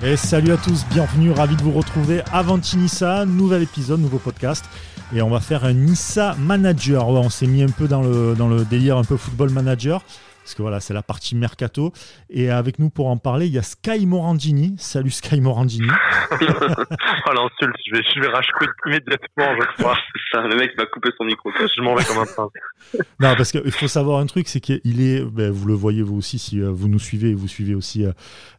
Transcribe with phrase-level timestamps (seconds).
[0.00, 4.64] Et salut à tous, bienvenue, ravi de vous retrouver avant Nissa, nouvel épisode, nouveau podcast.
[5.12, 7.08] Et on va faire un Nissa Manager.
[7.08, 10.04] on s'est mis un peu dans le, dans le délire un peu football manager
[10.48, 11.92] parce que voilà, c'est la partie mercato.
[12.30, 14.76] Et avec nous pour en parler, il y a Sky Morandini.
[14.78, 15.86] Salut Sky Morandini.
[16.30, 18.28] oh l'insulte, je vais, je vais
[18.86, 19.98] immédiatement, je crois.
[20.32, 21.50] le mec va couper son micro.
[21.50, 22.50] Je m'en vais comme un prince.
[23.20, 26.16] non, parce qu'il faut savoir un truc, c'est qu'il est, ben, vous le voyez vous
[26.16, 28.12] aussi si euh, vous nous suivez et vous suivez aussi euh,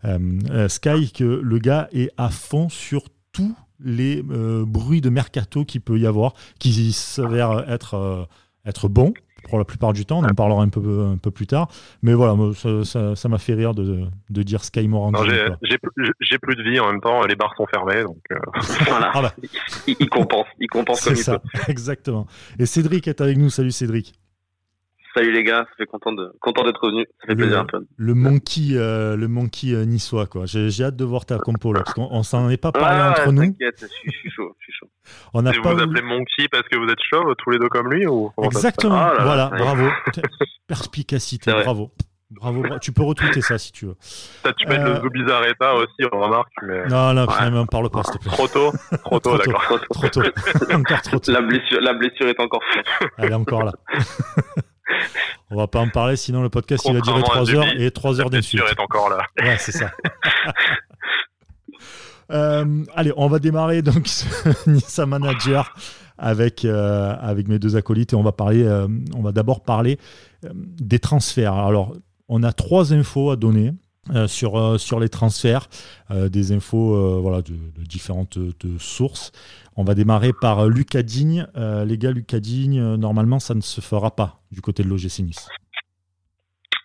[0.05, 5.81] euh, Sky, que le gars est à fond sur tous les bruits de mercato qu'il
[5.81, 8.27] peut y avoir, qui s'avèrent être,
[8.65, 9.13] être bons
[9.49, 10.19] pour la plupart du temps.
[10.19, 11.67] On en parlera un peu, un peu plus tard.
[12.01, 12.35] Mais voilà,
[12.83, 15.19] ça m'a fait rire de, de dire Sky Morandi.
[16.21, 18.03] J'ai plus de vie en même temps, les bars sont fermés.
[18.03, 18.37] Donc euh.
[18.87, 19.11] voilà.
[19.13, 19.33] Ah bah.
[19.87, 22.27] il, compense, il compense comme ça, Exactement.
[22.57, 23.49] Et Cédric est avec nous.
[23.49, 24.13] Salut Cédric.
[25.15, 27.05] Salut les gars, ça fait content de content d'être revenu.
[27.21, 27.79] Ça fait plaisir un peu.
[27.97, 30.45] Le monkey, euh, le monkey euh, niçois quoi.
[30.45, 33.41] J'ai hâte de voir ta compo là, parce qu'on s'en est pas parlé entre nous.
[33.41, 34.87] T'inquiète, je suis chaud, je suis chaud.
[35.33, 37.91] On a pas vous appelez monkey parce que vous êtes chauve tous les deux comme
[37.91, 38.95] lui ou Exactement.
[38.95, 39.89] Ah voilà, bravo.
[40.67, 41.91] Perspicacité, bravo.
[42.31, 43.95] Bravo, tu peux retweeter ça si tu veux.
[44.55, 46.51] tu peux être le euh, Bizarreta aussi, on remarque.
[46.61, 46.85] Mais...
[46.85, 47.49] Non, non, ouais.
[47.49, 48.31] même parle pas, s'il te plaît.
[48.31, 48.71] Trop tôt
[49.03, 49.79] Trop tôt, d'accord.
[49.89, 50.21] Trop tôt.
[50.71, 51.31] encore trop tôt.
[51.31, 53.09] La blessure, la blessure est encore fraîche.
[53.17, 53.71] Elle est encore là.
[55.51, 58.21] On va pas en parler, sinon le podcast il va durer 3 heures et 3
[58.21, 58.63] heures d'insultes.
[58.69, 59.25] est encore là.
[59.41, 59.91] Ouais, c'est ça.
[62.31, 64.07] euh, allez, on va démarrer donc
[64.67, 65.73] Nissa Manager
[66.17, 69.97] avec, euh, avec mes deux acolytes et on va parler, euh, on va d'abord parler
[70.53, 71.53] des transferts.
[71.53, 71.95] Alors,
[72.27, 73.73] on a trois infos à donner.
[74.27, 75.67] Sur, sur les transferts,
[76.09, 78.37] des infos de, différentes
[78.79, 79.31] sources.
[79.79, 81.47] On va démarrer par euh, Lucas Digne.
[81.55, 84.89] Euh, les gars, Lucas Digne, euh, normalement, ça ne se fera pas du côté de
[84.89, 85.47] l'OGC Nice.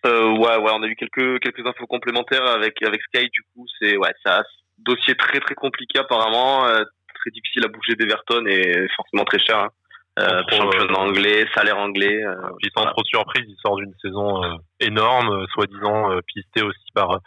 [0.04, 3.28] ouais, ouais, on a eu quelques infos complémentaires avec avec Sky.
[3.30, 4.44] Du coup, c'est ça
[4.78, 9.58] dossier très très compliqué apparemment, très difficile à bouger d'Everton et forcément très cher.
[9.58, 9.70] Hein.
[10.18, 12.22] Championnat anglais, salaire anglais.
[12.58, 14.40] puis sans trop de surprise, il sort d'une saison
[14.80, 17.18] énorme, soi-disant pisté aussi par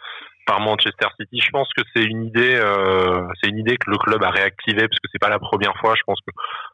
[0.48, 1.40] par Manchester City.
[1.44, 4.88] Je pense que c'est une idée, euh, c'est une idée que le club a réactivée
[4.88, 5.94] parce que c'est pas la première fois.
[5.94, 6.32] Je pense que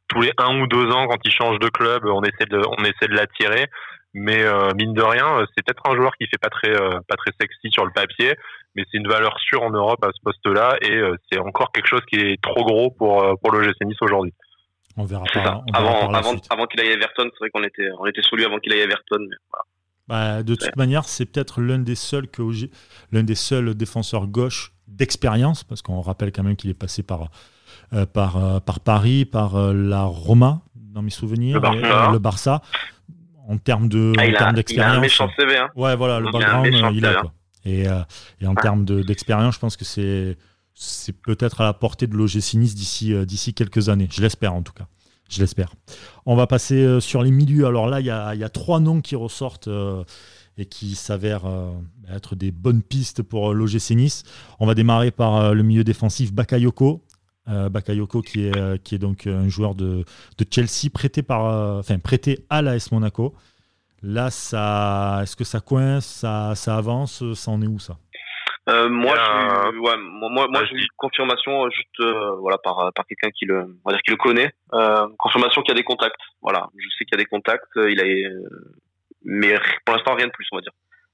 [0.08, 2.84] tous les un ou deux ans, quand il change de club, on essaie de, on
[2.84, 3.66] essaie de l'attirer.
[4.16, 7.16] Mais euh, mine de rien, c'est peut-être un joueur qui fait pas très, euh, pas
[7.16, 8.34] très sexy sur le papier,
[8.76, 12.04] mais c'est une valeur sûre en Europe à ce poste-là et c'est encore quelque chose
[12.08, 14.32] qui est trop gros pour pour le GC Nice aujourd'hui.
[14.96, 15.62] On verra pas.
[15.72, 18.44] avant, avant, avant qu'il aille à Everton, c'est vrai qu'on était, on était sous lui
[18.44, 19.18] avant qu'il aille à Everton.
[19.20, 19.64] Mais voilà.
[20.06, 22.42] Bah, de toute manière, c'est peut-être l'un des seuls que
[23.10, 27.30] l'un des seuls défenseurs gauche d'expérience, parce qu'on rappelle quand même qu'il est passé par
[27.92, 32.62] euh, par, euh, par Paris, par euh, la Roma, dans mes souvenirs, le Barça.
[33.46, 34.92] en termes de ah, d'expérience.
[34.92, 35.56] Il a un méchant CV.
[35.56, 35.68] Hein.
[35.76, 37.32] Ouais, voilà, le background, il a quoi.
[37.66, 37.84] Et,
[38.40, 40.36] et en termes d'expérience, je pense que c'est
[40.74, 44.08] c'est peut-être à la portée de l'OGC Nice d'ici d'ici quelques années.
[44.10, 44.88] Je l'espère en tout cas.
[45.30, 45.74] Je l'espère.
[46.26, 47.66] On va passer euh, sur les milieux.
[47.66, 50.04] Alors là, il y a, trois noms qui ressortent euh,
[50.58, 51.72] et qui s'avèrent euh,
[52.08, 54.22] être des bonnes pistes pour l'OGC Nice.
[54.60, 57.02] On va démarrer par le milieu défensif Bakayoko.
[57.46, 60.06] Bakayoko qui est, qui est donc un joueur de,
[60.50, 63.34] Chelsea prêté, par, enfin, prêté à l'AS Monaco.
[64.02, 67.98] Là, ça, est-ce que ça coince, ça, ça avance, ça en est où ça?
[68.68, 73.04] Euh, moi, je, ouais, moi, moi, j'ai eu confirmation euh, juste, euh, voilà, par par
[73.06, 74.52] quelqu'un qui le, on va dire qui le connaît.
[74.72, 76.20] Euh, confirmation qu'il y a des contacts.
[76.40, 77.68] Voilà, je sais qu'il y a des contacts.
[77.76, 78.04] Il a,
[79.24, 80.72] mais pour l'instant rien de plus, on va dire.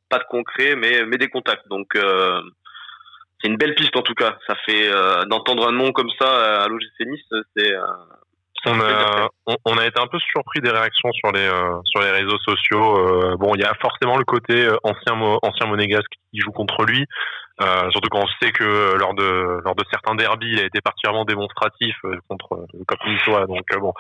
[0.09, 1.67] Pas de concret, mais mais des contacts.
[1.69, 4.39] Donc c'est une belle piste en tout cas.
[4.47, 4.89] Ça fait
[5.27, 7.73] d'entendre un nom comme ça à l'OGC Nice, c'est
[8.67, 9.31] on a,
[9.65, 11.49] on, a, été un peu surpris des réactions sur les
[11.87, 13.37] sur les réseaux sociaux.
[13.39, 17.07] bon, il y a forcément le côté ancien ancien monégasque qui joue contre lui.
[17.63, 20.81] Euh, surtout quand on sait que lors de lors de certains derbies, il a été
[20.81, 23.47] particulièrement démonstratif euh, contre le Cap Niçois.
[23.47, 23.93] Donc euh, bon,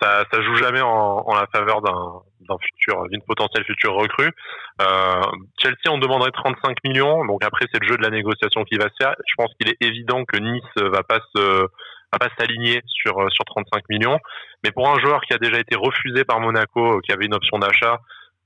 [0.00, 4.30] ça ça joue jamais en, en la faveur d'un d'un futur d'une potentielle future recrue.
[4.80, 5.22] Euh,
[5.58, 7.24] Chelsea on demanderait 35 millions.
[7.24, 9.14] Donc après c'est le jeu de la négociation qui va se faire.
[9.26, 11.62] Je pense qu'il est évident que Nice va pas se
[12.12, 14.20] va pas s'aligner sur sur 35 millions.
[14.62, 17.58] Mais pour un joueur qui a déjà été refusé par Monaco, qui avait une option
[17.58, 17.98] d'achat,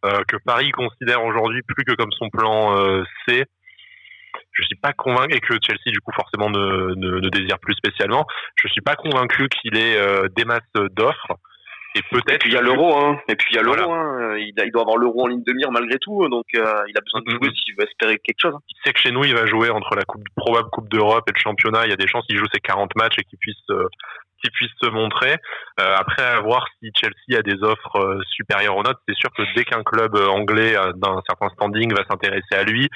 [0.03, 2.77] que Paris considère aujourd'hui plus que comme son plan
[3.27, 3.47] C
[4.53, 8.27] je suis pas convaincu et que Chelsea du coup forcément ne, ne, désire plus spécialement.
[8.57, 11.39] Je suis pas convaincu qu'il ait euh, des masses d'offres.
[11.97, 12.45] Et peut-être.
[12.45, 13.21] il y a l'euro, hein.
[13.29, 14.37] Et puis il y a l'euro, hein.
[14.37, 17.21] Il, doit avoir l'euro en ligne de mire malgré tout, donc euh, il a besoin
[17.25, 18.55] de jouer s'il veut espérer quelque chose.
[18.69, 21.33] Il sait que chez nous, il va jouer entre la coupe, probable Coupe d'Europe et
[21.33, 21.85] le championnat.
[21.85, 23.87] Il y a des chances qu'il joue ses 40 matchs et qu'il puisse euh,
[24.51, 25.37] puisse se montrer.
[25.81, 28.99] Euh, après, à voir si Chelsea a des offres euh, supérieures aux notes.
[29.09, 32.89] C'est sûr que dès qu'un club anglais d'un certain standing va s'intéresser à lui,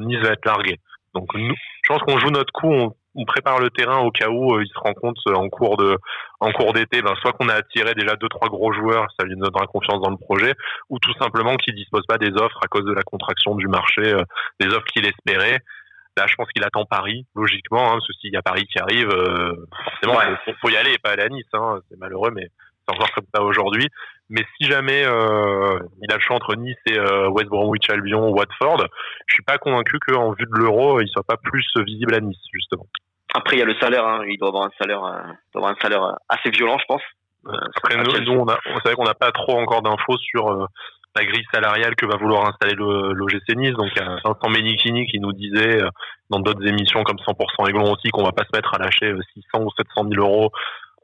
[0.00, 0.78] Nice va être largué.
[1.14, 4.60] Donc je pense qu'on joue notre coup, on, on, prépare le terrain au cas où
[4.60, 5.96] il se rend compte en cours de
[6.40, 9.34] en cours d'été, ben soit qu'on a attiré déjà deux trois gros joueurs, ça lui
[9.36, 10.52] donnera confiance dans le projet,
[10.90, 14.02] ou tout simplement qu'il dispose pas des offres à cause de la contraction du marché,
[14.60, 15.60] des offres qu'il espérait.
[16.16, 18.78] Là, je pense qu'il attend Paris, logiquement, hein, parce que s'il y a Paris qui
[18.78, 19.10] arrive,
[19.84, 21.44] forcément, il faut, y aller et pas aller à Nice.
[21.52, 22.48] Hein, c'est malheureux, mais
[22.86, 23.88] c'est encore comme ça aujourd'hui.
[24.28, 28.30] Mais si jamais euh, il a le choix entre Nice et euh, West Bromwich Albion,
[28.30, 28.86] Watford,
[29.26, 32.38] je suis pas convaincu qu'en vue de l'euro, il soit pas plus visible à Nice
[32.52, 32.86] justement.
[33.34, 34.04] Après, il y a le salaire.
[34.06, 34.24] Hein.
[34.26, 35.22] Il doit avoir un salaire, euh,
[35.52, 37.02] doit avoir un salaire euh, assez violent, je pense.
[37.76, 40.68] Après, nous, nous, on, a, on savait qu'on n'a pas trop encore d'infos sur
[41.16, 43.74] la grille salariale que va vouloir installer l'OGC Nice.
[43.74, 45.80] Donc, il y a Vincent Menikini qui nous disait
[46.30, 49.64] dans d'autres émissions comme 100% Aiglon aussi qu'on va pas se mettre à lâcher 600
[49.64, 50.52] ou 700 000 euros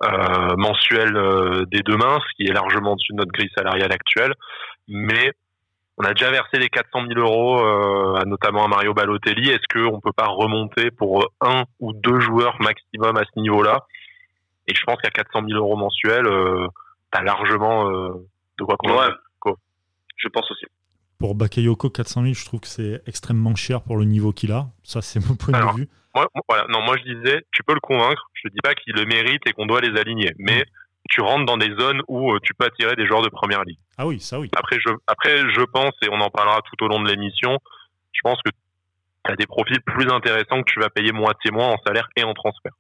[0.04, 4.34] euh, mensuel euh, dès demain, ce qui est largement dessus de notre grille salariale actuelle.
[4.88, 5.32] Mais
[5.96, 9.50] on a déjà versé les 400 000 euros, euh, notamment à Mario Balotelli.
[9.50, 13.86] Est-ce qu'on ne peut pas remonter pour un ou deux joueurs maximum à ce niveau-là?
[14.66, 16.66] Et je pense qu'à 400 000 euros mensuels, euh,
[17.12, 19.08] tu as largement de quoi convaincre.
[19.08, 19.14] Ouais,
[20.22, 20.66] je pense aussi.
[21.18, 24.66] Pour Bakayoko, 400 000, je trouve que c'est extrêmement cher pour le niveau qu'il a.
[24.82, 25.88] Ça, c'est mon point de vue.
[26.14, 28.28] Moi, voilà, non, moi je disais, tu peux le convaincre.
[28.34, 30.64] Je dis pas qu'il le mérite et qu'on doit les aligner, mais
[31.08, 33.78] tu rentres dans des zones où euh, tu peux attirer des joueurs de première ligue.
[33.98, 34.50] Ah oui, ça oui.
[34.56, 37.58] Après, je, après, je pense, et on en parlera tout au long de l'émission,
[38.12, 38.50] je pense que
[39.24, 42.24] tu as des profils plus intéressants que tu vas payer moitié moins en salaire et
[42.24, 42.72] en transfert.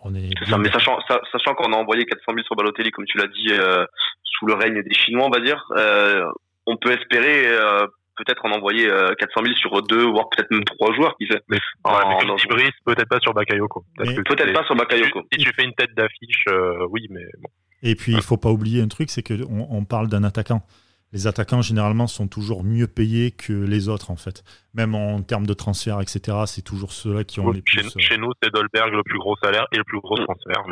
[0.00, 0.98] On est ça, mais sachant,
[1.30, 3.84] sachant qu'on a envoyé 400 000 sur Balotelli, comme tu l'as dit, euh,
[4.24, 6.26] sous le règne des Chinois, on va dire, euh,
[6.66, 10.64] on peut espérer euh, peut-être en envoyer 400 euh, 000 sur deux, voire peut-être même
[10.64, 11.42] trois joueurs, qui fait.
[11.48, 11.58] Mais,
[12.84, 13.84] peut-être pas sur Bakayoko.
[13.96, 15.22] Peut-être pas sur Bakayoko.
[15.32, 17.48] Si, tu fais une tête d'affiche, euh, oui, mais bon.
[17.82, 20.62] Et puis, il faut pas oublier un truc, c'est qu'on on parle d'un attaquant.
[21.14, 24.42] Les attaquants, généralement, sont toujours mieux payés que les autres, en fait.
[24.74, 27.92] Même en termes de transfert, etc., c'est toujours ceux-là qui ont les chez, plus...
[28.00, 30.64] Chez nous, c'est Dolberg le plus gros salaire et le plus gros transfert.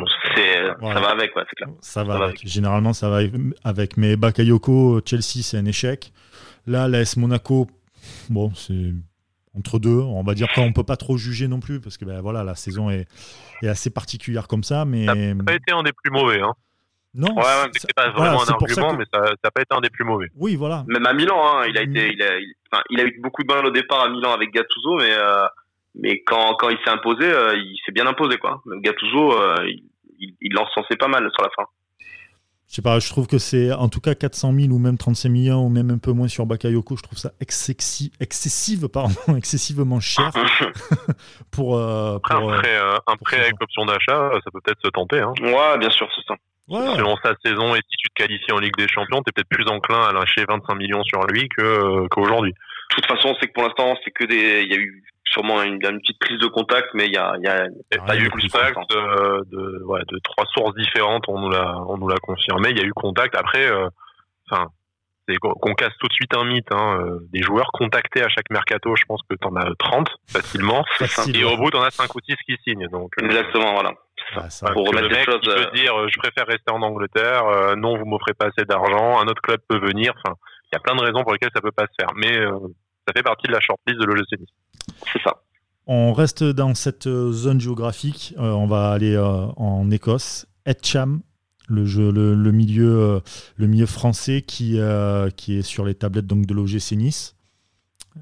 [0.81, 1.69] Ça va avec, ouais, c'est clair.
[1.79, 2.45] Ça, va, avec.
[2.45, 3.21] Généralement, ça va
[3.63, 3.95] avec.
[3.95, 6.11] Mais Bakayoko, Chelsea, c'est un échec.
[6.67, 7.69] Là, l'AS Monaco,
[8.29, 8.91] bon, c'est
[9.57, 9.99] entre deux.
[10.01, 12.43] On va dire qu'on ne peut pas trop juger non plus, parce que ben, voilà,
[12.43, 13.07] la saison est,
[13.65, 14.83] assez particulière comme ça.
[14.83, 15.05] Mais...
[15.05, 16.41] Ça n'a pas été un des plus mauvais.
[16.41, 16.51] Hein.
[17.15, 17.43] Non, ouais,
[17.75, 20.29] c'est pas vraiment un argument, mais ça n'a pas été un des plus mauvais.
[20.35, 20.83] Oui, voilà.
[20.87, 23.65] Même à Milan, hein, il, a été, il, a, il, a eu beaucoup de balles
[23.65, 25.45] au départ à Milan avec Gattuso, mais, euh,
[25.95, 28.37] mais quand, quand il s'est imposé, euh, il s'est bien imposé.
[28.37, 28.63] Quoi.
[28.81, 31.69] Gattuso, euh, il, il l'encensait pas mal sur la fin.
[32.73, 35.29] Je sais pas, je trouve que c'est en tout cas 400 000 ou même 35
[35.29, 36.95] millions ou même un peu moins sur Bakayoko.
[36.97, 40.31] Je trouve ça excessi excessive, pardon, excessivement cher
[41.51, 44.89] pour, euh, pour, un prêt, euh, un prêt avec option d'achat, ça peut peut-être se
[44.89, 45.19] tenter.
[45.19, 45.33] Hein.
[45.43, 46.33] Ouais, bien sûr, c'est ça.
[46.69, 46.95] Ouais.
[46.95, 49.49] Selon sa saison et si tu te qualifies en Ligue des Champions, tu es peut-être
[49.49, 52.53] plus enclin à lâcher 25 millions sur lui que qu'aujourd'hui.
[52.53, 54.61] De toute façon, c'est que pour l'instant, c'est que des.
[54.63, 57.35] Il y a eu sûrement une, une, petite prise de contact, mais il y a,
[57.39, 57.67] y a,
[58.05, 61.25] pas eu contact de, de, ouais, de, trois sources différentes.
[61.27, 62.69] On nous l'a, on nous l'a confirmé.
[62.69, 63.35] Il y a eu contact.
[63.35, 63.87] Après, euh,
[64.49, 64.67] enfin,
[65.27, 66.71] c'est qu'on casse tout de suite un mythe.
[66.71, 70.07] Hein, euh, des joueurs contactés à chaque mercato, je pense que tu en as 30
[70.27, 70.85] facilement.
[71.33, 72.87] et au bout, tu en as 5 ou 6 qui signent.
[72.89, 73.81] Donc, euh, Exactement,
[74.49, 75.41] Ça, pour remettre les choses.
[75.41, 77.75] peut dire, je préfère rester en Angleterre.
[77.77, 79.19] non, vous m'offrez pas assez d'argent.
[79.19, 80.13] Un autre club peut venir.
[80.17, 80.35] Enfin,
[80.71, 82.09] il y a plein de raisons pour lesquelles ça peut pas se faire.
[82.15, 82.37] Mais
[83.07, 84.39] ça fait partie de la shortlist de l'OGC
[85.11, 85.41] C'est ça.
[85.85, 88.33] On reste dans cette euh, zone géographique.
[88.37, 90.45] Euh, on va aller euh, en Écosse.
[90.65, 91.21] Etcham,
[91.67, 93.21] le, jeu, le, milieu,
[93.57, 94.79] le milieu français qui,
[95.35, 97.35] qui est sur les tablettes donc, de l'OGC Nice.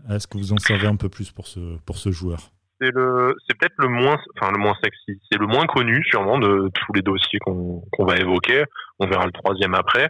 [0.09, 2.51] Est-ce que vous en savez un peu plus pour ce, pour ce joueur?
[2.81, 6.93] C'est peut-être le moins enfin le moins sexy c'est le moins connu sûrement de tous
[6.93, 8.63] les dossiers qu'on va évoquer
[8.99, 10.09] on verra le troisième après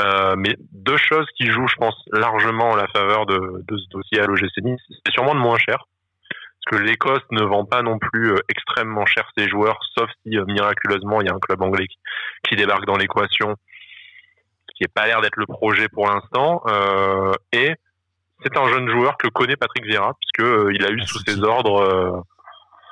[0.00, 4.20] euh, mais deux choses qui jouent, je pense, largement en la faveur de, ce dossier
[4.20, 5.86] à l'OGC Nice, c'est sûrement de moins cher.
[6.64, 10.38] Parce que l'Écosse ne vend pas non plus euh, extrêmement cher ses joueurs, sauf si
[10.38, 11.86] euh, miraculeusement il y a un club anglais
[12.48, 13.56] qui, débarque dans l'équation,
[14.74, 16.62] qui n'est pas l'air d'être le projet pour l'instant.
[17.52, 17.74] Et
[18.42, 21.42] c'est un jeune joueur que connaît Patrick Vieira, puisque il a eu ah, sous ses
[21.42, 22.24] ordres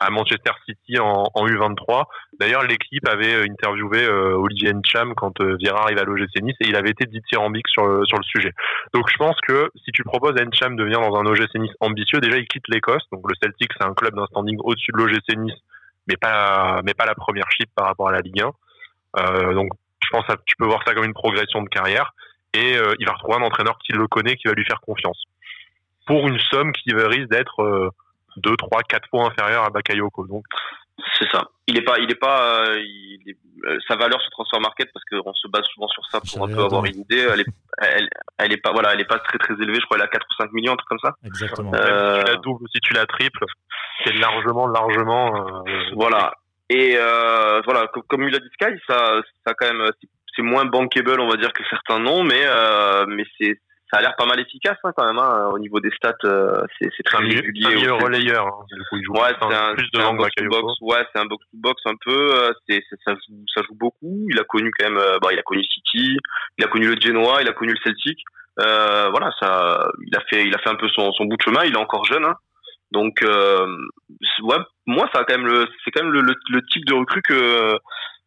[0.00, 2.05] à Manchester City en, en U23.
[2.38, 6.57] D'ailleurs, l'équipe avait euh, interviewé euh, Olivier Ncham quand euh, Vieira arrive à l'OGC Nice
[6.61, 8.53] et il avait été dithyrambique sur le, sur le sujet.
[8.93, 11.73] Donc je pense que si tu proposes à Ncham de venir dans un OGC Nice
[11.81, 13.05] ambitieux, déjà il quitte l'Écosse.
[13.11, 15.59] Donc le Celtic, c'est un club d'un standing au-dessus de l'OGC Nice,
[16.09, 18.50] mais pas, mais pas la première chip par rapport à la Ligue 1.
[19.19, 19.71] Euh, donc
[20.03, 22.12] je pense que tu peux voir ça comme une progression de carrière
[22.53, 25.25] et euh, il va retrouver un entraîneur qui le connaît, qui va lui faire confiance.
[26.07, 27.93] Pour une somme qui risque d'être
[28.37, 30.27] 2, 3, 4 fois inférieur à Bakayoko.
[30.27, 30.45] Donc
[31.19, 31.49] c'est ça.
[31.67, 32.79] Il est pas, il est pas, euh,
[33.67, 36.55] euh, sa valeur sur transfer market parce qu'on se base souvent sur ça pour un
[36.55, 37.27] peu avoir une idée.
[37.33, 37.47] Elle est,
[37.79, 38.09] elle,
[38.39, 39.79] elle, est pas, voilà, elle est pas très très élevée.
[39.81, 41.15] Je crois qu'elle a 4 ou 5 millions, un truc comme ça.
[41.25, 41.73] Exactement.
[41.75, 42.19] Euh...
[42.19, 43.45] Si tu la doubles, si tu la triples.
[44.05, 45.65] c'est largement, largement.
[45.95, 46.33] Voilà.
[46.71, 46.97] Et
[47.65, 49.91] voilà, comme, il a dit Sky, ça, ça quand même,
[50.35, 52.45] c'est moins bankable, on va dire, que certains noms, mais
[53.09, 55.90] mais c'est ça a l'air pas mal efficace hein, quand même hein, au niveau des
[55.90, 58.66] stats euh, c'est très régulier un meilleur relayeur hein.
[59.11, 62.35] ouais c'est un, un box to box ouais c'est un box to box un peu
[62.35, 65.38] euh, c'est ça joue ça joue beaucoup il a connu quand même euh, bah, il
[65.38, 66.16] a connu City
[66.59, 68.19] il a connu le Genoa il a connu le Celtic
[68.61, 71.43] euh, voilà ça il a fait il a fait un peu son, son bout de
[71.43, 72.35] chemin il est encore jeune hein.
[72.90, 76.95] donc ouais moi ça a quand même le c'est quand même le, le, type de
[76.95, 77.78] recrue que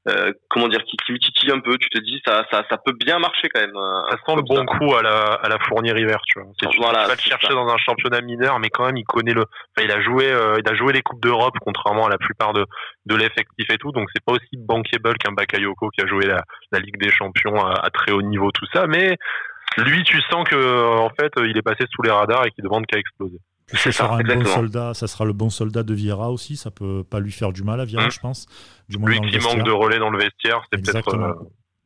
[0.07, 1.77] euh, comment dire, qui, qui titille un peu.
[1.77, 3.75] Tu te dis, ça, ça, ça peut bien marcher quand même.
[3.75, 6.49] Euh, ça sent le bon coup à la, à la Fournier River, tu vois.
[6.57, 9.41] Tu vas le chercher dans un championnat mineur, mais quand même, il connaît le.
[9.41, 12.53] Enfin, il a joué, euh, il a joué les coupes d'Europe, contrairement à la plupart
[12.53, 12.65] de,
[13.05, 13.91] de l'effectif et tout.
[13.91, 17.57] Donc, c'est pas aussi bankable qu'un Bakayoko qui a joué la, la Ligue des Champions
[17.65, 18.87] à, très haut niveau, tout ça.
[18.87, 19.17] Mais
[19.77, 22.85] lui, tu sens que en fait, il est passé sous les radars et qu'il demande
[22.85, 23.39] qu'à exploser.
[23.73, 26.57] Ça sera un bon soldat, ça sera le bon soldat de Vieira aussi.
[26.57, 28.47] Ça peut pas lui faire du mal à Vieira, hein je pense.
[28.87, 31.15] Du moins Lui qui manque de relais dans le vestiaire, c'est peut-être.
[31.15, 31.33] Euh,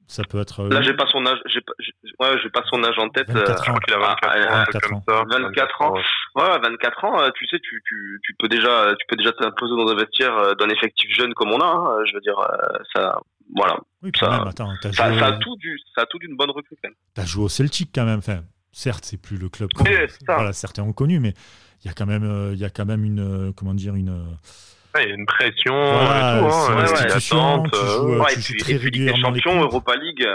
[0.07, 0.63] ça peut être.
[0.65, 1.73] Là, j'ai pas son âge, j'ai pas,
[2.19, 3.29] ouais, j'ai pas son âge en tête.
[3.31, 3.75] 24 ans.
[3.87, 5.23] Il a 24, ans, 24 ans.
[5.29, 5.93] 24 ans.
[6.35, 7.31] Ouais, 24 ans.
[7.35, 10.53] Tu sais, tu, tu, tu peux déjà, tu peux déjà t'imposer dans un vestiaire euh,
[10.55, 11.65] d'un effectif jeune comme on a.
[11.65, 12.03] Hein.
[12.05, 13.19] Je veux dire, euh, ça,
[13.55, 13.77] voilà.
[14.01, 15.19] Oui, ça, même, attends, ça, joué...
[15.19, 16.97] ça, a tout du, ça a tout d'une bonne recrue quand même.
[17.13, 18.19] T'as joué au Celtic quand même.
[18.19, 19.69] Enfin, certes, c'est plus le club.
[19.79, 19.91] Oui,
[20.27, 21.33] voilà, certains ont connu, mais
[21.83, 23.95] il y a quand même, euh, il y a quand même une, euh, comment dire,
[23.95, 24.09] une.
[24.95, 28.35] Ouais, il y a une pression, voilà, tout, hein, une institution, tu joues, euh, ouais,
[28.35, 30.25] tu joues très champions, Europa League.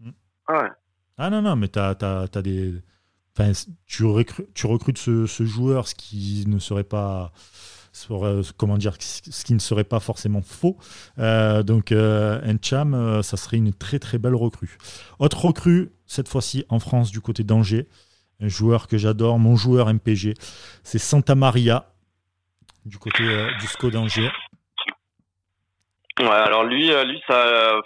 [0.00, 0.10] Mm.
[0.50, 0.68] Ouais.
[1.18, 2.74] Ah non, non, mais tu as, as, as, des.
[3.36, 3.52] Enfin,
[3.86, 7.32] tu, recrutes, tu recrutes ce, ce, joueur, ce qui ne serait pas.
[8.58, 10.76] Comment dire, ce qui ne serait pas forcément faux.
[11.18, 14.76] Euh, donc, euh, Encham, ça serait une très très belle recrue.
[15.18, 17.88] Autre recrue, cette fois-ci en France, du côté d'Angers
[18.40, 20.34] un joueur que j'adore, mon joueur MPG,
[20.82, 21.86] c'est Santa Maria,
[22.84, 24.30] du côté euh, du SCO d'Angers.
[26.20, 27.80] Ouais, alors lui, euh, lui, ça,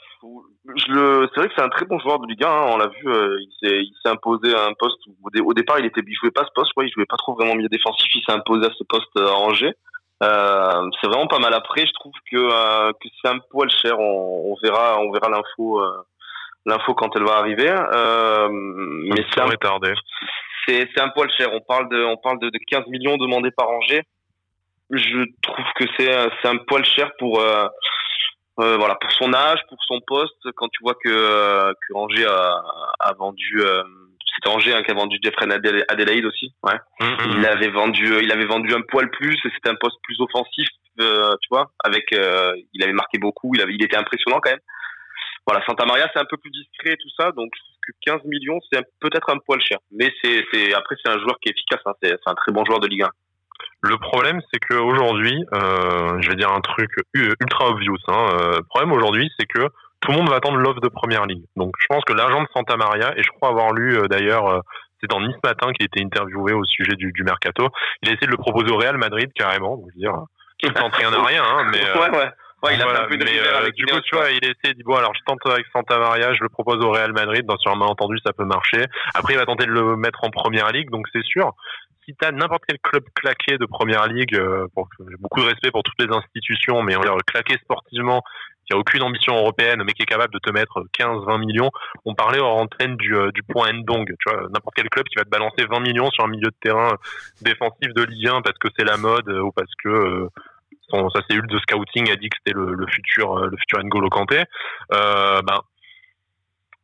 [0.76, 2.48] je le, c'est vrai que c'est un très bon joueur de Ligue 1.
[2.48, 4.98] Hein, on l'a vu, euh, il s'est, imposé à un poste
[5.42, 7.54] au départ, il était, il jouait pas ce poste, ouais, il jouait pas trop vraiment
[7.54, 8.06] milieu défensif.
[8.14, 9.74] Il s'est imposé à ce poste à Angers.
[10.20, 11.54] c'est vraiment pas mal.
[11.54, 13.98] Après, je trouve que, que c'est un poil cher.
[13.98, 15.80] On verra, on verra l'info
[16.66, 17.70] l'info quand elle va arriver.
[17.70, 19.48] Euh, mais c'est un,
[20.66, 21.48] c'est, c'est un poil cher.
[21.52, 24.02] On parle de, on parle de, 15 millions demandés par Angers.
[24.90, 26.10] Je trouve que c'est,
[26.42, 27.66] c'est un poil cher pour, euh,
[28.60, 30.50] euh, voilà, pour son âge, pour son poste.
[30.56, 32.62] Quand tu vois que, que Angers a,
[32.98, 33.62] a vendu,
[34.34, 35.46] c'était Angers hein, qui a vendu Jeffrey
[35.88, 36.52] Adelaide aussi.
[36.64, 36.78] Ouais.
[37.00, 37.38] Mm-hmm.
[37.38, 39.36] Il avait vendu, il avait vendu un poil plus.
[39.44, 41.70] Et c'était un poste plus offensif, tu vois.
[41.84, 43.52] Avec, il avait marqué beaucoup.
[43.54, 44.60] Il avait, il était impressionnant quand même
[45.46, 47.92] voilà, Santa Maria, c'est un peu plus discret et tout ça, donc je trouve que
[48.02, 49.78] 15 millions, c'est peut-être un poil cher.
[49.90, 51.92] Mais c'est, c'est, après, c'est un joueur qui est efficace, hein.
[52.02, 53.08] c'est, un très bon joueur de Ligue 1.
[53.82, 57.96] Le problème, c'est qu'aujourd'hui, euh, je vais dire un truc ultra obvious.
[58.08, 59.68] Hein, euh, le problème aujourd'hui, c'est que
[60.00, 61.44] tout le monde va attendre l'offre de première ligue.
[61.56, 64.46] Donc, je pense que l'agent de Santa Maria, et je crois avoir lu euh, d'ailleurs,
[64.46, 64.60] euh,
[65.00, 67.68] c'est dans Nice Matin qui a été interviewé au sujet du, du mercato,
[68.02, 69.76] il a essayé de le proposer au Real Madrid carrément.
[69.76, 70.24] Donc, je veux dire,
[70.58, 71.82] qui tente rien à rien, hein, mais.
[71.98, 72.30] ouais, ouais.
[72.62, 74.82] Ouais, il a un peu de mais, euh, du coup, tu vois, il essaie, dit
[74.82, 77.70] bon, alors je tente avec Santa Maria, je le propose au Real Madrid, dans sur
[77.70, 78.84] un malentendu, ça peut marcher.
[79.14, 81.54] Après, il va tenter de le mettre en première ligue, donc c'est sûr.
[82.04, 84.66] Si t'as n'importe quel club claqué de première ligue, euh,
[85.08, 88.22] j'ai beaucoup de respect pour toutes les institutions, mais on leur claqué sportivement,
[88.66, 91.70] qui a aucune ambition européenne, mais qui est capable de te mettre 15, 20 millions.
[92.04, 95.16] On parlait en antenne du, euh, du point Ndong, tu vois, n'importe quel club qui
[95.16, 96.94] va te balancer 20 millions sur un milieu de terrain
[97.40, 100.28] défensif de Ligue 1 parce que c'est la mode ou parce que
[100.90, 104.08] son, sa cellule de scouting a dit que c'était le, futur euh, le futur N'Golo
[104.08, 104.44] Kanté,
[104.92, 105.60] euh, ben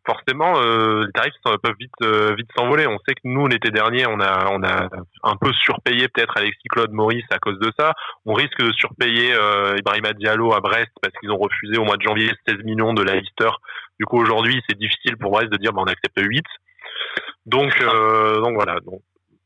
[0.07, 2.87] forcément euh, les tarifs peuvent vite euh, vite s'envoler.
[2.87, 4.89] On sait que nous l'été dernier, on a on a
[5.25, 7.93] un peu surpayé peut-être Alexis Claude Maurice à cause de ça.
[8.25, 11.97] On risque de surpayer euh, Ibrahima Diallo à Brest parce qu'ils ont refusé au mois
[11.97, 13.51] de janvier 16 millions de Leicester.
[13.99, 16.45] Du coup aujourd'hui, c'est difficile pour Brest de dire ben, on accepte 8.
[17.47, 18.77] Donc donc voilà.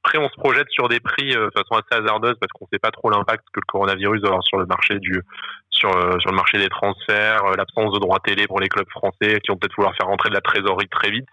[0.02, 2.68] Après, on se projette sur des prix euh, de façon assez hasardeuse parce qu'on ne
[2.72, 5.22] sait pas trop l'impact que le coronavirus va avoir sur le marché du
[5.70, 8.88] sur euh, sur le marché des transferts, euh, l'absence de droits télé pour les clubs
[8.88, 11.28] français qui vont peut-être vouloir faire rentrer de la trésorerie très vite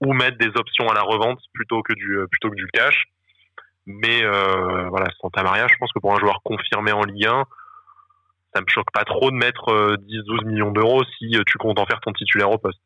[0.00, 3.04] ou mettre des options à la revente plutôt que du plutôt que du cash.
[3.84, 7.44] Mais voilà, Santa Maria, je pense que pour un joueur confirmé en Ligue 1,
[8.54, 11.98] ça me choque pas trop de mettre 10-12 millions d'euros si tu comptes en faire
[12.00, 12.78] ton titulaire au poste.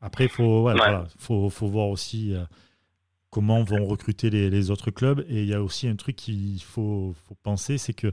[0.00, 0.70] Après, il faut,
[1.18, 2.36] faut, faut, voir aussi
[3.30, 5.24] comment vont recruter les, autres clubs.
[5.28, 8.12] Et il y a aussi un truc qu'il faut, penser, c'est que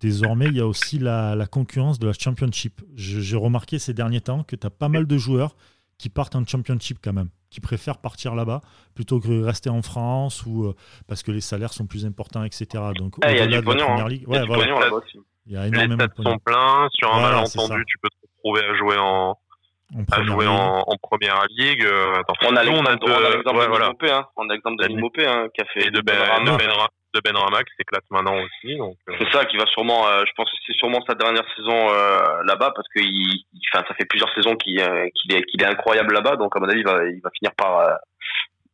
[0.00, 2.80] désormais, il y a aussi la, concurrence de la Championship.
[2.94, 5.56] J'ai remarqué ces derniers temps que tu as pas mal de joueurs
[5.98, 7.28] qui partent en Championship quand même.
[7.50, 8.60] qui préfèrent partir là-bas
[8.94, 10.72] plutôt que rester en France ou
[11.06, 12.66] parce que les salaires sont plus importants, etc.
[12.96, 14.66] Donc au-delà de la première ligue, ouais, voilà.
[14.66, 15.20] là-bas aussi.
[15.46, 16.88] Il y a énormément les stades sont pleins.
[16.92, 19.36] Sur un malentendu, tu peux te retrouver à jouer en,
[20.10, 21.84] à jouer en, en, première ligue.
[21.84, 23.88] Euh, on a l'exemple de, voilà.
[23.88, 24.26] Mopé, hein.
[24.36, 26.68] On a l'exemple de Mopé, hein, qui a fait et de Ben, de ben,
[27.14, 28.76] de ben Rama qui s'éclate maintenant aussi.
[28.76, 29.14] Donc, euh.
[29.18, 32.42] C'est ça qui va sûrement, euh, je pense que c'est sûrement sa dernière saison euh,
[32.44, 35.66] là-bas parce que il, enfin, ça fait plusieurs saisons qu'il euh, qu'il est, qu'il est
[35.66, 36.36] incroyable là-bas.
[36.36, 37.98] Donc à mon avis, il va, il va finir par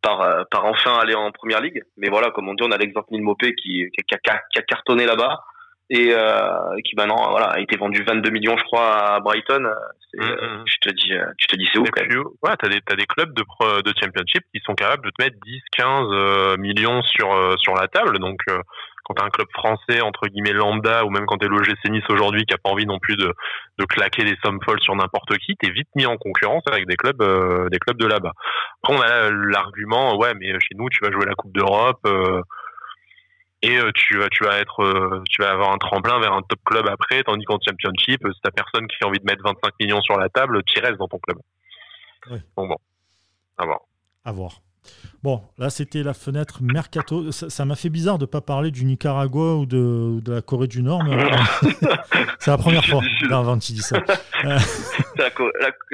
[0.01, 1.83] par, par enfin aller en première ligue.
[1.97, 4.63] Mais voilà, comme on dit, on a l'exemple de Mopé qui, qui, a, qui a
[4.63, 5.41] cartonné là-bas
[5.91, 9.71] et euh, qui maintenant voilà a été vendu 22 millions je crois à Brighton.
[10.15, 10.65] Mm, mm.
[10.67, 12.25] je te dis tu te dis c'est où quand même.
[12.43, 13.43] ouais t'as des t'as des clubs de
[13.83, 17.75] de championship qui sont capables de te mettre 10 15 euh, millions sur euh, sur
[17.75, 18.19] la table.
[18.19, 18.59] Donc euh,
[19.05, 22.45] quand t'as un club français entre guillemets lambda ou même quand t'es l'OGC Nice aujourd'hui
[22.45, 23.33] qui a pas envie non plus de
[23.79, 26.97] de claquer des sommes folles sur n'importe qui t'es vite mis en concurrence avec des
[26.97, 27.23] clubs
[27.71, 28.33] des clubs de là-bas.
[28.83, 32.07] Après on a l'argument ouais mais chez nous tu vas jouer la Coupe d'Europe
[33.63, 36.43] et euh, tu vas tu vas être euh, tu vas avoir un tremplin vers un
[36.43, 39.73] top club après tandis qu'en championship si t'as personne qui a envie de mettre 25
[39.81, 41.39] millions sur la table tu restes dans ton club.
[42.31, 42.39] Oui.
[42.57, 42.77] bon bon.
[43.57, 43.81] À voir.
[44.25, 44.53] À voir
[45.25, 47.33] Bon, là, c'était la fenêtre Mercato.
[47.33, 50.69] Ça m'a fait bizarre de ne pas parler du Nicaragua ou de, de la Corée
[50.69, 51.03] du Nord.
[52.39, 53.99] c'est la première fois avant tu dis ça.
[54.45, 55.31] la,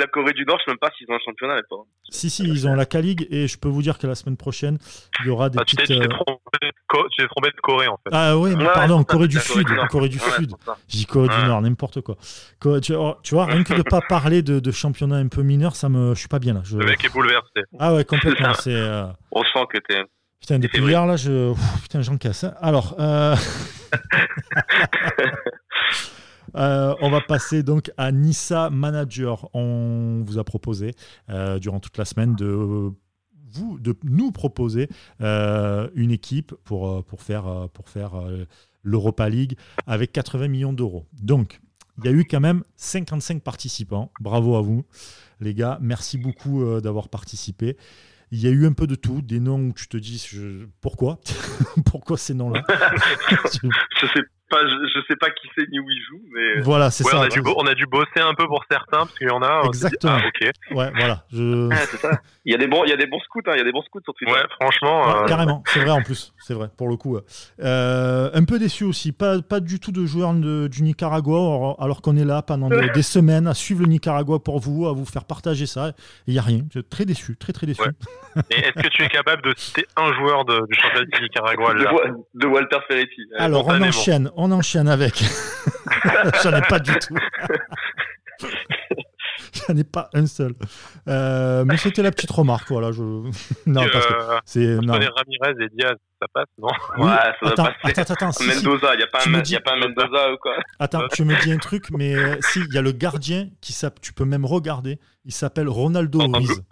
[0.06, 1.54] Corée du Nord, je ne sais même pas s'ils ont un championnat.
[1.70, 1.76] Pas.
[2.10, 4.78] Si, si, ils ont la K-League et je peux vous dire que la semaine prochaine,
[5.20, 5.80] il y aura des ah, petites.
[5.80, 8.10] Tu t'es trompé, de Corée, en fait.
[8.12, 9.66] Ah oui, mais pardon, Corée du Sud.
[9.90, 10.52] Corée du Sud.
[10.88, 12.16] J'ai dit Corée du Nord, n'importe quoi.
[12.82, 15.88] Tu, vois, rien que de ne pas parler de, de championnat un peu mineur, ça
[15.88, 16.62] me, je suis pas bien là.
[16.76, 17.62] Le mec est bouleversé.
[17.78, 18.52] Ah ouais, complètement.
[18.54, 18.74] C'est.
[18.74, 20.02] Euh, on sent que t'es.
[20.44, 21.54] Putain, depuis hier, là, je.
[21.80, 22.44] putain, j'en casse.
[22.44, 22.52] Hein.
[22.60, 22.96] Alors.
[22.98, 23.34] Euh,
[26.56, 29.48] euh, on va passer donc à Nissa Manager.
[29.54, 30.90] On vous a proposé
[31.30, 34.90] euh, durant toute la semaine de vous, de nous proposer
[35.20, 38.12] une équipe pour, pour faire, pour faire
[38.82, 39.56] l'Europa League
[39.86, 41.06] avec 80 millions d'euros.
[41.22, 41.58] Donc,
[41.96, 44.12] il y a eu quand même 55 participants.
[44.20, 44.84] Bravo à vous,
[45.40, 45.78] les gars.
[45.80, 47.78] Merci beaucoup d'avoir participé.
[48.30, 50.24] Il y a eu un peu de tout, des noms où tu te dis
[50.80, 51.20] pourquoi?
[51.86, 52.62] Pourquoi ces noms-là?
[54.62, 56.60] Je sais je, sais pas qui c'est ni où il joue, mais.
[56.60, 57.18] Voilà, c'est ça.
[57.18, 59.42] On a, dû, on a, dû, bosser un peu pour certains, parce qu'il y en
[59.42, 59.62] a.
[59.66, 60.18] Exactement.
[60.22, 60.50] Ah, ok.
[60.76, 61.24] Ouais, voilà.
[61.32, 61.68] Je...
[61.90, 62.10] c'est ça.
[62.46, 63.52] Il y a des bons, il y a des bons scouts, hein.
[63.54, 64.32] il y a des bons scouts sur Twitter.
[64.32, 65.22] Ouais, franchement.
[65.22, 67.18] Euh, carrément, c'est vrai en plus, c'est vrai pour le coup.
[67.60, 72.02] Euh, un peu déçu aussi, pas, pas du tout de joueurs de, du Nicaragua, alors
[72.02, 75.24] qu'on est là pendant des, semaines à suivre le Nicaragua pour vous, à vous faire
[75.24, 75.92] partager ça.
[76.26, 76.60] Il y a rien.
[76.90, 77.82] Très déçu, très très déçu.
[78.50, 81.74] Et est-ce que tu es capable de citer un joueur de, du championnat du Nicaragua
[81.74, 81.92] là?
[82.34, 83.22] De, Walter Ferretti.
[83.38, 85.22] Alors on enchaîne, on enchaîne avec.
[86.42, 87.16] J'en ai pas du tout.
[89.52, 90.54] J'en ai pas un seul.
[91.08, 92.92] Euh, mais c'était la petite remarque, voilà.
[92.92, 93.02] Je...
[93.66, 94.76] Non, parce que euh, c'est.
[94.80, 94.94] Non.
[94.94, 98.00] Ramirez et Diaz, ça passe, non Ouais, ça va attends, passer.
[98.00, 99.52] Attends, attends, si, Mendoza, il n'y a, pas un, dis...
[99.52, 102.36] y a pas un Mendoza ou quoi Attends, tu me dis un truc, mais euh,
[102.40, 106.18] si, il y a le gardien qui s'appelle, tu peux même regarder, il s'appelle Ronaldo
[106.20, 106.62] Ruiz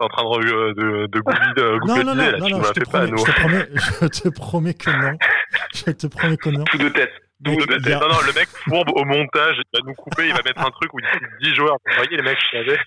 [0.00, 3.08] en train de, de, de googler, non, non, non, là, non, non, je, te promets,
[3.08, 3.68] je, te promets,
[4.00, 5.18] je te promets que non.
[5.74, 6.64] Je te promets que non.
[6.64, 7.12] Tout de tête.
[7.44, 8.00] Tout de tête.
[8.00, 10.70] Non, non, le mec fourbe au montage, il va nous couper, il va mettre un
[10.70, 11.76] truc où il dit 10 joueurs.
[11.86, 12.78] Vous voyez les mecs, je savais.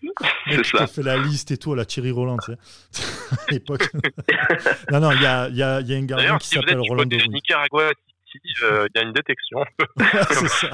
[0.47, 0.87] C'est ça.
[0.87, 2.53] fait la liste et tout, la Thierry Roland, tu
[2.91, 3.03] sais.
[3.47, 3.89] à l'époque.
[4.91, 7.91] non, non, il y a, y, a, y a un gardien qui s'appelle Roland Nicaragua,
[8.63, 9.65] euh, il y a une détection.
[10.29, 10.69] c'est ça.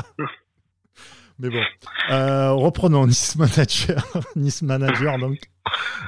[1.40, 1.62] Mais bon,
[2.10, 4.04] euh, reprenons Nice Manager.
[4.36, 5.40] nice Manager, donc.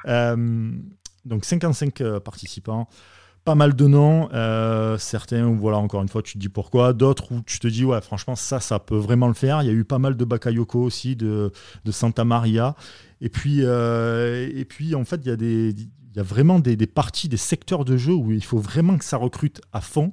[0.08, 0.72] Euh,
[1.26, 2.88] donc 55 euh, participants,
[3.46, 4.30] pas mal de noms.
[4.98, 6.94] certains voilà, encore une fois, tu te dis pourquoi.
[6.94, 9.62] D'autres où tu te dis, ouais, franchement, ça, ça peut vraiment le faire.
[9.62, 11.52] Il y a eu pas mal de Bakayoko aussi, de,
[11.92, 12.76] Santa Maria.
[13.22, 18.13] Et puis, en fait, il y a vraiment des, des parties, des secteurs de jeu
[18.13, 20.12] où il faut vraiment que ça recrute à fond.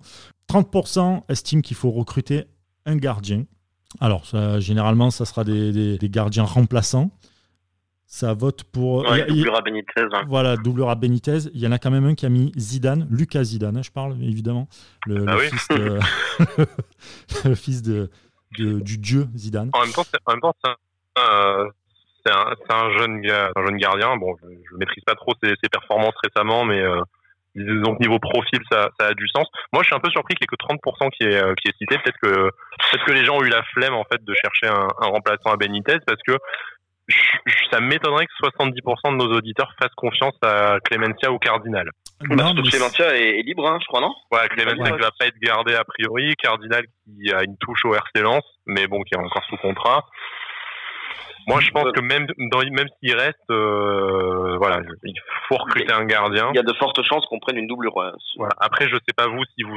[0.50, 2.44] 30% estiment qu'il faut recruter
[2.84, 3.44] un gardien.
[4.00, 4.24] Alors,
[4.58, 7.10] généralement, ça sera des, gardiens remplaçants.
[8.08, 9.04] Ça vote pour.
[9.08, 10.02] Ouais, doublera Benitez.
[10.12, 10.22] Hein.
[10.28, 11.48] Voilà, doublera Benitez.
[11.54, 13.90] Il y en a quand même un qui a mis Zidane, Lucas Zidane, hein, je
[13.90, 14.68] parle évidemment.
[15.06, 15.98] Le, ah fils, de,
[17.48, 18.08] le fils de,
[18.56, 19.70] du dieu Zidane.
[19.72, 20.38] En même temps, c'est un,
[22.70, 24.16] un, jeune, un jeune gardien.
[24.16, 26.80] Bon, je ne maîtrise pas trop ses, performances récemment, mais.
[26.80, 27.00] Euh,
[27.56, 29.46] donc niveau profil, ça, ça, a du sens.
[29.72, 31.68] Moi, je suis un peu surpris qu'il n'y ait que 30% qui est, euh, qui
[31.68, 31.98] est cité.
[31.98, 32.50] Peut-être que,
[32.90, 35.50] peut-être que les gens ont eu la flemme en fait de chercher un, un remplaçant
[35.50, 36.36] à Benitez parce que
[37.70, 41.88] ça m'étonnerait que 70% de nos auditeurs fassent confiance à Clemencia ou Cardinal.
[42.22, 44.12] Non, Clemencia est, libre, hein, je crois, non?
[44.32, 47.94] Ouais, Clemencia qui va pas être gardé a priori, Cardinal qui a une touche au
[47.94, 50.04] RC Lens, mais bon, qui est encore sous contrat.
[51.46, 55.14] Moi, je pense que même, même s'il reste, euh, voilà, il
[55.48, 56.50] faut recruter un gardien.
[56.52, 57.94] Il y a de fortes chances qu'on prenne une doublure.
[58.36, 58.54] Voilà.
[58.58, 59.76] Après, je sais pas vous si vous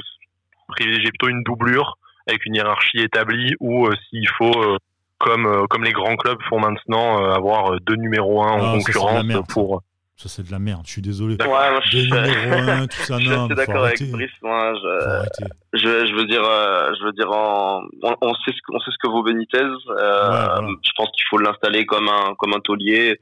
[0.67, 4.77] privilégiez plutôt une doublure avec une hiérarchie établie ou euh, s'il faut, euh,
[5.19, 9.83] comme, comme les grands clubs font maintenant, avoir deux numéros 1 en ah, concurrence pour.
[10.19, 11.37] Ça, c'est de la merde, je suis désolé.
[11.39, 12.09] Ouais, moi, je, suis
[13.55, 14.29] d'accord avec Brice.
[14.41, 14.73] Moi,
[15.71, 18.97] je, je, veux dire, euh, je veux dire, on, on, sait ce, on sait ce
[19.01, 19.59] que vaut Benitez.
[19.61, 23.17] Euh, Je pense qu'il faut l'installer comme un, comme un taulier,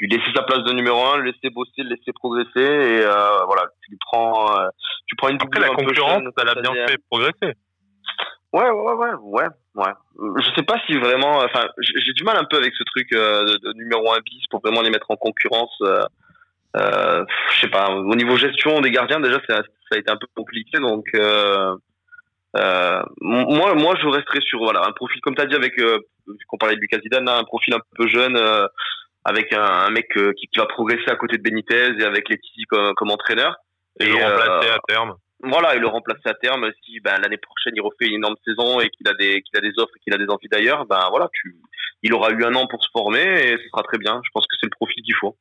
[0.00, 2.48] lui laisser sa place de numéro un, le laisser bosser, le laisser progresser.
[2.56, 4.68] Et euh, voilà, tu lui prends, euh,
[5.06, 7.58] tu prends une Après, la concurrence, ça l'a bien fait progresser.
[8.54, 9.92] Ouais, ouais, ouais, ouais, ouais.
[10.40, 13.44] Je sais pas si vraiment, enfin, j'ai du mal un peu avec ce truc euh,
[13.44, 15.76] de, de, numéro un bis pour vraiment les mettre en concurrence.
[16.76, 17.90] Euh, je sais pas.
[17.90, 20.78] Au niveau gestion des gardiens, déjà, ça, ça a été un peu compliqué.
[20.78, 21.74] Donc, euh,
[22.56, 25.98] euh, moi, moi, je resterai sur voilà un profil comme tu as dit avec, euh,
[26.46, 28.38] qu'on parlait de Lucas Zidane, un profil un peu jeune,
[29.24, 32.64] avec un, un mec qui, qui, va progresser à côté de Benitez et avec Letizy
[32.68, 33.56] comme, comme entraîneur.
[34.00, 35.14] Et, et le remplacer à terme.
[35.40, 38.80] Voilà, et le remplacer à terme si ben, l'année prochaine il refait une énorme saison
[38.80, 41.06] et qu'il a des qu'il a des offres et qu'il a des envies d'ailleurs, ben
[41.10, 41.54] voilà, tu,
[42.02, 44.20] il aura eu un an pour se former et ce sera très bien.
[44.24, 45.36] Je pense que c'est le profil qu'il faut.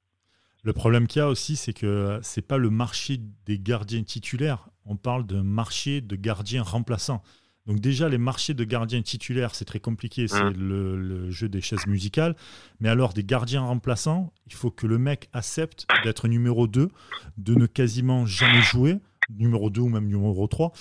[0.64, 4.70] Le problème qu'il y a aussi, c'est que c'est pas le marché des gardiens titulaires.
[4.86, 7.22] On parle d'un marché de gardiens remplaçants.
[7.68, 10.54] Donc déjà, les marchés de gardiens titulaires, c'est très compliqué, c'est mmh.
[10.54, 12.34] le, jeu des chaises musicales.
[12.80, 16.90] Mais alors, des gardiens remplaçants, il faut que le mec accepte d'être numéro 2,
[17.38, 20.72] de ne quasiment jamais jouer, numéro 2 ou même numéro 3,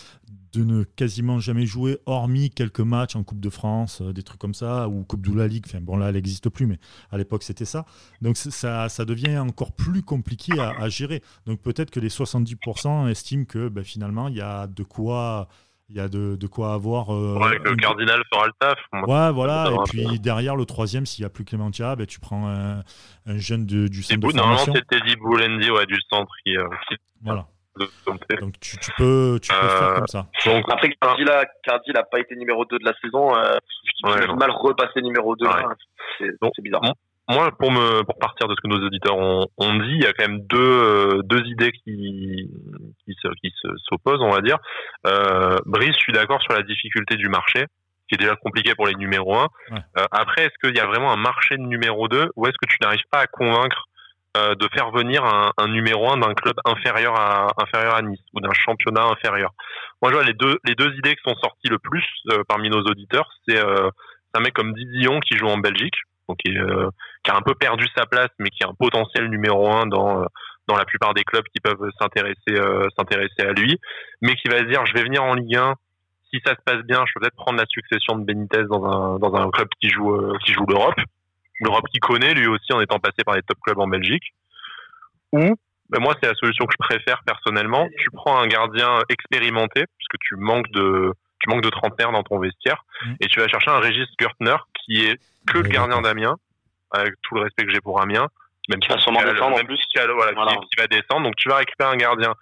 [0.52, 4.40] de ne quasiment jamais jouer, hormis quelques matchs en Coupe de France, euh, des trucs
[4.40, 5.64] comme ça, ou Coupe de la Ligue.
[5.66, 6.78] Enfin, bon, là, elle n'existe plus, mais
[7.10, 7.84] à l'époque, c'était ça.
[8.22, 11.22] Donc, ça, ça devient encore plus compliqué à, gérer.
[11.46, 15.48] Donc, peut-être que les 70% estiment que ben, finalement, il y a de quoi.
[15.88, 17.14] Il y a de, de quoi avoir.
[17.14, 18.78] Euh, ouais, le cardinal fera le taf.
[18.92, 19.70] Ouais, voilà.
[19.70, 22.82] Et puis derrière, le troisième, s'il n'y a plus Clémentia, ben, tu prends un,
[23.24, 24.72] un jeune de, du centre de formation.
[24.72, 26.96] Normalement, c'était Boulendi ouais, du centre qui, euh, qui...
[27.22, 27.46] Voilà.
[28.06, 30.26] Donc tu, peux, tu peux faire comme ça.
[30.46, 33.34] Donc, Après, Cardi n'a pas été numéro 2 de la saison.
[33.36, 33.56] Euh,
[34.04, 35.46] ouais, mal repasser numéro 2.
[36.18, 36.82] C'est bizarre.
[37.28, 40.06] Moi, pour, me, pour partir de ce que nos auditeurs ont, ont dit, il y
[40.06, 42.48] a quand même deux, euh, deux idées qui,
[43.04, 43.52] qui, se, qui
[43.88, 44.58] s'opposent, on va dire.
[45.06, 47.66] Euh, Brice, je suis d'accord sur la difficulté du marché,
[48.08, 49.42] qui est déjà compliqué pour les numéros 1.
[49.42, 52.70] Euh, après, est-ce qu'il y a vraiment un marché de numéro 2 ou est-ce que
[52.70, 53.95] tu n'arrives pas à convaincre euh,
[54.58, 58.52] de faire venir un, numéro un d'un club inférieur à inférieur à Nice ou d'un
[58.52, 59.52] championnat inférieur.
[60.02, 62.68] Moi, je vois les deux les deux idées qui sont sorties le plus euh, parmi
[62.68, 63.90] nos auditeurs, c'est euh,
[64.34, 65.94] un mec comme Didion qui joue en Belgique,
[66.28, 66.90] donc qui, euh,
[67.28, 70.24] a un peu perdu sa place, mais qui a un potentiel numéro un dans
[70.68, 72.60] dans la plupart des clubs qui peuvent s'intéresser
[72.96, 73.78] s'intéresser à lui,
[74.20, 75.74] mais qui va se dire je vais venir en Ligue 1
[76.30, 79.18] si ça se passe bien, je peux peut-être prendre la succession de Benitez dans un
[79.18, 80.96] dans un club qui joue qui joue l'Europe
[81.60, 84.34] l'Europe qui connaît, lui aussi en étant passé par les top clubs en Belgique.
[85.32, 85.56] Ou,
[85.90, 87.88] ben moi, c'est la solution que je préfère personnellement.
[87.98, 92.38] Tu prends un gardien expérimenté, puisque tu manques de, tu manques de trentenaire dans ton
[92.38, 93.14] vestiaire, mm.
[93.20, 96.36] et tu vas chercher un Régis Gertner qui est que le gardien d'Amiens,
[96.90, 98.28] avec tout le respect que j'ai pour Amiens,
[98.68, 101.22] même qui va sûrement descendre en plus, qui, voilà, Qui, va descendre.
[101.22, 102.34] Donc tu vas récupérer un gardien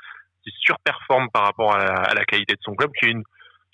[0.43, 3.23] qui surperforme par rapport à la, qualité de son club, qui est une,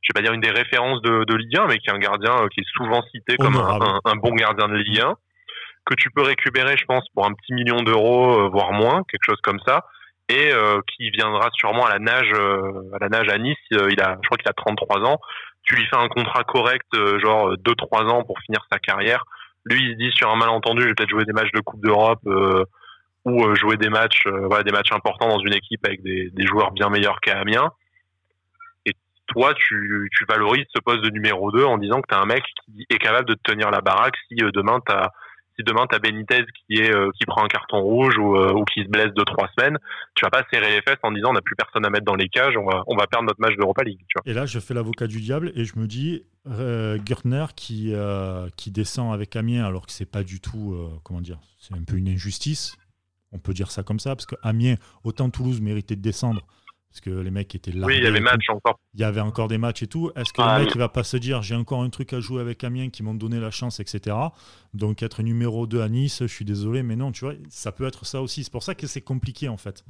[0.03, 1.99] je vais pas dire une des références de, de Ligue 1, mais qui est un
[1.99, 5.15] gardien euh, qui est souvent cité comme un, un, bon gardien de Ligue 1
[5.85, 9.25] que tu peux récupérer, je pense, pour un petit million d'euros, euh, voire moins, quelque
[9.25, 9.87] chose comme ça,
[10.29, 13.57] et euh, qui viendra sûrement à la nage, euh, à la nage à Nice.
[13.71, 15.19] il a, je crois qu'il a 33 ans.
[15.63, 16.87] Tu lui fais un contrat correct,
[17.21, 19.25] genre 2-3 ans pour finir sa carrière.
[19.65, 21.83] Lui, il se dit sur un malentendu, je vais peut-être jouer des matchs de Coupe
[21.85, 22.27] d'Europe
[23.27, 26.73] ou jouer des matchs, voilà, des matchs importants dans une équipe avec des, des joueurs
[26.73, 27.71] bien meilleurs qu'à Amiens.
[29.27, 32.27] Toi, tu, tu valorises ce poste de numéro 2 en disant que tu as un
[32.27, 35.13] mec qui est capable de te tenir la baraque si demain tu as
[35.63, 38.83] demain tu as Benitez qui est euh, qui prend un carton rouge euh, ou, qui
[38.83, 39.79] se blesse de trois semaines,
[40.15, 42.15] tu vas pas serrer les fesses en disant on n'a plus personne à mettre dans
[42.15, 44.01] les cages, on va on va perdre notre match d'Europa League.
[44.27, 47.95] Et là, je fais l'avocat du diable et je me dis euh, Gürtner qui
[48.57, 51.97] qui descend avec Amiens alors que c'est pas du tout comment dire, c'est un peu
[51.97, 52.77] une injustice.
[53.33, 56.45] On peut dire ça comme ça parce que Amiens, autant Toulouse méritait de descendre
[56.91, 57.87] parce que les mecs étaient là.
[57.87, 58.81] Oui, il y avait match encore.
[58.95, 60.11] Il y avait encore des matchs et tout.
[60.17, 62.21] Est-ce que le ah mec ne va pas se dire j'ai encore un truc à
[62.21, 64.17] jouer avec Amiens qui m'ont donné la chance, etc.
[64.75, 67.87] Donc être numéro 2 à Nice, je suis désolé, mais non, tu vois, ça peut
[67.87, 68.43] être ça aussi.
[68.43, 69.85] C'est pour ça que c'est compliqué en fait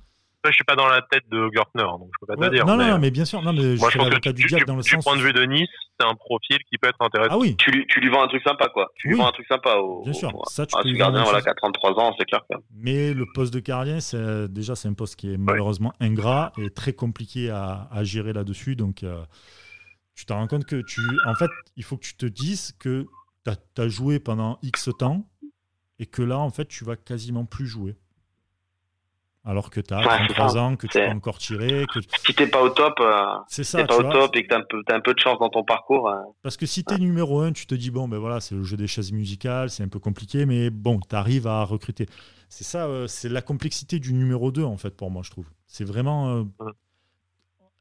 [0.49, 2.67] je suis pas dans la tête de Gertner, donc je peux pas te dire.
[2.67, 3.43] Non, non, mais bien sûr.
[3.43, 5.43] Non, mais moi, je, pense que du, diable dans le du point de vue de
[5.45, 7.35] Nice, c'est un profil qui peut être intéressant.
[7.35, 7.57] Ah oui.
[7.57, 8.91] Tu lui, tu lui vends un truc sympa, quoi.
[8.97, 10.03] Tu lui vends un truc sympa au.
[10.03, 10.33] Bien sûr.
[10.47, 12.43] ça, tu peux gardien, voilà, qui a 33 ans, c'est clair.
[12.75, 16.71] Mais le poste de gardien, c'est déjà c'est un poste qui est malheureusement ingrat et
[16.71, 18.77] très compliqué à, à gérer là-dessus.
[18.77, 19.23] Donc, euh,
[20.21, 23.07] tu te rends compte que tu, en fait, il faut que tu te dises que
[23.47, 25.27] tu as, joué pendant X temps
[25.99, 27.97] et que là, en fait, tu vas quasiment plus jouer.
[29.45, 31.87] Alors que tu as 33 ans, que tu peux encore tirer.
[31.93, 32.01] Que...
[32.27, 34.95] Si t'es pas au top, euh, c'est ça, pas au top et que tu as,
[34.95, 36.11] un peu de chance dans ton parcours.
[36.11, 38.55] Euh, Parce que si tu es numéro 1, tu te dis, bon, ben voilà, c'est
[38.55, 42.07] le jeu des chaises musicales, c'est un peu compliqué, mais bon, tu arrives à recruter.
[42.51, 45.47] C'est ça, euh, c'est la complexité du numéro 2, en fait, pour moi, je trouve.
[45.67, 46.47] C'est vraiment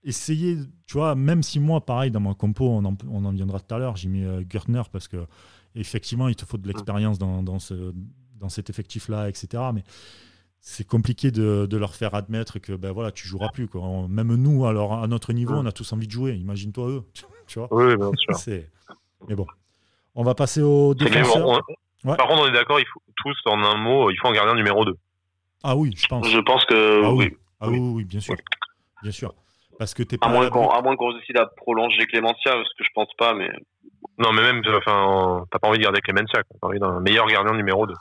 [0.06, 0.56] essayer,
[0.88, 3.76] tu vois, même si moi, pareil, dans mon compo, on en, on en viendra tout
[3.76, 5.18] à l'heure, j'ai mis Gertner parce que
[5.76, 7.94] effectivement, il te faut de l'expérience dans, dans, ce,
[8.36, 9.64] dans cet effectif-là, etc.
[9.74, 9.84] Mais
[10.62, 13.68] c'est compliqué de, leur faire admettre que ben voilà, tu joueras plus.
[13.68, 13.82] Quoi.
[14.10, 16.34] Même nous, alors à notre niveau, on a tous envie de jouer.
[16.34, 17.04] Imagine-toi eux.
[17.48, 18.62] Tu vois oui, bien sûr.
[19.28, 19.48] Mais bon,
[20.14, 21.62] on va passer au défenseur.
[22.04, 24.54] Par contre, on est d'accord, il faut tous en un mot, il faut un gardien
[24.54, 24.94] numéro 2.
[25.64, 26.30] Ah oui, je pense.
[26.30, 27.36] Je pense que ah oui.
[27.60, 28.36] Ah oui, oui, bien sûr.
[29.02, 29.34] Bien sûr.
[29.80, 30.28] Parce que t'es pas.
[30.28, 33.50] À moins qu'on décide à prolonger Clémentia, ce que je pense pas, mais.
[34.18, 37.54] Non, mais même, enfin, t'as pas envie de garder Clémentia, t'as envie d'un meilleur gardien
[37.54, 37.94] numéro 2.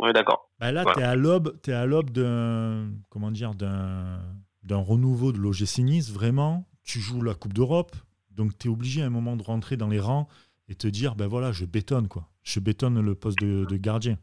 [0.00, 0.50] Oui, d'accord.
[0.58, 4.20] Bah là, tu es à l'aube, es à l'aube d'un, comment dire, d'un,
[4.62, 6.10] d'un renouveau de l'OGC Nice.
[6.10, 7.94] Vraiment, tu joues la Coupe d'Europe,
[8.30, 10.26] donc tu es obligé à un moment de rentrer dans les rangs
[10.68, 12.28] et te dire, ben voilà, je bétonne quoi.
[12.42, 14.16] Je bétonne le poste de, gardien.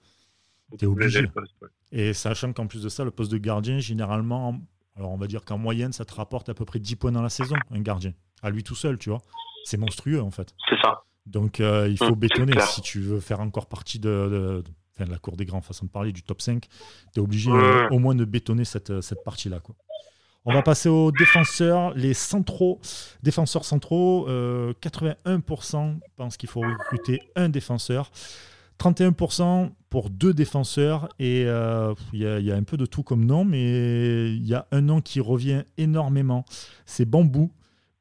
[0.80, 1.28] Tu es obligé.
[1.92, 4.60] Et sachant qu'en plus de ça, le poste de gardien, généralement,
[4.96, 7.22] alors on va dire qu'en moyenne, ça te rapporte à peu près 10 points dans
[7.22, 8.14] la saison, un gardien.
[8.42, 9.22] À lui tout seul, tu vois.
[9.64, 10.56] C'est monstrueux en fait.
[10.70, 11.04] C'est ça.
[11.28, 14.64] Donc euh, il faut mmh, bétonner si tu veux faire encore partie de,
[14.98, 16.68] enfin, la cour des grands, façon de parler, du top 5,
[17.14, 19.60] tu es obligé euh, au moins de bétonner cette, euh, cette partie-là.
[19.60, 19.76] Quoi.
[20.46, 22.80] On va passer aux défenseurs, les centraux.
[23.22, 28.12] Défenseurs centraux, 81% euh, pensent qu'il faut recruter un défenseur.
[28.80, 34.32] 31% pour deux défenseurs et il y, a un peu de tout comme nom, mais
[34.32, 36.46] il y a un nom qui revient énormément.
[36.86, 37.52] C'est Bambou,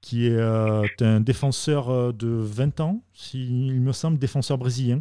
[0.03, 5.01] qui est un défenseur de 20 ans, s'il me semble, défenseur brésilien.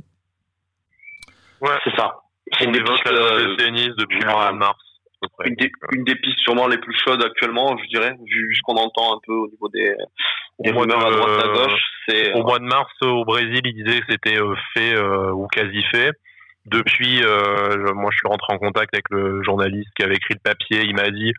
[1.65, 1.77] Ouais.
[1.83, 2.15] C'est ça.
[2.53, 3.55] C'est une des pistes euh,
[3.97, 4.77] depuis de mars.
[5.43, 8.75] Une des, une des, pistes sûrement les plus chaudes actuellement, je dirais, vu ce qu'on
[8.75, 9.91] entend un peu au niveau des,
[10.59, 11.81] des rumeurs à droite à gauche.
[12.07, 15.47] C'est, au mois de mars, au Brésil, il disait que c'était euh, fait euh, ou
[15.47, 16.11] quasi fait.
[16.65, 20.81] Depuis, moi, je suis rentré en contact avec le journaliste qui avait écrit le papier.
[20.83, 21.31] Il m'a dit,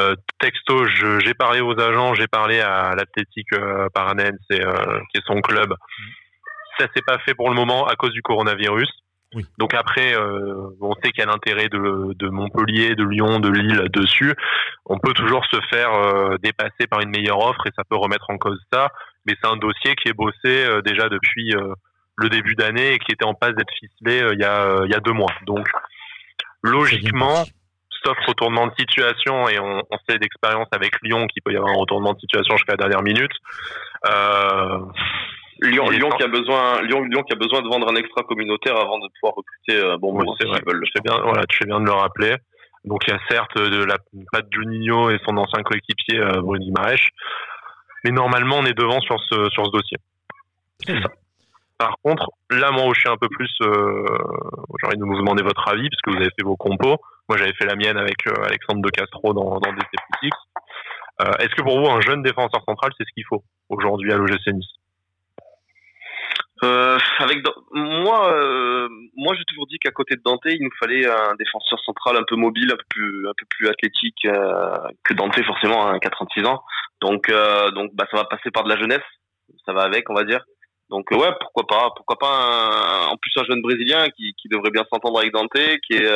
[0.00, 5.40] euh, texto, j'ai parlé aux agents, j'ai parlé à l'Athletic euh, Paranense, qui est son
[5.40, 5.70] club.
[5.70, 6.02] Mm.
[6.78, 8.90] Ça s'est pas fait pour le moment à cause du coronavirus.
[9.58, 13.88] Donc après, euh, on sait qu'il y a l'intérêt de, Montpellier, de Lyon, de Lille
[13.92, 14.34] dessus.
[14.86, 18.30] On peut toujours se faire euh, dépasser par une meilleure offre et ça peut remettre
[18.30, 18.88] en cause ça.
[19.26, 21.54] Mais c'est un dossier qui est bossé euh, déjà depuis
[22.16, 24.94] le début d'année et qui était en passe d'être ficelé il, y a, il y
[24.94, 25.32] a deux mois.
[25.46, 25.66] Donc
[26.62, 27.44] logiquement,
[28.04, 31.72] sauf retournement de situation et on, on sait d'expérience avec Lyon qu'il peut y avoir
[31.72, 33.32] un retournement de situation jusqu'à la dernière minute.
[35.64, 38.22] Euh, Lyon, Lyon qui a besoin, Lyon, Lyon qui a besoin de vendre un extra
[38.22, 39.80] communautaire avant de pouvoir recruter.
[39.80, 40.60] Euh, bon, c'est vrai.
[40.66, 42.36] Je fais bien, voilà, tu fais bien de le rappeler.
[42.84, 43.96] Donc il y a certes de la
[44.30, 47.08] patte Juninho et son ancien coéquipier euh, Bruno Maresch,
[48.04, 49.96] mais normalement on est devant sur ce sur ce dossier.
[51.78, 54.04] Par contre, là moi où je suis un peu plus, euh,
[54.80, 56.98] j'ai envie de vous demander votre avis puisque vous avez fait vos compos.
[57.28, 60.30] Moi j'avais fait la mienne avec euh, Alexandre De Castro dans dans DC
[61.22, 64.16] euh, Est-ce que pour vous un jeune défenseur central c'est ce qu'il faut aujourd'hui à
[64.16, 64.66] l'OGC Nice?
[66.64, 67.38] Euh, avec
[67.72, 71.78] moi, euh, moi j'ai toujours dit qu'à côté de Dante, il nous fallait un défenseur
[71.80, 75.86] central un peu mobile, un peu plus, un peu plus athlétique euh, que Dante forcément,
[75.86, 76.62] à hein, 36 ans.
[77.02, 79.04] Donc, euh, donc bah ça va passer par de la jeunesse,
[79.66, 80.44] ça va avec, on va dire.
[80.90, 84.84] Donc ouais, pourquoi pas, pourquoi pas en plus un jeune brésilien qui, qui devrait bien
[84.90, 86.08] s'entendre avec Dante, qui est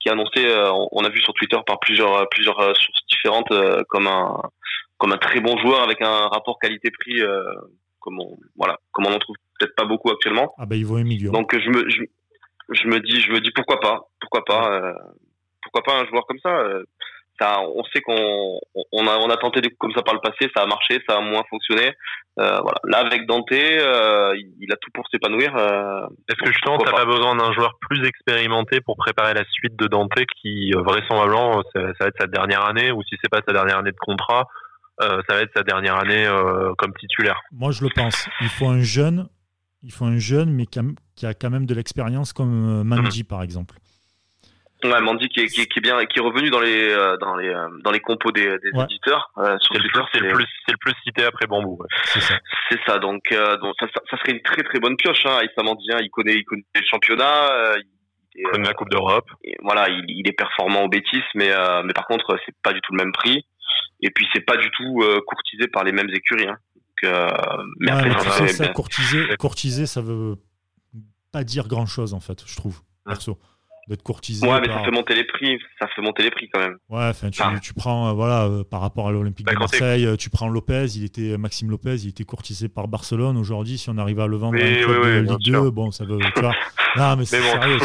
[0.00, 0.44] qui a annoncé,
[0.90, 3.52] on a vu sur Twitter par plusieurs plusieurs sources différentes
[3.88, 4.42] comme un
[4.98, 7.22] comme un très bon joueur avec un rapport qualité-prix
[8.00, 10.54] comme on voilà comme on en trouve peut-être pas beaucoup actuellement.
[10.58, 11.32] Ah bah il vaut un million.
[11.32, 12.02] Donc je me je,
[12.70, 14.92] je, me dis je me dis pourquoi pas pourquoi pas euh,
[15.62, 16.50] pourquoi pas un joueur comme ça.
[16.50, 16.84] Euh,
[17.40, 18.60] ça on sait qu'on
[18.92, 21.20] on a on a tenté comme ça par le passé ça a marché ça a
[21.20, 21.92] moins fonctionné.
[22.38, 25.54] Euh, voilà là avec Dante euh, il, a tout pour s'épanouir.
[25.56, 29.76] Euh, Est-ce que justement t'as pas besoin d'un joueur plus expérimenté pour préparer la suite
[29.76, 33.40] de Dante qui vraisemblablement ça, ça va être sa dernière année ou si c'est pas
[33.46, 34.46] sa dernière année de contrat
[35.00, 37.40] euh, ça va être sa dernière année euh, comme titulaire?
[37.50, 38.28] Moi, je le pense.
[38.40, 39.28] Il faut un jeune,
[39.82, 43.26] il faut un jeune, mais qui a, quand même de l'expérience comme euh, Mandy, mhm.
[43.26, 43.76] par exemple.
[44.84, 47.92] Ouais, Mandy qui est, qui, est, bien, qui est revenu dans les dans les dans
[47.92, 49.30] les compos des, éditeurs.
[49.36, 49.88] c'est le,
[50.32, 51.78] plus, c'est le plus cité après Bambou.
[52.68, 52.98] C'est ça.
[52.98, 55.24] Donc, donc ça, ça, serait une très très bonne pioche.
[55.24, 55.38] Hein.
[55.44, 57.76] Issa Mandy, hein, il connaît il connaît le championnat.
[58.34, 59.30] il connaît la Coupe d'Europe.
[59.62, 61.52] Voilà, il, il, est performant au Bétis, mais
[61.84, 63.44] mais par contre c'est pas du tout le même prix.
[64.02, 66.48] Et puis c'est pas du tout euh, courtisé par les mêmes écuries.
[66.48, 66.58] Hein.
[67.04, 67.28] Euh,
[67.80, 70.36] mais ça, courtiser, courtiser, ça veut
[71.32, 73.38] pas dire grand chose en fait, je trouve, perso
[73.88, 74.46] d'être courtisé.
[74.46, 75.58] Ouais, mais ça fait monter les prix.
[75.78, 76.76] Ça fait monter les prix quand même.
[76.88, 80.16] Ouais, enfin, tu, tu, prends, euh, voilà, euh, par rapport à l'Olympique de Marseille, euh,
[80.16, 83.36] tu prends Lopez, il était Maxime Lopez, il était courtisé par Barcelone.
[83.36, 86.40] Aujourd'hui, si on arrive à le vendre club de Ligue 2, bon, ça veut, tu
[86.40, 86.54] vois.
[86.96, 87.78] non, mais c'est bon, sérieux.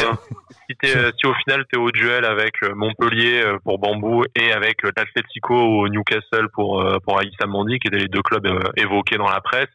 [0.69, 5.55] Si, si, au final tu es au duel avec Montpellier pour Bambou et avec l'Atletico
[5.55, 9.69] ou Newcastle pour pour Aïssa Mandi, qui étaient les deux clubs évoqués dans la presse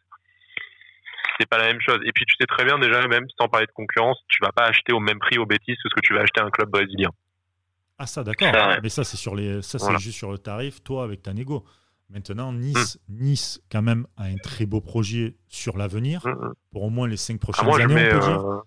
[1.39, 1.99] c'est pas la même chose.
[2.05, 4.65] Et puis tu sais très bien déjà, même sans parler de concurrence, tu vas pas
[4.65, 6.69] acheter au même prix au Betis que ce que tu vas acheter à un club
[6.69, 7.09] brésilien.
[7.97, 8.51] Ah ça d'accord.
[8.81, 11.65] Mais ça c'est sur les, ça c'est juste sur le tarif, toi avec ta négo.
[12.09, 13.23] Maintenant Nice, hmm.
[13.23, 16.53] Nice quand même a un très beau projet sur l'avenir hmm, hmm.
[16.71, 18.09] pour au moins les cinq ah, prochaines années.
[18.13, 18.45] on peut dire.
[18.45, 18.61] Euh,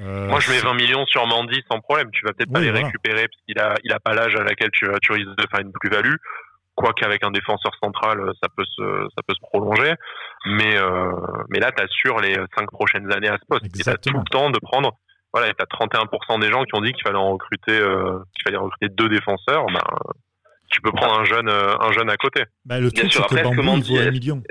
[0.00, 2.10] euh, moi, je mets 20 millions sur Mandy sans problème.
[2.12, 4.70] Tu vas peut-être pas les récupérer parce qu'il a, il a pas l'âge à laquelle
[4.72, 6.14] tu, tu risques de faire une plus-value
[6.74, 9.94] quoi qu'avec un défenseur central, euh, ça peut se, ça peut se prolonger.
[10.46, 11.10] Mais, euh,
[11.50, 13.66] mais là, tu assures les cinq prochaines années à ce poste.
[13.66, 14.98] Et tu as tout le temps de prendre.
[15.32, 18.18] Voilà, et tu as 31% des gens qui ont dit qu'il fallait en recruter, euh,
[18.34, 19.66] qu'il fallait recruter deux défenseurs.
[19.66, 19.80] Ben,
[20.70, 22.44] tu peux prendre un jeune, un jeune à côté.
[22.64, 24.42] Bah, le truc, c'est que Bambou, il vaut un million.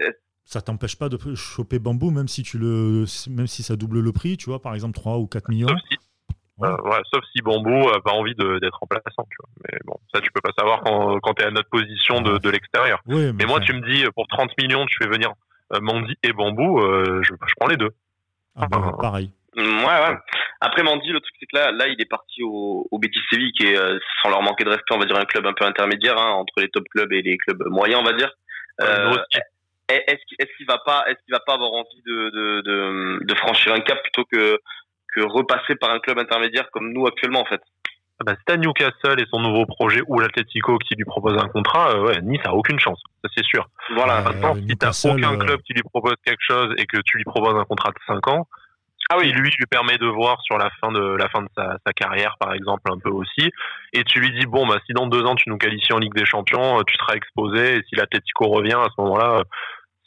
[0.46, 4.12] Ça t'empêche pas de choper Bambou, même si, tu le, même si ça double le
[4.12, 5.68] prix, tu vois, par exemple 3 ou 4 millions.
[6.62, 9.28] Euh, sauf si Bambou a pas envie d'être remplaçant.
[9.30, 9.50] Tu vois.
[9.64, 12.38] Mais bon, ça, tu peux pas savoir quand, quand tu es à notre position de,
[12.38, 13.02] de l'extérieur.
[13.08, 15.34] mais, moi, tu me dis, pour 30 millions, tu fais venir
[15.74, 17.92] euh, Mandy et Bambou, euh, je, je, prends les deux.
[18.56, 19.32] Ah bah, pareil.
[19.56, 20.18] Mm, ouais, ouais.
[20.60, 23.52] Après Mandy, le truc c'est que là, là, il est parti au, au Betis Séville,
[23.54, 23.78] qui est
[24.22, 26.54] sans leur manquer de respect, on va dire un club un peu intermédiaire hein, entre
[26.58, 28.32] les top clubs et les clubs moyens, on va dire.
[28.82, 29.16] Euh,
[29.90, 33.74] est-ce qu'il va pas, est-ce qu'il va pas avoir envie de, de, de, de, franchir
[33.74, 34.60] un cap plutôt que
[35.14, 37.62] que repasser par un club intermédiaire comme nous actuellement en fait.
[38.20, 41.48] Ah bah, c'est à Newcastle et son nouveau projet ou l'Atletico qui lui propose un
[41.48, 43.68] contrat, euh, ouais, Nice a aucune chance, ça c'est sûr.
[43.96, 44.22] Voilà.
[44.22, 47.56] Maintenant, si t'as aucun club qui lui propose quelque chose et que tu lui proposes
[47.56, 48.48] un contrat de 5 ans,
[49.10, 49.32] ah oui.
[49.32, 52.38] lui lui permet de voir sur la fin de la fin de sa, sa, carrière
[52.40, 53.52] par exemple un peu aussi
[53.92, 56.14] et tu lui dis bon bah si dans deux ans tu nous qualifies en Ligue
[56.14, 59.44] des Champions euh, tu seras exposé et si l'Atletico revient à ce moment-là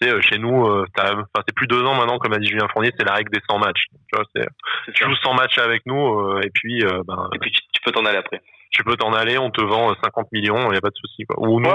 [0.09, 3.05] euh, chez nous, euh, c'est plus deux ans maintenant, comme a dit Julien Fournier, c'est
[3.05, 3.87] la règle des 100 matchs.
[3.91, 4.47] Tu vois, c'est,
[4.95, 8.05] tu joues 100 matchs avec nous, euh, et puis, ben, et puis tu, peux t'en
[8.05, 8.43] aller après.
[8.71, 11.25] Tu peux t'en aller, on te vend 50 millions, il n'y a pas de souci.
[11.37, 11.71] Ou nous,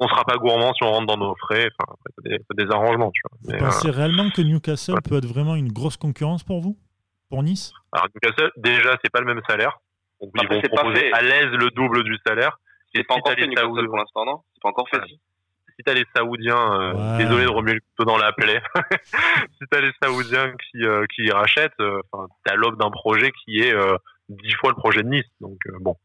[0.00, 1.68] on, sera pas gourmand si on rentre dans nos frais.
[1.78, 3.10] Enfin, c'est des, arrangements.
[3.12, 3.58] Tu vois.
[3.58, 6.76] Vous pensez réellement que Newcastle peut être vraiment une grosse concurrence pour vous,
[7.30, 7.72] pour Nice?
[7.92, 9.78] Alors Newcastle, déjà, c'est pas le même salaire.
[10.20, 12.58] Donc, ils vont proposer à l'aise le double du salaire.
[12.94, 14.40] C'est pas encore fait Newcastle pour l'instant, non?
[14.54, 15.00] C'est pas encore fait
[15.76, 18.62] si t'as les Saoudiens, euh, désolé de remuer le couteau dans la plaie,
[19.58, 22.00] si t'as les Saoudiens qui, euh, qui rachètent, euh,
[22.44, 23.74] t'as l'aube d'un projet qui est
[24.28, 25.24] dix fois le projet de Nice.
[25.40, 25.96] Donc bon.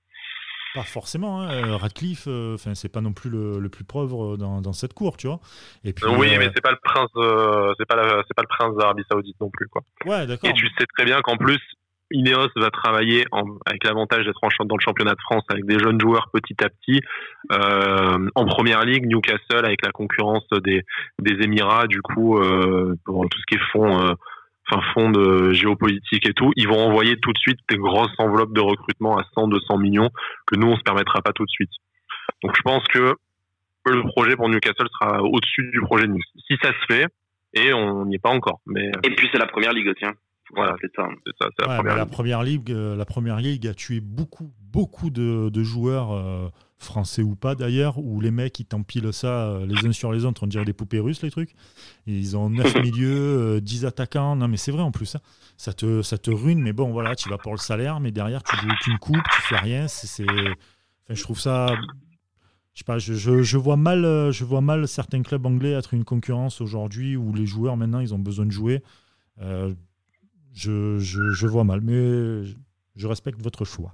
[0.76, 1.42] Pas forcément.
[1.42, 1.78] Hein.
[1.78, 5.26] Radcliffe, enfin, c'est pas non plus le, le plus pauvre dans, dans, cette cour, tu
[5.26, 5.40] vois.
[5.84, 9.04] Et puis, oui, mais c'est pas le prince, c'est pas c'est pas le prince d'Arabie
[9.10, 9.82] Saoudite non plus, quoi.
[10.06, 10.50] Ouais, d'accord.
[10.50, 11.60] Et tu sais très bien qu'en plus,
[12.12, 16.00] Ineos va travailler en, avec l'avantage d'être dans le championnat de France avec des jeunes
[16.00, 17.02] joueurs petit à petit.
[17.52, 20.84] Euh, en première ligue, Newcastle avec la concurrence des,
[21.19, 24.13] des Émirats, du coup, euh, pour tout ce qui est fond, euh,
[24.69, 28.54] enfin fond de géopolitique et tout, ils vont envoyer tout de suite des grosses enveloppes
[28.54, 30.10] de recrutement à 100, 200 millions
[30.45, 31.72] que nous on se permettra pas tout de suite.
[32.43, 33.15] Donc je pense que
[33.86, 36.26] le projet pour Newcastle sera au-dessus du projet de Nice.
[36.48, 37.08] Si ça se fait,
[37.54, 38.60] et on n'y est pas encore.
[38.67, 40.13] Mais et puis c'est la première ligue, tiens.
[40.56, 41.08] Voilà, c'est ça.
[41.84, 42.72] la, première ligue.
[42.72, 48.00] Euh, la première ligue a tué beaucoup, beaucoup de, joueurs euh, français ou pas d'ailleurs,
[48.00, 50.74] où les mecs ils t'empilent ça euh, les uns sur les autres, on dirait des
[50.74, 51.54] poupées russes les trucs.
[52.08, 54.36] ils ont 9 milieux, 10 attaquants.
[54.36, 55.22] Non mais c'est vrai en plus, hein.
[55.58, 56.62] ça, te, ça te ruine.
[56.62, 59.42] Mais bon voilà, tu vas pour le salaire, mais derrière tu joues aucune coupe, tu
[59.44, 59.88] fais rien.
[59.88, 61.76] C'est, enfin, je trouve ça.
[62.74, 66.06] Je, sais pas, je, je, vois mal, je vois mal certains clubs anglais être une
[66.06, 68.82] concurrence aujourd'hui où les joueurs maintenant ils ont besoin de jouer
[70.54, 72.44] je, vois mal, mais
[72.96, 73.92] je respecte votre choix.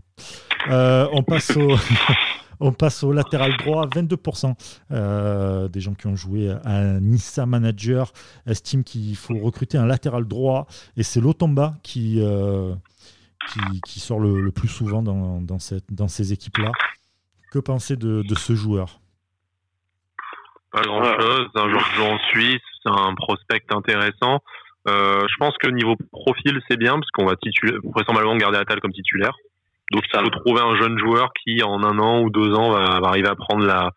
[0.69, 1.75] Euh, on passe au.
[3.13, 4.55] Latéral droit, 22%
[4.91, 8.13] euh, des gens qui ont joué à Nissa Manager
[8.45, 10.65] estiment qu'il faut recruter un latéral droit
[10.95, 12.73] et c'est l'Otomba qui, euh,
[13.85, 16.71] qui, sort le, plus souvent dans, ces équipes-là.
[17.51, 19.01] Que pensez de, de ce joueur?
[20.71, 24.41] Pas grand-chose, un joueur en Suisse, un prospect intéressant.
[24.87, 27.33] Euh, je pense que niveau profil, c'est bien parce qu'on va
[27.83, 29.33] vraisemblablement garder Attal comme titulaire.
[29.91, 33.07] Donc il faut trouver un jeune joueur qui, en un an ou deux ans, va,
[33.07, 33.91] arriver à prendre la,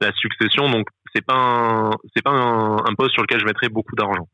[0.00, 0.68] la succession.
[0.70, 4.28] Donc c'est pas un, c'est pas un, un, poste sur lequel je mettrais beaucoup d'argent.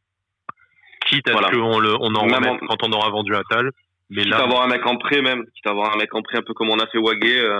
[1.07, 3.71] Quitte à ce qu'on le, on en remette quand on aura vendu Attal.
[4.11, 6.23] Mais quitte là, avoir un mec en prêt même, quitte à avoir un mec en
[6.23, 7.41] prêt un peu comme on a fait Wagé.
[7.41, 7.59] Euh,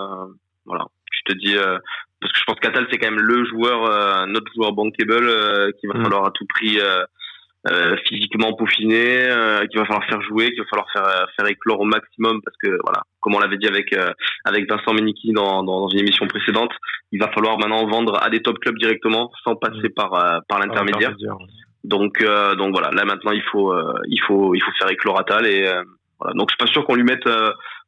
[0.67, 1.57] voilà, je te dis.
[1.57, 1.79] Euh,
[2.21, 5.71] parce que je pense qu'Atal c'est quand même le joueur, euh, notre joueur bankable euh,
[5.79, 6.03] qu'il va mm.
[6.03, 6.79] falloir à tout prix
[7.69, 11.81] euh, physiquement peaufiné, euh, qu'il va falloir faire jouer, qu'il va falloir faire faire éclore
[11.81, 14.11] au maximum parce que voilà, comme on l'avait dit avec euh,
[14.47, 16.73] avec Vincent Meniki dans, dans une émission précédente,
[17.13, 19.95] il va falloir maintenant vendre à des top clubs directement sans passer mmh.
[19.95, 21.13] par par l'intermédiaire.
[21.85, 22.25] Donc
[22.57, 23.75] donc voilà, là maintenant il faut
[24.07, 25.71] il faut il faut faire éclore Atal et
[26.19, 26.33] voilà.
[26.37, 27.29] Donc je suis pas sûr qu'on lui mette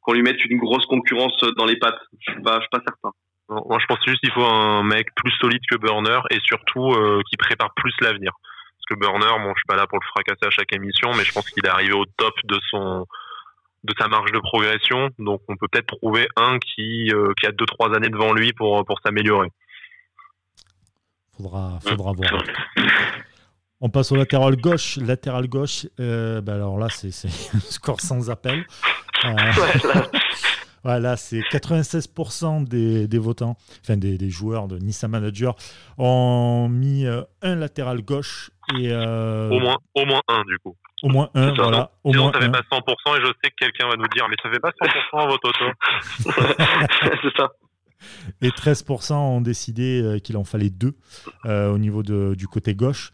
[0.02, 2.00] qu'on lui mette une grosse concurrence dans les pattes.
[2.20, 3.12] Je suis pas je suis pas certain.
[3.48, 6.94] Moi, je pense juste qu'il faut un mec plus solide que Burner et surtout
[7.30, 8.32] qui prépare plus l'avenir.
[8.93, 11.32] Que Burner, bon, je suis pas là pour le fracasser à chaque émission, mais je
[11.32, 13.07] pense qu'il est arrivé au top de son
[13.84, 15.09] de sa marge de progression.
[15.18, 18.53] Donc, on peut peut-être trouver un qui, euh, qui a deux trois années devant lui
[18.53, 19.49] pour pour s'améliorer.
[21.36, 22.43] Faudra faudra voir.
[23.80, 24.99] On passe au latéral gauche.
[24.99, 28.66] Latéral gauche, euh, ben alors là, c'est un score sans appel.
[29.24, 29.34] Euh,
[30.84, 35.57] Voilà, c'est 96% des, des, votants, enfin des, des, joueurs de Nissan Manager
[35.97, 40.76] ont mis un latéral gauche et euh, au moins au moins un du coup.
[41.02, 41.90] Au moins un, voilà.
[42.04, 44.36] Au moins ça fait pas 100% et je sais que quelqu'un va nous dire mais
[44.42, 45.64] ça fait pas 100% votre auto.
[47.22, 47.52] c'est ça.
[48.40, 50.94] Et 13% ont décidé euh, qu'il en fallait deux
[51.44, 53.12] au niveau de, du côté gauche.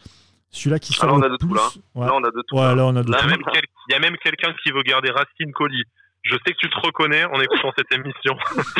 [0.50, 1.68] Celui-là qui sort là, on a de tout, là.
[1.94, 2.14] là.
[2.14, 2.56] on a de tout.
[2.56, 3.18] Ouais, là, on a de tout.
[3.88, 5.84] Il y a même quelqu'un qui veut garder Racine Colli.
[6.29, 8.37] Je sais que tu te reconnais en écoutant cette émission.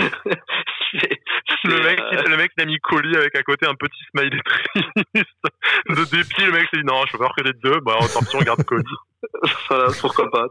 [1.65, 4.89] le mec, le mec il a mis colis avec à côté un petit smiley triste
[5.89, 6.45] de dépit.
[6.45, 7.81] Le mec s'est dit non, je peux pas que les deux.
[7.81, 8.85] Bah attention, regarde colis.
[9.69, 10.47] voilà, pourquoi pas.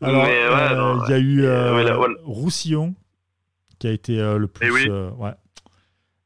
[0.00, 2.94] Alors, euh, il y a eu euh, Roussillon
[3.78, 4.88] qui a été euh, le plus, oui.
[4.88, 5.34] ouais,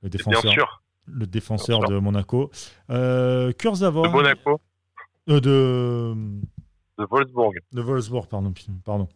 [0.03, 0.43] le défenseur.
[0.43, 0.83] Bien sûr.
[1.07, 2.51] Le défenseur de Monaco.
[2.91, 3.53] Euh.
[3.53, 4.61] De Monaco.
[5.27, 6.15] de
[7.03, 7.55] de Wolfsburg.
[7.73, 8.53] De Wolfsburg, pardon.
[8.85, 9.09] pardon.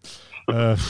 [0.50, 0.76] Euh...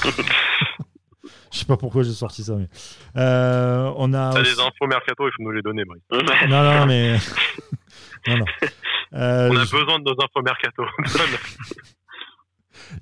[1.52, 2.68] Je sais pas pourquoi j'ai sorti ça, mais
[3.16, 4.30] euh, on a.
[4.32, 6.02] T'as des infos mercato, il faut nous les donner, Brice.
[6.10, 7.16] non, non, mais
[8.28, 8.44] non, non.
[9.14, 10.84] Euh, on a besoin de nos infos mercato.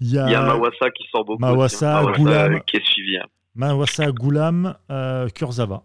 [0.01, 0.27] il, y a...
[0.27, 1.41] il y a Mawassa qui sort beaucoup.
[1.41, 2.17] Mawassa, aussi, hein.
[2.17, 3.17] Goulam, qui est suivi.
[3.17, 3.27] Hein.
[3.57, 5.85] Mawassa, Goulam, euh, Kurzawa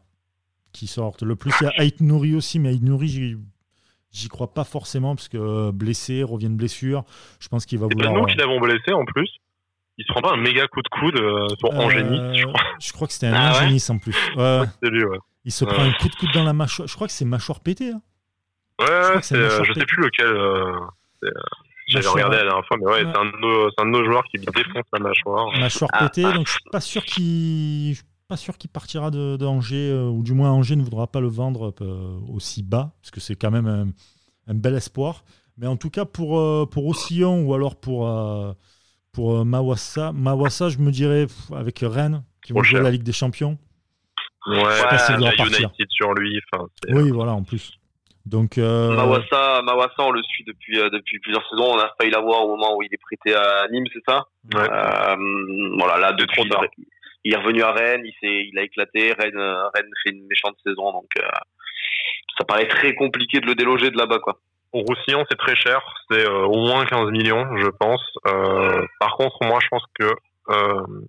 [0.72, 1.52] qui sortent le plus.
[1.62, 3.38] Il y a Ait Nouri aussi, mais Ait Nouri,
[4.12, 7.04] J'y crois pas forcément parce que euh, blessé, revient de blessure.
[7.40, 8.14] Je pense qu'il va vouloir.
[8.14, 9.30] C'est nous qui l'avons blessé en plus.
[10.00, 12.62] Il se prend pas un méga coup de coude euh, sur euh, Angénis, je crois.
[12.80, 14.16] Je crois que c'était un ah Angénis en plus.
[14.36, 14.64] Ouais.
[14.82, 15.18] Lui, ouais.
[15.46, 16.88] Il se prend un coup de coude dans la mâchoire.
[16.88, 17.92] Je crois que c'est mâchoire pétée.
[17.92, 18.02] Hein.
[18.80, 20.28] Ouais, je, euh, je sais plus lequel.
[20.28, 20.72] Euh,
[21.88, 23.12] J'avais regardé la dernière fois, mais ouais, ouais.
[23.12, 25.52] c'est un, un, de nos joueurs qui défonce la mâchoire.
[25.60, 26.32] Mâchoire ah, pétée, ah.
[26.32, 27.98] donc je suis pas sûr qu'il
[28.30, 31.20] pas sûr qu'il partira de, de Angers, euh, ou du moins Angers ne voudra pas
[31.20, 33.88] le vendre euh, aussi bas, parce que c'est quand même un,
[34.48, 35.24] un, bel espoir.
[35.58, 38.08] Mais en tout cas, pour, euh, pour Ossillon ou alors pour,
[39.12, 43.58] pour Mawassa, Mawassa, je me dirais avec Rennes, qui vont jouer la Ligue des Champions.
[44.46, 44.56] Ouais,
[45.10, 46.40] United sur lui.
[46.90, 47.74] Oui, voilà, en plus.
[48.26, 51.74] Donc, Mawassa, Mawassa, on le suit depuis, depuis plusieurs saisons.
[51.74, 54.28] On a failli l'avoir au moment où il est prêté à Nîmes, c'est ça?
[54.54, 54.70] Ouais.
[55.78, 56.48] Voilà, là, depuis,
[57.24, 58.14] il est revenu à Rennes, il,
[58.52, 59.14] il a éclaté.
[59.14, 61.28] Rennes, euh, Rennes fait une méchante saison, donc euh,
[62.38, 64.40] ça paraît très compliqué de le déloger de là-bas, quoi.
[64.72, 68.04] Au Roussillon, c'est très cher, c'est euh, au moins 15 millions, je pense.
[69.00, 70.10] par contre, moi, je pense que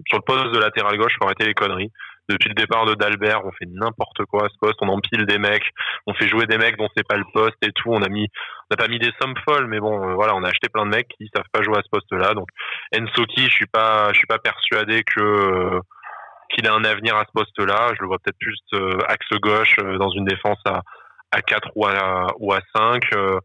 [0.06, 1.90] sur le poste de latéral gauche, faut arrêter les conneries.
[2.28, 5.38] Depuis le départ de Dalbert, on fait n'importe quoi à ce poste, on empile des
[5.38, 5.68] mecs,
[6.06, 7.90] on fait jouer des mecs dont c'est pas le poste et tout.
[7.90, 10.48] On a mis, on n'a pas mis des sommes folles, mais bon, voilà, on a
[10.48, 12.34] acheté plein de mecs qui savent pas jouer à ce poste-là.
[12.34, 12.46] Donc
[12.96, 15.80] Ensoki, je suis pas, je suis pas persuadé que
[16.50, 17.92] qu'il a un avenir à ce poste-là.
[17.96, 20.82] Je le vois peut-être plus euh, axe gauche euh, dans une défense à,
[21.30, 23.02] à 4 ou à, ou à 5.
[23.14, 23.38] Euh,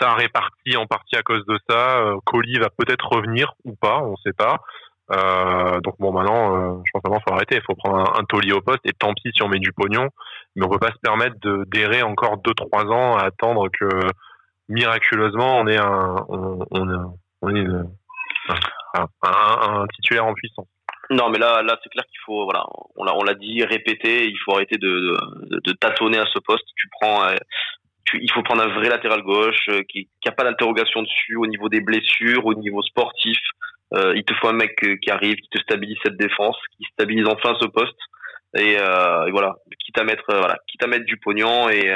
[0.00, 2.02] ça a réparti en partie à cause de ça.
[2.24, 4.56] Colli va peut-être revenir ou pas, on ne sait pas.
[5.82, 7.56] donc bon, maintenant, je pense qu'il faut arrêter.
[7.56, 10.08] Il faut prendre un, un au poste et tant pis si on met du pognon.
[10.56, 13.86] Mais on peut pas se permettre de d'errer encore 2-3 ans à attendre que
[14.70, 17.66] miraculeusement on ait un, on, on, on ait
[18.94, 20.66] un titulaire en puissance.
[21.10, 24.28] Non, mais là, là, c'est clair qu'il faut, voilà, on l'a, on l'a dit, répéter,
[24.28, 25.16] il faut arrêter de,
[25.50, 26.64] de, de, tâtonner à ce poste.
[26.76, 27.34] Tu prends, euh,
[28.04, 31.34] tu, il faut prendre un vrai latéral gauche euh, qui, qui a pas d'interrogation dessus
[31.34, 33.38] au niveau des blessures, au niveau sportif.
[33.92, 37.26] Euh, il te faut un mec qui arrive, qui te stabilise cette défense, qui stabilise
[37.26, 37.98] enfin ce poste.
[38.56, 41.86] Et, euh, et voilà, quitte à mettre, voilà, quitte à mettre du pognon et,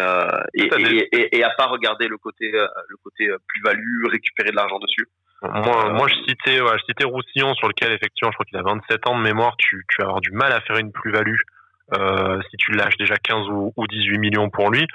[0.54, 4.78] et, et, et, et, à pas regarder le côté, le côté plus-value, récupérer de l'argent
[4.78, 5.08] dessus.
[5.52, 8.62] Moi, moi, je citais, ouais, je citais Roussillon sur lequel effectivement, je crois qu'il a
[8.62, 9.56] 27 ans de mémoire.
[9.58, 11.40] Tu, tu vas avoir du mal à faire une plus-value
[11.92, 14.86] euh, si tu lâches déjà 15 ou, ou 18 millions pour lui.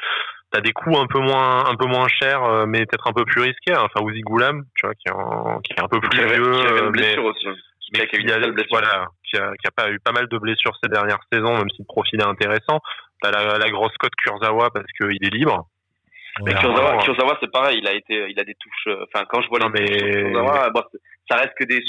[0.51, 3.23] T'as des coûts un peu moins, un peu moins chers, euh, mais peut-être un peu
[3.23, 3.73] plus risqués.
[3.73, 3.83] Hein.
[3.85, 6.73] Enfin, Ouzi Goulam, tu vois, qui est, en, qui est un peu plus vieux, qui
[6.73, 7.47] euh, mais, aussi.
[7.47, 7.55] Hein.
[7.93, 8.39] mais qui, a,
[8.71, 11.69] voilà, qui a, qui a pas eu pas mal de blessures ces dernières saisons, même
[11.69, 12.79] si le profil est intéressant.
[13.21, 15.67] T'as la, la grosse cote Kurzawa parce qu'il est libre.
[16.45, 18.87] Kurzawa, c'est pareil, il a été, il a des touches.
[18.87, 20.33] Euh, enfin, quand je vois les mais...
[21.29, 21.81] ça reste que des,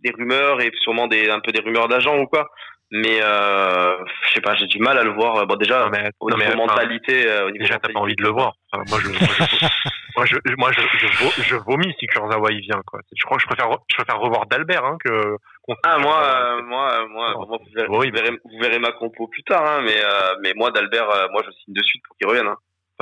[0.00, 2.48] des rumeurs et sûrement des, un peu des rumeurs d'agents ou quoi.
[2.90, 3.96] Mais euh,
[4.28, 5.46] je sais pas, j'ai du mal à le voir.
[5.46, 8.30] Bon, déjà, mais, au niveau mentalité, euh, au niveau déjà, t'as pas envie de le
[8.30, 8.52] voir.
[8.72, 9.08] moi, je,
[10.16, 12.80] moi, je, moi, je, je, je, vomis si Kurzawa il vient.
[12.86, 13.00] Quoi.
[13.16, 15.36] Je crois que je préfère, je préfère revoir d'Albert hein, que.
[15.82, 19.42] Ah moi, euh, moi, moi, moi, vous, verrez, vous, verrez, vous verrez, ma compo plus
[19.44, 22.28] tard, hein, mais euh, mais moi d'Albert, euh, moi je signe de suite pour qu'il
[22.28, 22.48] revienne.
[22.48, 22.58] Hein.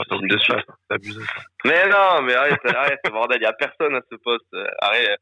[0.09, 0.67] Signe de suite.
[0.91, 1.21] Abusé,
[1.65, 4.47] Mais non, mais arrête, arrête, bordel, il y a personne à ce poste.
[4.81, 5.19] Arrête.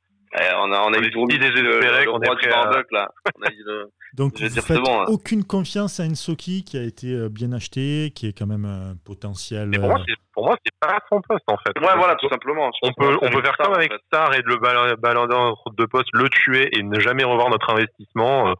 [0.57, 3.09] on a, on a eu des le, le, roi du là.
[3.37, 5.05] On a eu le, donc, vous ne faites hein.
[5.09, 8.95] aucune confiance à Ensoki qui a été euh, bien acheté, qui est quand même un
[9.05, 9.71] potentiel.
[9.71, 11.79] pour, moi, euh, pour moi, c'est pas son poste en fait.
[11.79, 12.71] Ouais, voilà, tout simplement.
[12.83, 15.85] On peut, on peut faire comme avec Star et de le balader en route de
[15.87, 18.49] poste, le tuer et ne jamais revoir notre investissement.
[18.49, 18.55] Euh,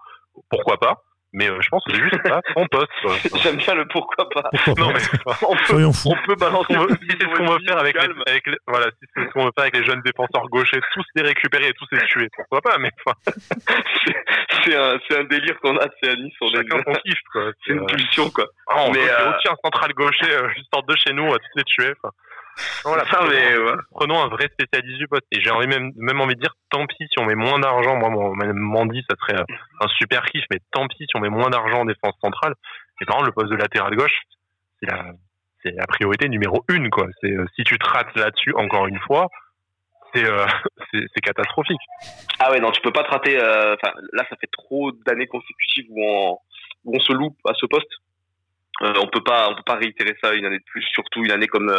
[0.49, 1.03] pourquoi pas
[1.33, 2.91] mais euh, je pense que c'est juste pas son poste.
[3.43, 4.51] J'aime bien le pourquoi pas.
[4.78, 5.01] non, mais
[5.43, 6.74] on peut, on peut balancer.
[6.74, 9.45] si c'est ce qu'on veut faire avec, les, avec les, voilà, si c'est ce qu'on
[9.45, 12.61] veut faire avec les jeunes défenseurs gauchers, tous les récupérer et tous les tuer, pourquoi
[12.61, 12.91] pas Mais
[14.64, 16.35] c'est un, un délire qu'on a c'est à Nice.
[16.41, 17.53] On Chacun son kiff, quoi.
[17.64, 18.47] C'est une pulsion, quoi.
[18.68, 19.31] Ah, on mais euh...
[19.31, 21.93] un central gaucher euh, juste hors de chez nous, à tous les tuer.
[22.85, 23.57] Mais,
[23.91, 25.27] Prenons un vrai spécialiste du poste.
[25.33, 27.97] Et j'ai même, même envie de dire, tant pis si on met moins d'argent.
[27.97, 28.11] Moi,
[28.53, 29.43] Mandy, ça serait
[29.81, 32.55] un super kiff, mais tant pis si on met moins d'argent en défense centrale.
[33.01, 34.23] Et par exemple, le poste de latéral gauche,
[34.81, 35.13] c'est la,
[35.63, 37.07] c'est la priorité numéro une, quoi.
[37.21, 39.29] C'est, euh, si tu te rates là-dessus, encore une fois,
[40.15, 40.47] c'est, euh,
[40.93, 41.81] c'est, catastrophique.
[42.39, 43.77] Ah ouais, non, tu peux pas te rater, euh,
[44.13, 46.39] là, ça fait trop d'années consécutives où on,
[46.85, 47.93] où on se loupe à ce poste.
[48.81, 51.47] on peut pas, on peut pas réitérer ça une année de plus, surtout une année
[51.47, 51.73] comme,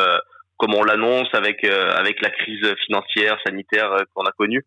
[0.61, 4.63] comme on l'annonce avec euh, avec la crise financière sanitaire euh, qu'on a connue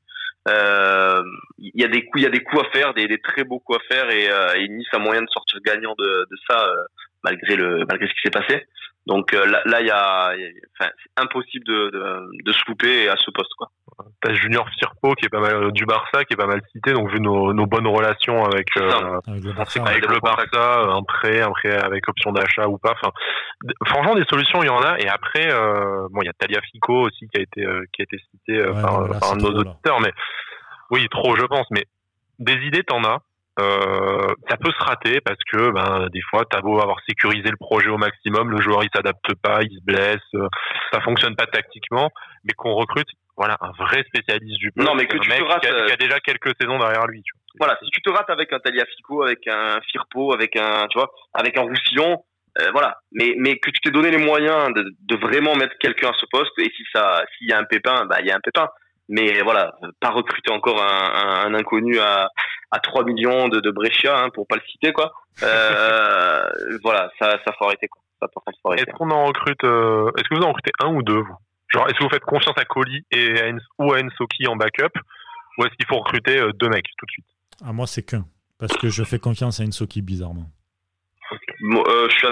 [0.48, 1.22] euh,
[1.58, 3.44] il y a des coups il y a des coups à faire des, des très
[3.44, 4.28] beaux coups à faire et,
[4.60, 6.68] et Nice a moyen de sortir gagnant de, de ça
[7.22, 8.66] malgré le malgré ce qui s'est passé
[9.06, 10.32] donc là, là il y a,
[10.78, 13.70] enfin, c'est impossible de, de, de se louper à ce poste quoi
[14.20, 16.92] T'as Junior Firpo qui est pas mal euh, du Barça, qui est pas mal cité,
[16.92, 21.02] donc vu nos, nos bonnes relations avec, euh, avec le Barça, avec le Barça un
[21.02, 22.92] prêt, un prêt avec option d'achat ou pas.
[22.92, 23.12] Enfin,
[23.86, 24.98] franchement, des solutions il y en a.
[24.98, 28.04] Et après, euh, bon, il y a Talia Fico aussi qui a été qui a
[28.04, 30.12] été cité par, par un de nos auditeurs, mais
[30.90, 31.66] oui, trop, je pense.
[31.70, 31.84] Mais
[32.38, 33.18] des idées, t'en as.
[33.60, 37.56] Euh, ça peut se rater parce que ben des fois t'as beau avoir sécurisé le
[37.56, 40.48] projet au maximum, le joueur il s'adapte pas, il se blesse,
[40.92, 42.10] ça fonctionne pas tactiquement,
[42.42, 45.62] mais qu'on recrute voilà, un vrai spécialiste du Non, mais que tu mec te rates,
[45.62, 47.22] qui, a, déjà quelques saisons derrière lui.
[47.22, 47.66] Tu vois.
[47.66, 51.10] Voilà, si tu te rates avec un Taliafico, avec un Firpo, avec un, tu vois,
[51.32, 52.22] avec un Roussillon,
[52.60, 52.98] euh, voilà.
[53.12, 56.26] Mais, mais que tu t'es donné les moyens de, de vraiment mettre quelqu'un à ce
[56.30, 58.68] poste, et si ça, s'il y a un pépin, bah, il y a un pépin.
[59.08, 62.28] Mais voilà, pas recruter encore un, un, inconnu à,
[62.70, 65.12] à 3 millions de, de Brescia, hein, pour pas le citer, quoi.
[65.42, 66.48] Euh,
[66.82, 68.02] voilà, ça, ça faut arrêter, quoi.
[68.20, 68.84] Ça, faut arrêter.
[68.88, 71.36] Est-ce qu'on en recrute, euh, est-ce que vous en recrutez un ou deux, vous?
[71.68, 74.92] Genre, est-ce que vous faites confiance à Coli et à ou à Ensoki en backup
[75.58, 77.26] Ou est-ce qu'il faut recruter euh, deux mecs tout de suite?
[77.64, 78.24] Ah, moi, c'est qu'un.
[78.58, 80.46] Parce que je fais confiance à Ensoki, bizarrement.
[81.62, 82.26] Euh, je suis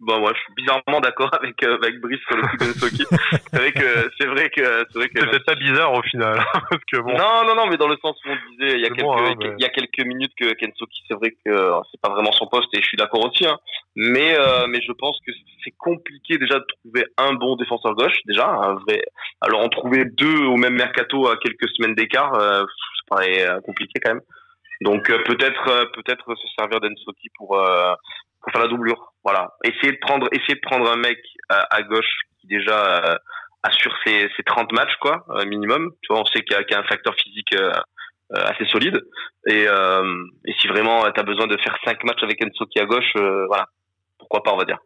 [0.00, 3.04] bon, moi, je suis bizarrement d'accord avec euh, avec Brice sur le coup d'Ensoki.
[3.52, 6.36] c'est vrai que c'est vrai que c'est vrai que c'est peut-être pas bizarre au final
[6.52, 7.16] parce que bon.
[7.16, 9.34] Non non non mais dans le sens où on disait il y a quelques hein,
[9.58, 12.46] il y a quelques minutes que Kensoki c'est vrai que euh, c'est pas vraiment son
[12.46, 13.58] poste et je suis d'accord aussi hein.
[13.96, 15.32] Mais euh, mais je pense que
[15.64, 19.02] c'est compliqué déjà de trouver un bon défenseur gauche déjà un vrai.
[19.40, 23.98] Alors en trouver deux au même mercato à quelques semaines d'écart euh, ça paraît compliqué
[24.02, 24.22] quand même.
[24.80, 27.58] Donc peut-être peut-être se servir d'Ensoki pour
[28.40, 29.12] pour faire la doublure.
[29.24, 29.54] Voilà.
[29.64, 31.18] Essayer de prendre, essayer de prendre un mec
[31.48, 33.16] à, gauche qui déjà euh,
[33.62, 35.90] assure ses, ses 30 matchs, quoi, euh, minimum.
[36.02, 37.72] Tu vois, on sait qu'il y, y, a un facteur physique euh,
[38.30, 39.00] assez solide.
[39.46, 42.84] Et, et si vraiment tu as besoin de faire 5 matchs avec Enzo qui à
[42.84, 43.66] gauche, voilà.
[44.18, 44.78] Pourquoi pas, on va dire.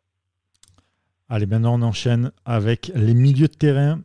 [1.29, 3.99] Allez, maintenant on enchaîne avec les milieux de terrain.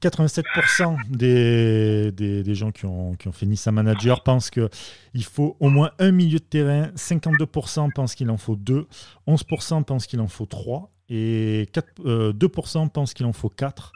[0.00, 5.68] 87% des, des, gens qui ont, qui ont fait Nice manager pensent qu'il faut au
[5.68, 8.86] moins un milieu de terrain, 52% pensent qu'il en faut deux,
[9.26, 13.92] 11% pensent qu'il en faut trois et 4, 2% euh, pensent qu'il en faut quatre.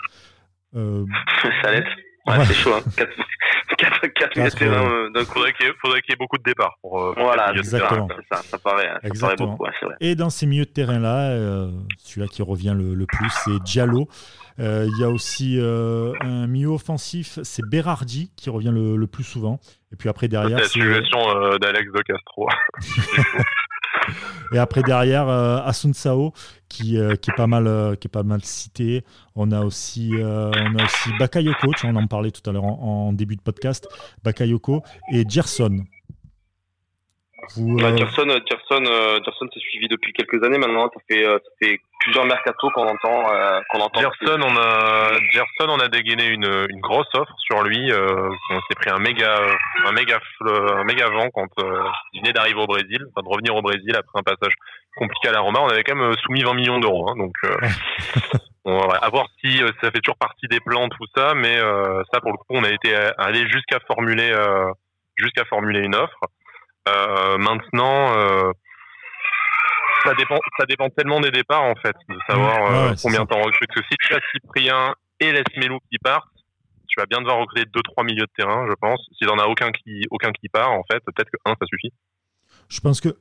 [0.74, 1.06] Euh,
[1.62, 1.84] ça l'aide.
[2.26, 2.74] Ouais, C'est chaud.
[2.74, 2.82] Hein.
[2.96, 3.10] 4,
[3.76, 5.40] 4, 4 milieux de terrain euh, d'un coup.
[5.60, 6.78] Il faudrait qu'il y, ait beaucoup de départs.
[6.80, 8.08] Pour, euh, voilà, exactement.
[8.30, 9.64] Ça, ça, paraît, ça paraît beaucoup.
[9.64, 9.94] Ouais, vrai.
[10.00, 11.36] Et dans ces milieux de terrain-là,
[11.98, 14.08] celui-là qui revient le, le plus, c'est Diallo.
[14.60, 19.24] Euh, il y a aussi euh, un milieu offensif, c'est Berardi qui revient le, plus
[19.24, 19.58] souvent.
[19.92, 22.48] Et puis après derrière, c'est la euh, d'Alex de Castro.
[24.52, 26.32] Et après derrière, Asun Sao
[26.68, 29.04] qui, qui, est pas mal, qui est pas cité.
[29.34, 33.36] On a aussi, on a aussi Bakayoko, on en parlait tout à l'heure en, début
[33.36, 33.88] de podcast.
[34.22, 34.82] Bakayoko
[35.12, 35.84] et Gerson.
[37.56, 40.90] Vous, bah, Gerson, s'est suivi depuis quelques années maintenant.
[40.92, 43.24] Ça fait, ça fait plusieurs mercato qu'on entend.
[43.70, 47.92] qu'on entend Gerson, on a, Gerson, on a dégainé une, une grosse offre sur lui.
[47.92, 49.36] on s'est pris un méga,
[49.86, 51.48] un méga, un méga vent quand
[52.12, 54.54] il venait d'arriver au Brésil, enfin de revenir au Brésil après un passage
[54.96, 55.60] compliqué à la Roma.
[55.62, 57.08] On avait quand même soumis 20 millions d'euros.
[57.08, 57.34] Hein, donc,
[58.64, 61.34] on va voir si ça fait toujours partie des plans, tout ça.
[61.34, 61.58] Mais
[62.12, 64.32] ça, pour le coup, on a été allé jusqu'à formuler
[65.16, 66.20] jusqu'à formuler une offre.
[66.88, 68.52] Euh, maintenant, euh,
[70.04, 73.70] ça dépend, ça dépend tellement des départs en fait, de savoir euh, combien t'en recrutes.
[73.74, 76.28] Parce que si tu as Cyprien et Lesmelou qui partent,
[76.88, 79.00] tu vas bien devoir recruter deux trois milieux de terrain, je pense.
[79.18, 81.92] S'il en a aucun qui aucun qui part, en fait, peut-être que un ça suffit.
[82.68, 83.16] Je pense que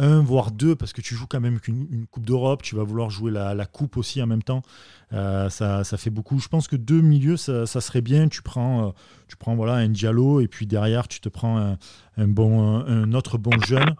[0.00, 3.10] un, voire deux, parce que tu joues quand même qu'une Coupe d'Europe, tu vas vouloir
[3.10, 4.62] jouer la, Coupe aussi en même temps.
[5.12, 6.38] Euh, ça, ça, fait beaucoup.
[6.38, 8.28] Je pense que deux milieux, ça, serait bien.
[8.28, 8.90] Tu prends, euh,
[9.28, 11.76] tu un Diallo et puis derrière, tu te prends
[12.16, 13.94] un bon, un autre bon jeune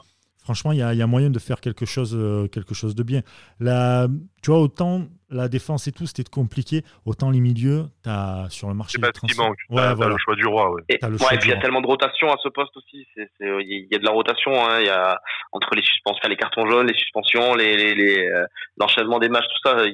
[0.51, 3.23] franchement, il y, a, moyen de faire quelque chose, euh, quelque chose de bien.
[3.61, 4.09] La,
[4.43, 8.75] tu vois, autant la défense et tout, c'était compliqué, autant les milieux, as, sur le
[8.75, 8.97] marché.
[8.97, 9.59] C'est pas ce qui manque.
[9.69, 10.15] Ouais, voilà.
[10.15, 10.75] le choix du roi.
[10.89, 11.09] Et, puis
[11.45, 13.07] il y a tellement de rotation à ce poste aussi.
[13.39, 14.53] Il y a de la rotation.
[14.53, 14.81] Hein.
[14.81, 15.21] Il y a
[15.53, 18.45] entre les suspensions, les cartons jaunes, les suspensions, les, les, euh,
[18.77, 19.85] l'enchaînement des matchs, tout ça.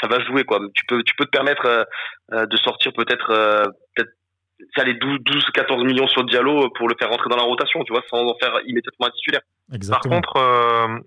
[0.00, 0.58] Ça va jouer quoi.
[0.74, 1.86] Tu peux, tu peux te permettre
[2.32, 3.28] euh, de sortir peut-être,
[3.94, 4.10] peut-être
[4.76, 7.82] ça les 12, 12, 14 millions sur Diallo pour le faire rentrer dans la rotation,
[7.84, 9.42] tu vois, sans en faire immédiatement un titulaire.
[9.72, 10.20] Exactement.
[10.20, 10.98] Par contre, euh,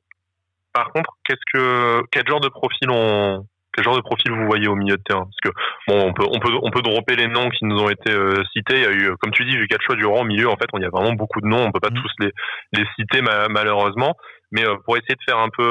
[0.74, 4.68] par contre, qu'est-ce que, quel genre de profil on, quel genre de profil vous voyez
[4.68, 5.26] au milieu de terrain?
[5.26, 7.90] Parce que bon, on peut, on peut, on peut dropper les noms qui nous ont
[7.90, 8.78] été euh, cités.
[8.78, 10.56] Il y a eu, comme tu dis, vu quatre choix du rang au milieu, en
[10.56, 11.66] fait, il y a vraiment beaucoup de noms.
[11.66, 12.02] On peut pas mm.
[12.02, 12.32] tous les,
[12.74, 14.16] les citer malheureusement,
[14.52, 15.64] mais euh, pour essayer de faire un peu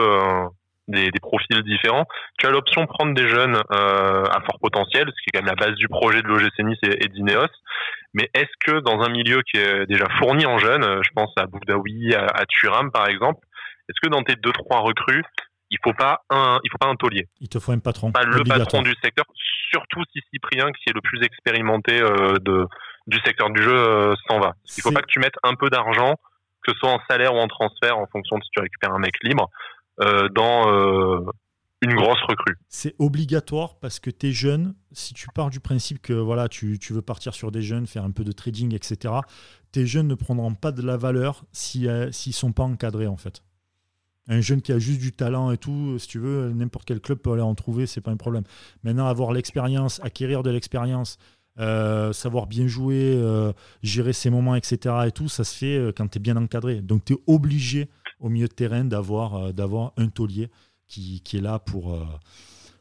[0.88, 2.06] des, des, profils différents.
[2.38, 5.54] Tu as l'option prendre des jeunes euh, à fort potentiel, ce qui est quand même
[5.56, 7.46] la base du projet de l'OGC Nice et, et d'Ineos.
[8.14, 11.46] Mais est-ce que dans un milieu qui est déjà fourni en jeunes, je pense à
[11.46, 13.40] Boudaoui, à, à Turam par exemple,
[13.88, 15.24] est-ce que dans tes deux trois recrues,
[15.70, 17.28] il faut pas un, il faut pas un taulier?
[17.40, 18.12] Il te faut un patron.
[18.12, 19.24] Pas le patron du secteur,
[19.70, 22.66] surtout si Cyprien, qui est le plus expérimenté euh, de
[23.08, 24.52] du secteur du jeu, euh, s'en va.
[24.76, 26.14] Il faut pas que tu mettes un peu d'argent,
[26.62, 29.00] que ce soit en salaire ou en transfert, en fonction de si tu récupères un
[29.00, 29.50] mec libre,
[30.34, 31.20] dans euh,
[31.82, 32.56] une grosse recrue.
[32.68, 34.74] C'est obligatoire parce que tu es jeune.
[34.92, 38.04] Si tu pars du principe que voilà, tu, tu, veux partir sur des jeunes, faire
[38.04, 39.14] un peu de trading, etc.,
[39.72, 43.16] tes jeunes ne prendront pas de la valeur s'ils euh, ne sont pas encadrés en
[43.16, 43.42] fait.
[44.28, 47.18] Un jeune qui a juste du talent et tout, si tu veux, n'importe quel club
[47.18, 48.44] peut aller en trouver, c'est pas un problème.
[48.84, 51.18] Maintenant, avoir l'expérience, acquérir de l'expérience,
[51.56, 53.20] savoir bien jouer,
[53.82, 54.94] gérer ses moments, etc.
[55.08, 56.82] et tout, ça se fait quand tu es bien encadré.
[56.82, 57.88] Donc tu es obligé
[58.22, 60.48] au milieu de terrain d'avoir euh, d'avoir un taulier
[60.88, 62.04] qui, qui, est là pour euh,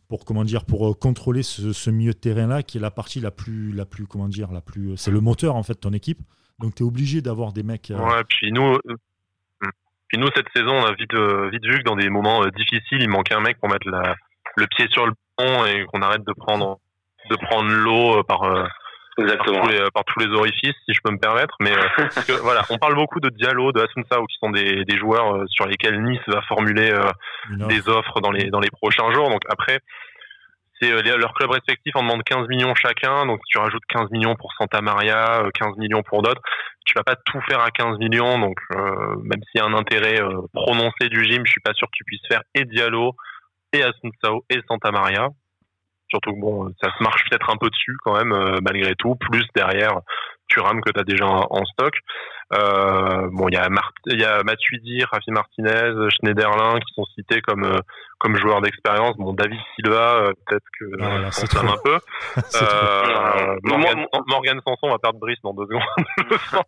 [0.08, 3.20] pour comment dire pour euh, contrôler ce, milieu de terrain là qui est la partie
[3.20, 6.20] la plus la plus comment dire la plus c'est le moteur en fait ton équipe.
[6.60, 8.78] Donc tu es obligé d'avoir des mecs ouais puis nous
[10.08, 11.16] puis nous cette saison on a vite
[11.52, 14.16] vite vu que dans des moments difficiles il manquait un mec pour mettre la,
[14.58, 16.80] le pied sur le pont et qu'on arrête de prendre
[17.30, 18.44] de prendre l'eau par
[19.22, 19.62] Exactement.
[19.94, 21.56] Par tous, les, orifices, si je peux me permettre.
[21.60, 25.36] Mais euh, voilà, on parle beaucoup de Diallo, de Asunsao, qui sont des, des joueurs
[25.36, 27.04] euh, sur lesquels Nice va formuler euh,
[27.68, 29.30] des offres dans les dans les prochains jours.
[29.30, 29.80] Donc après,
[30.80, 33.26] c'est leurs clubs respectifs en demandent 15 millions chacun.
[33.26, 36.42] Donc si tu rajoutes 15 millions pour Santa Maria, 15 millions pour d'autres,
[36.86, 38.40] tu vas pas tout faire à 15 millions.
[38.40, 40.20] Donc même s'il y a un intérêt
[40.54, 43.16] prononcé du gym, je suis pas sûr que tu puisses faire et Diallo
[43.74, 45.30] et Asunsao et Santa Maria.
[46.12, 49.16] Surtout que bon, ça se marche peut-être un peu dessus quand même, euh, malgré tout.
[49.16, 50.02] Plus derrière,
[50.50, 51.94] tu rames que tu as déjà en stock.
[52.54, 53.70] Euh, bon, il y a
[54.08, 57.80] il y a Matuidi, Rafi Martinez, Schneiderlin qui sont cités comme euh,
[58.18, 59.16] comme joueurs d'expérience.
[59.16, 61.98] Bon, David Silva, euh, peut-être que voilà, on un peu.
[62.62, 65.82] euh, Morgan, Morgan Sanson va perdre Brice dans deux secondes.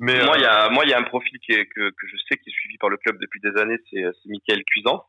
[0.00, 2.06] Mais moi, il y a moi il y a un profil qui est, que que
[2.06, 5.02] je sais qui est suivi par le club depuis des années, c'est c'est Michael Cuisance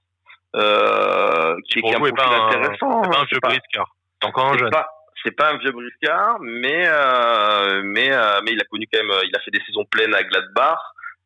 [0.56, 3.04] euh, qui, qui est un profil intéressant.
[3.04, 3.96] C'est pas un vieux briscard.
[4.22, 4.72] C'est encore un jeune.
[5.24, 9.18] c'est pas un vieux briscard, mais euh, mais euh, mais il a connu quand même,
[9.24, 10.80] il a fait des saisons pleines à Gladbach.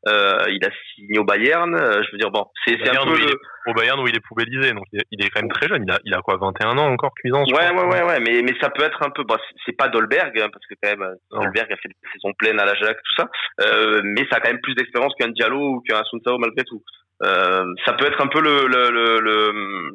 [0.08, 1.74] Euh, il a signé au Bayern.
[1.76, 3.18] Euh, je veux dire, bon, c'est un peu
[3.66, 5.84] au Bayern où il est poubellisé, donc il est quand même très jeune.
[5.86, 8.54] Il a, il a quoi, 21 ans encore, cuisance Ouais, ouais, ouais, ouais, mais mais
[8.62, 9.24] ça peut être un peu.
[9.24, 12.60] Bon, c'est pas Dolberg hein, parce que quand même Dolberg a fait des saisons pleines
[12.60, 13.30] à l'Ajax, tout ça.
[13.62, 16.82] Euh, mais ça a quand même plus d'expérience qu'un Diallo ou qu'un Sunsao malgré tout.
[17.24, 19.92] Euh, ça peut être un peu le, le, le, le,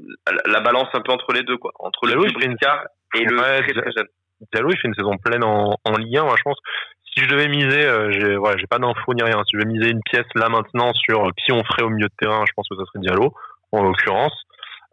[0.46, 3.36] la balance un peu entre les deux, quoi, entre le Brinkard et le
[4.52, 6.24] Diallo, il fait une saison pleine en, en Ligue 1.
[6.24, 6.58] Moi, je pense,
[7.14, 9.40] si je devais miser, euh, j'ai ouais, j'ai pas d'infos ni rien.
[9.44, 12.14] Si je devais miser une pièce là maintenant sur qui on ferait au milieu de
[12.18, 13.32] terrain, je pense que ça serait Diallo,
[13.70, 14.34] en l'occurrence.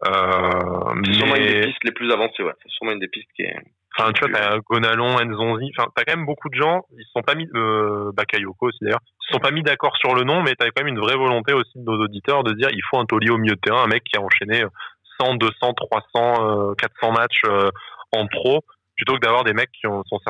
[0.06, 2.52] Euh, c'est sûrement une des pistes les plus avancées, ouais.
[2.62, 3.56] C'est sûrement une des pistes qui est.
[3.96, 7.10] Enfin, tu vois, t'as Gonalon, Nzonzi, enfin, t'as quand même beaucoup de gens, ils se
[7.10, 10.22] sont pas mis, euh, Bakayoko aussi d'ailleurs, ils se sont pas mis d'accord sur le
[10.22, 12.82] nom, mais t'as quand même une vraie volonté aussi de nos auditeurs de dire, il
[12.88, 14.62] faut un taulier au milieu de terrain, un mec qui a enchaîné
[15.20, 17.70] 100, 200, 300, 400 matchs euh,
[18.12, 18.60] en pro,
[18.96, 20.20] plutôt que d'avoir des mecs qui ont, sont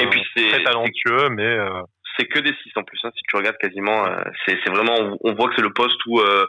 [0.00, 1.82] Et puis très talentueux, mais euh,
[2.18, 2.98] c'est que des 6 en plus.
[3.04, 6.20] Hein, si tu regardes quasiment, euh, c'est vraiment, on, voit que c'est le poste où,
[6.20, 6.46] euh,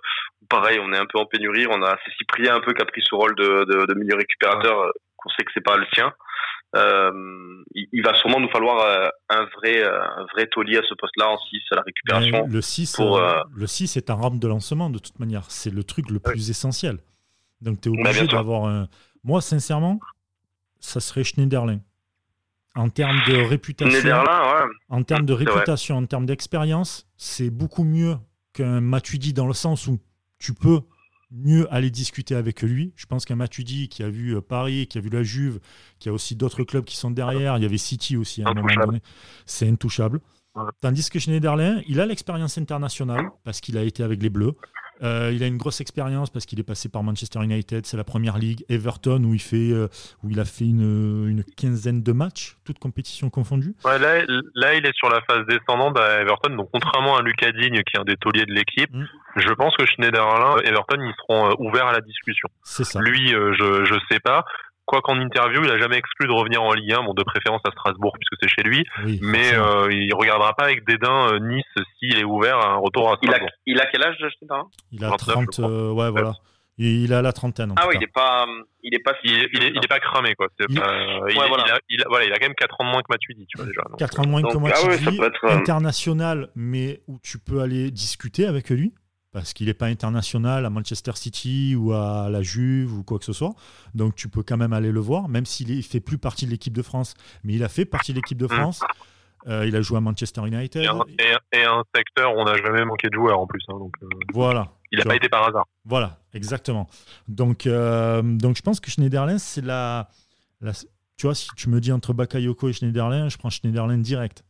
[0.49, 1.67] pareil, on est un peu en pénurie.
[1.67, 4.15] On a c'est Cyprien un peu qui a pris ce rôle de, de, de milieu
[4.15, 6.13] récupérateur, euh, qu'on sait que c'est pas le sien.
[6.75, 7.11] Euh,
[7.73, 11.37] il, il, va sûrement nous falloir un vrai, un vrai taulier à ce poste-là en
[11.37, 12.47] 6 à la récupération.
[12.47, 13.19] le 6, pour,
[13.55, 15.49] le 6 est un rampe de lancement de toute manière.
[15.49, 16.99] C'est le truc le plus essentiel.
[17.61, 18.87] Donc tu es bah, obligé d'avoir un.
[19.23, 19.99] Moi, sincèrement,
[20.79, 21.79] ça serait Schneiderlin
[22.75, 24.23] en termes de réputation,
[24.89, 28.15] en termes de réputation, en termes d'expérience, c'est beaucoup mieux
[28.53, 29.99] qu'un Matuidi dans le sens où
[30.37, 30.81] tu peux
[31.31, 32.93] mieux aller discuter avec lui.
[32.95, 35.59] Je pense qu'un Matuidi qui a vu euh, Paris, qui a vu la Juve,
[35.99, 38.53] qui a aussi d'autres clubs qui sont derrière, il y avait City aussi à un
[38.53, 39.01] moment donné,
[39.45, 40.21] c'est intouchable.
[40.81, 44.55] Tandis que Schneiderlin, il a l'expérience internationale parce qu'il a été avec les Bleus.
[45.01, 48.03] Euh, il a une grosse expérience parce qu'il est passé par Manchester United, c'est la
[48.03, 48.65] première ligue.
[48.69, 49.87] Everton, où il, fait, euh,
[50.23, 53.75] où il a fait une, une, quinzaine de matchs, toutes compétitions confondues.
[53.85, 56.55] là, là, il est sur la phase descendante à Everton.
[56.55, 59.05] Donc, contrairement à Lucas Digne, qui est un des tauliers de l'équipe, mm.
[59.37, 62.49] je pense que Schneiderlin, Everton, ils seront euh, ouverts à la discussion.
[62.63, 62.99] Ça.
[62.99, 64.45] Lui, je ne sais pas
[64.89, 67.61] quoi qu'en interview, il a jamais exclu de revenir en Ligue 1, bon, de préférence
[67.63, 68.83] à Strasbourg puisque c'est chez lui,
[69.21, 71.63] mais euh, il regardera pas avec dédain euh, Nice
[71.99, 73.49] s'il est ouvert à un retour à Strasbourg.
[73.67, 74.15] Il a, quel âge,
[74.91, 76.33] Il a 30, euh, ouais, voilà.
[76.79, 77.73] Il a la trentaine.
[77.75, 78.47] ah oui, il est pas,
[78.81, 80.47] il est pas, il, est, pas cramé quoi.
[80.69, 81.77] Il, a, voilà.
[81.89, 83.81] il, a, quand même 4 ans de moins que Matuidi, tu vois déjà.
[83.99, 88.69] 4 ans de moins que Matuidi, ah international, mais où tu peux aller discuter avec
[88.69, 88.93] lui
[89.31, 93.25] parce qu'il n'est pas international à Manchester City ou à la Juve ou quoi que
[93.25, 93.53] ce soit.
[93.93, 96.51] Donc tu peux quand même aller le voir, même s'il ne fait plus partie de
[96.51, 97.13] l'équipe de France.
[97.43, 98.81] Mais il a fait partie de l'équipe de France.
[99.47, 100.83] Euh, il a joué à Manchester United.
[100.83, 103.63] Et un, secteur où on n'a jamais manqué de joueurs en plus.
[103.69, 104.73] Hein, donc, euh, voilà.
[104.91, 105.65] Il n'a pas été par hasard.
[105.85, 106.89] Voilà, exactement.
[107.27, 110.09] Donc, euh, donc je pense que Schneiderlin, c'est la,
[110.61, 114.43] la, Tu vois, si tu me dis entre Bakayoko et Schneiderlin, je prends Schneiderlin direct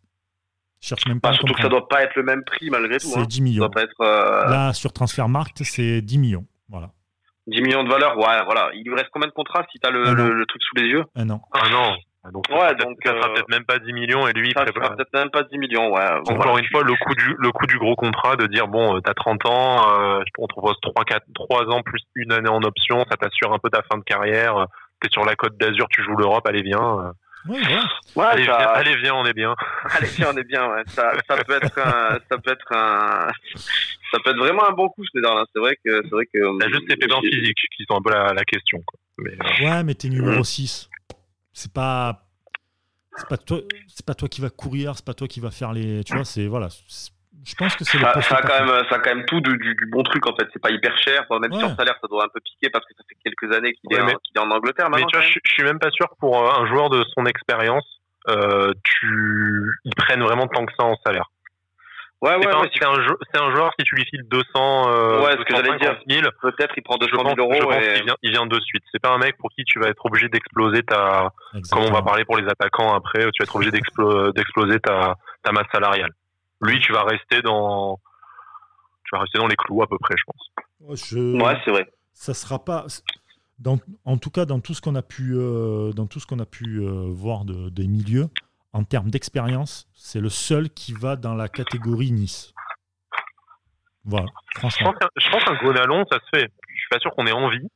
[0.82, 1.30] cherche même pas.
[1.30, 3.08] Bah, surtout que ça doit pas être le même prix malgré tout.
[3.08, 3.44] C'est 10 hein.
[3.44, 3.70] millions.
[3.78, 6.46] être, euh, Là, sur Transfermarkt, c'est 10 millions.
[6.70, 6.92] Voilà.
[7.48, 8.70] 10 millions de valeur, ouais, voilà.
[8.76, 11.04] Il lui reste combien de contrats si tu as le, le, truc sous les yeux?
[11.16, 11.42] Un an.
[11.54, 11.96] Un an.
[12.32, 14.94] Donc, ouais, donc ça sera euh, peut-être même pas 10 millions et lui, ça sera
[14.94, 16.06] peut-être même pas 10 millions, ouais.
[16.30, 19.00] Encore une fois, le coût du le coût du gros contrat de dire bon, euh,
[19.00, 19.78] t'as 30 ans,
[20.38, 23.58] on te propose 3 4 3 ans plus une année en option, ça t'assure un
[23.58, 24.68] peu ta fin de carrière.
[25.02, 27.14] T'es sur la Côte d'Azur, tu joues l'Europe, allez viens.
[27.48, 27.60] Ouais,
[28.16, 28.26] ouais.
[28.26, 28.58] allez, ça...
[28.58, 29.56] viens, allez, viens, on est bien.
[29.90, 30.70] allez, viens, on est bien.
[30.70, 30.84] Ouais.
[30.88, 33.28] Ça, ça peut être un, ça peut être un,
[34.12, 36.38] ça peut être vraiment un bon coup, ce là C'est vrai que, c'est vrai que.
[36.38, 38.82] Il y a juste les pépins physiques qui sont un peu la, la question.
[38.86, 39.00] Quoi.
[39.20, 39.66] Mais, euh...
[39.66, 40.90] Ouais, mais t'es numéro 6.
[40.90, 41.14] Mm.
[41.54, 42.26] C'est pas,
[43.18, 45.74] c'est pas toi, c'est pas toi qui va courir, c'est pas toi qui va faire
[45.74, 46.70] les, tu vois, c'est voilà.
[47.46, 49.58] Je pense que c'est ça, ça, a quand même, ça a quand même tout du,
[49.58, 50.48] du, du bon truc en fait.
[50.52, 51.58] C'est pas hyper cher, même ouais.
[51.58, 53.94] si en salaire ça doit un peu piquer parce que ça fait quelques années qu'il
[53.94, 54.90] est, qu est, en Angleterre.
[54.90, 57.86] Mais tu vois, je, je, suis même pas sûr pour un joueur de son expérience,
[58.28, 61.30] euh, tu, ils prennent vraiment tant que ça en salaire.
[62.22, 64.44] Ouais, ouais, ouais c'est un, un, joueur, si tu lui files 200,
[64.92, 67.54] euh, ouais, ce que j'allais dire, 000, peut-être il prend 200 000 euros.
[67.54, 67.94] Je pense et...
[67.94, 68.84] qu'il vient, il vient de suite.
[68.92, 71.86] C'est pas un mec pour qui tu vas être obligé d'exploser ta, Exactement.
[71.86, 75.54] comme on va parler pour les attaquants après, tu vas être obligé d'exploser ta, ta
[75.54, 76.12] masse salariale.
[76.62, 78.00] Lui, tu vas rester dans,
[79.06, 81.08] tu vas rester dans les clous à peu près, je pense.
[81.10, 81.42] Je...
[81.42, 81.92] Ouais, c'est vrai.
[82.14, 82.86] Ça sera pas,
[83.60, 86.40] dans, en tout cas, dans tout ce qu'on a pu, euh, dans tout ce qu'on
[86.40, 88.30] a pu euh, voir de, des milieux,
[88.74, 92.54] en termes d'expérience, c'est le seul qui va dans la catégorie Nice.
[94.06, 94.94] Voilà, franchement.
[95.18, 96.52] Je pense qu'un Gonalon, ça se fait.
[96.68, 97.68] Je suis pas sûr qu'on ait envie.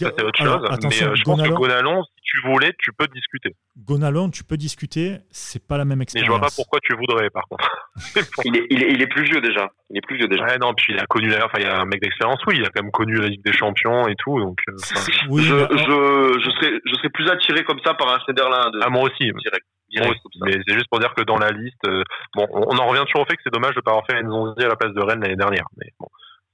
[0.00, 0.78] Ça, c'est autre Alors, chose.
[0.82, 3.54] Mais euh, je Gonalon, pense que Gonalon, si tu voulais, tu peux discuter.
[3.76, 6.28] Gonalon, tu peux discuter, c'est pas la même expérience.
[6.28, 7.68] Mais je vois pas pourquoi tu voudrais, par contre.
[8.44, 9.68] il, est, il, est, il, est, plus vieux déjà.
[9.90, 10.44] Il est plus vieux déjà.
[10.44, 12.64] Ouais, non, puis il a connu, enfin, il y a un mec d'expérience, oui, il
[12.64, 14.58] a quand même connu la Ligue des Champions et tout, donc.
[14.68, 14.74] Euh,
[15.28, 18.70] oui, je, je, je, serais, je serais plus attiré comme ça par un Schneiderlin.
[18.70, 18.80] De...
[18.82, 19.24] Ah, moi aussi.
[19.24, 19.66] Direct.
[19.90, 22.02] Direct, mais c'est juste pour dire que dans la liste, euh,
[22.34, 24.64] bon, on en revient toujours au fait que c'est dommage de pas avoir fait Nzonzi
[24.64, 26.08] à la place de Rennes l'année dernière, mais bon.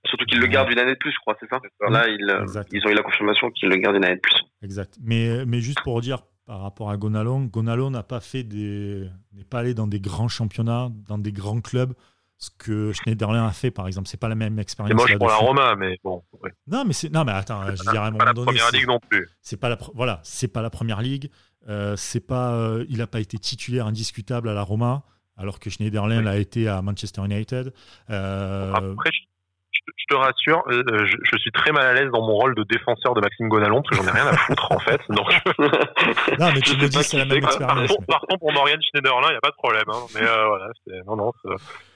[0.07, 2.21] Surtout qu'ils le gardent une année de plus, je crois, c'est ça Là, ils,
[2.73, 4.37] ils, ont eu la confirmation qu'ils le gardent une année de plus.
[4.63, 4.99] Exact.
[5.03, 9.09] Mais, mais juste pour dire, par rapport à Gonalon, Gonalon n'a pas fait des.
[9.35, 11.93] n'est pas allé dans des grands championnats, dans des grands clubs.
[12.39, 14.91] Ce que Schneiderlin a fait, par exemple, c'est pas la même expérience.
[14.91, 16.25] C'est moche pour la Roma, mais bon.
[16.43, 16.51] Ouais.
[16.67, 18.53] Non, mais c'est non, mais attends, je dirais à un moment pas donné.
[18.53, 19.29] la première ligue non plus.
[19.43, 21.31] C'est pas la voilà, c'est pas la première ligue.
[21.69, 25.05] Euh, c'est pas, euh, il n'a pas été titulaire indiscutable à la Roma,
[25.37, 26.25] alors que Schneiderlin oui.
[26.25, 27.73] l'a été à Manchester United.
[28.09, 28.73] Euh...
[28.73, 29.11] Après,
[29.97, 33.15] je te rassure, euh, je, suis très mal à l'aise dans mon rôle de défenseur
[33.15, 35.01] de Maxime Gonalon parce que j'en ai rien à foutre en fait.
[35.09, 35.29] Donc...
[36.39, 37.97] non, mais tu me dis c'est la même expérience.
[38.07, 39.85] Par, contre, pour Morgan Schneiderlin, il n'y a pas de problème.
[39.89, 40.07] Hein.
[40.15, 40.67] Mais euh, voilà,
[41.07, 41.33] non, non.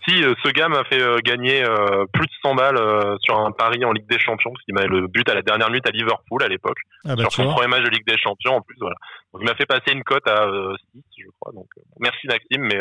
[0.06, 3.52] Si euh, ce gars m'a fait euh, gagner euh, plus de 100 balles sur un
[3.52, 5.90] pari en Ligue des Champions, parce qu'il m'a le but à la dernière minute à
[5.90, 8.76] Liverpool à l'époque, ah bah, sur son premier match de Ligue des Champions en plus.
[8.80, 8.96] Voilà.
[9.32, 10.46] Donc il m'a fait passer une cote à
[10.92, 11.52] 6, je crois.
[11.52, 11.66] Donc
[12.00, 12.80] merci Maxime, mais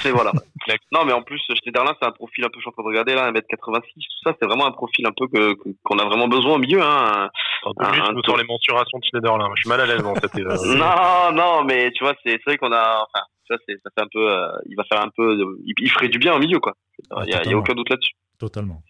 [0.00, 0.32] c'est voilà.
[0.92, 2.88] non, mais en plus Schneiderlin, c'est un profil un peu, je suis en train de
[2.88, 6.28] regarder là, 1m86, tout ça, c'est vraiment un profil un peu que qu'on a vraiment
[6.28, 6.82] besoin au milieu.
[6.82, 7.30] Hein.
[7.64, 9.48] En deux minutes, sur les mensurations de Schneiderlin.
[9.56, 10.34] Je suis mal à l'aise dans cette.
[10.34, 13.06] non, non, mais tu vois, c'est vrai qu'on a.
[13.08, 16.18] Enfin, ça, ça fait un peu, euh, il va faire un peu, il, ferait du
[16.18, 16.74] bien au milieu, quoi.
[16.98, 18.14] Il n'y a, aucun doute là-dessus.
[18.38, 18.82] Totalement.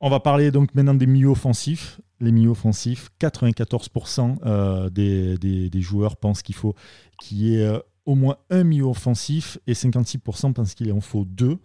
[0.00, 2.00] On va parler donc maintenant des milieux offensifs.
[2.20, 6.74] Les milieux offensifs, 94% euh, des, des, joueurs pensent qu'il faut
[7.20, 11.24] qu'il y ait euh, au moins un milieu offensif et 56% pensent qu'il en faut
[11.26, 11.58] deux.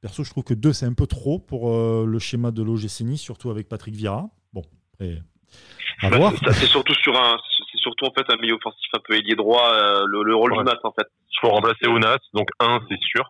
[0.00, 3.20] Perso, je trouve que deux, c'est un peu trop pour le schéma de l'OGC Nice,
[3.20, 4.30] surtout avec Patrick Vira.
[4.52, 4.62] Bon,
[4.94, 5.22] après,
[6.02, 6.32] à bah, voir.
[6.52, 7.36] C'est surtout sur un,
[7.80, 10.78] surtout en fait un milieu offensif un peu ailier droit, euh, le, rôle du Nas
[10.84, 11.06] en fait.
[11.32, 13.24] Il faut remplacer Ounas, donc un c'est sûr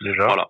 [0.00, 0.26] déjà.
[0.26, 0.48] Voilà.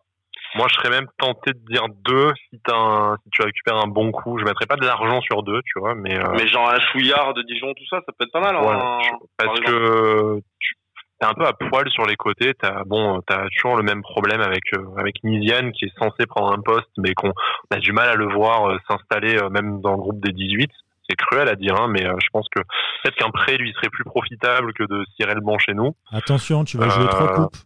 [0.55, 4.11] Moi, je serais même tenté de dire deux si, as si tu récupères un bon
[4.13, 4.39] coup.
[4.39, 6.19] Je mettrais pas de l'argent sur deux, tu vois, mais.
[6.19, 8.57] Euh, mais genre un chouillard de Dijon, tout ça, ça peut être pas mal.
[8.57, 8.99] Hein,
[9.37, 10.75] parce que tu
[11.21, 12.55] es un peu à poil sur les côtés.
[12.55, 16.53] T'as bon, t'as toujours le même problème avec euh, avec Niziane qui est censé prendre
[16.53, 17.33] un poste, mais qu'on
[17.71, 20.71] a du mal à le voir s'installer même dans le groupe des 18
[21.09, 23.91] c'est cruel à dire, hein, mais euh, je pense que peut-être qu'un prêt lui serait
[23.91, 25.95] plus profitable que de cirer le banc chez nous.
[26.11, 27.57] Attention, tu vas jouer trois euh, coupes.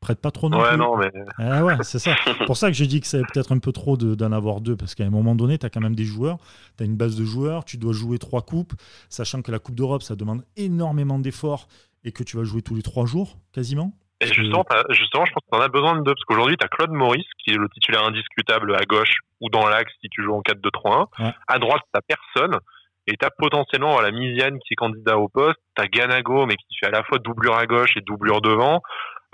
[0.00, 1.10] Prête pas trop non ouais, Non, mais...
[1.38, 2.14] Ah ouais, c'est ça.
[2.46, 4.94] pour ça que j'ai dit que c'est peut-être un peu trop d'en avoir deux, parce
[4.94, 6.38] qu'à un moment donné, tu as quand même des joueurs,
[6.76, 8.74] tu as une base de joueurs, tu dois jouer trois coupes,
[9.08, 11.68] sachant que la Coupe d'Europe, ça demande énormément d'efforts
[12.04, 13.92] et que tu vas jouer tous les trois jours, quasiment.
[14.20, 16.64] Et justement, justement, je pense que tu en as besoin de deux, parce qu'aujourd'hui, tu
[16.64, 20.22] as Claude Maurice, qui est le titulaire indiscutable à gauche ou dans l'axe si tu
[20.22, 21.32] joues en 4-2-3-1.
[21.48, 22.58] À droite, tu personne.
[23.06, 26.86] Et t'as potentiellement la Misiane qui est candidat au poste, t'as Ganago mais qui fait
[26.86, 28.80] à la fois doublure à gauche et doublure devant.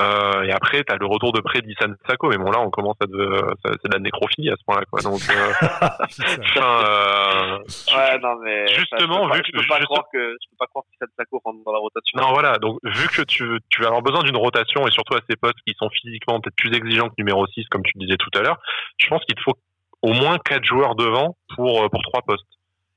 [0.01, 2.97] Euh, et après, t'as le retour de près d'Issan Sako, mais bon là, on commence
[3.03, 5.03] à de, c'est de la nécrophilie à ce point-là, quoi.
[5.03, 5.53] Donc, euh,
[6.57, 7.59] euh,
[7.95, 10.85] ouais, non mais justement, vu que je peux pas croire que je peux pas croire
[10.91, 12.19] qu'Issan Sako rentre dans la rotation.
[12.19, 12.57] Non, voilà.
[12.59, 15.59] Donc, vu que tu, tu vas avoir besoin d'une rotation et surtout à ces postes
[15.67, 18.43] qui sont physiquement peut-être plus exigeants que numéro 6, comme tu le disais tout à
[18.43, 18.59] l'heure,
[18.97, 19.59] je pense qu'il te faut
[20.03, 22.47] au moins quatre joueurs devant pour pour trois postes.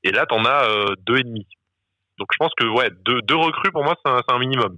[0.04, 1.46] Et là, t'en as euh, deux et demi.
[2.18, 4.76] Donc je pense que ouais, deux, deux recrues pour moi, c'est un, minimum.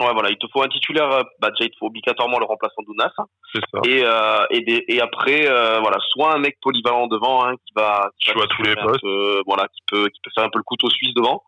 [0.00, 1.10] Ouais, voilà, il te faut un titulaire.
[1.12, 3.12] Euh, bah déjà, il te faut obligatoirement le remplaçant d'Ounas.
[3.54, 3.80] C'est ça.
[3.86, 8.10] Et euh, et, et après, euh, voilà, soit un mec polyvalent devant, hein, qui va,
[8.18, 9.06] qui va tous les postes,
[9.46, 11.44] voilà, qui peut qui peut faire un peu le couteau suisse devant.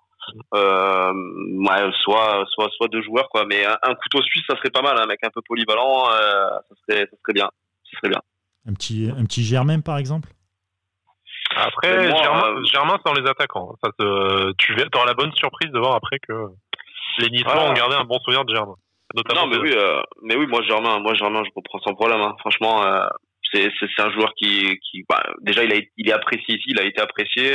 [0.54, 3.44] Euh, ouais, soit soit soit deux joueurs quoi.
[3.46, 7.08] Mais un, couteau suisse, ça serait pas mal, un mec un peu polyvalent, ça serait
[7.10, 7.50] ça serait bien,
[7.90, 8.20] ça serait bien.
[8.66, 10.28] Un petit un petit Germain par exemple?
[11.56, 13.74] Après, Germain, euh, Germain c'est dans les attaquants.
[13.82, 16.32] Ça te, tu auras la bonne surprise de voir après que
[17.18, 18.74] les Niçois ont gardé un bon souvenir de Germain.
[19.14, 22.20] non, mais oui, euh, mais oui, moi Germain, moi Germain, je comprends sans problème.
[22.20, 22.34] Hein.
[22.40, 23.06] Franchement, euh,
[23.52, 26.80] c'est c'est un joueur qui qui bah, déjà il a il est apprécié ici, il
[26.80, 27.52] a été apprécié.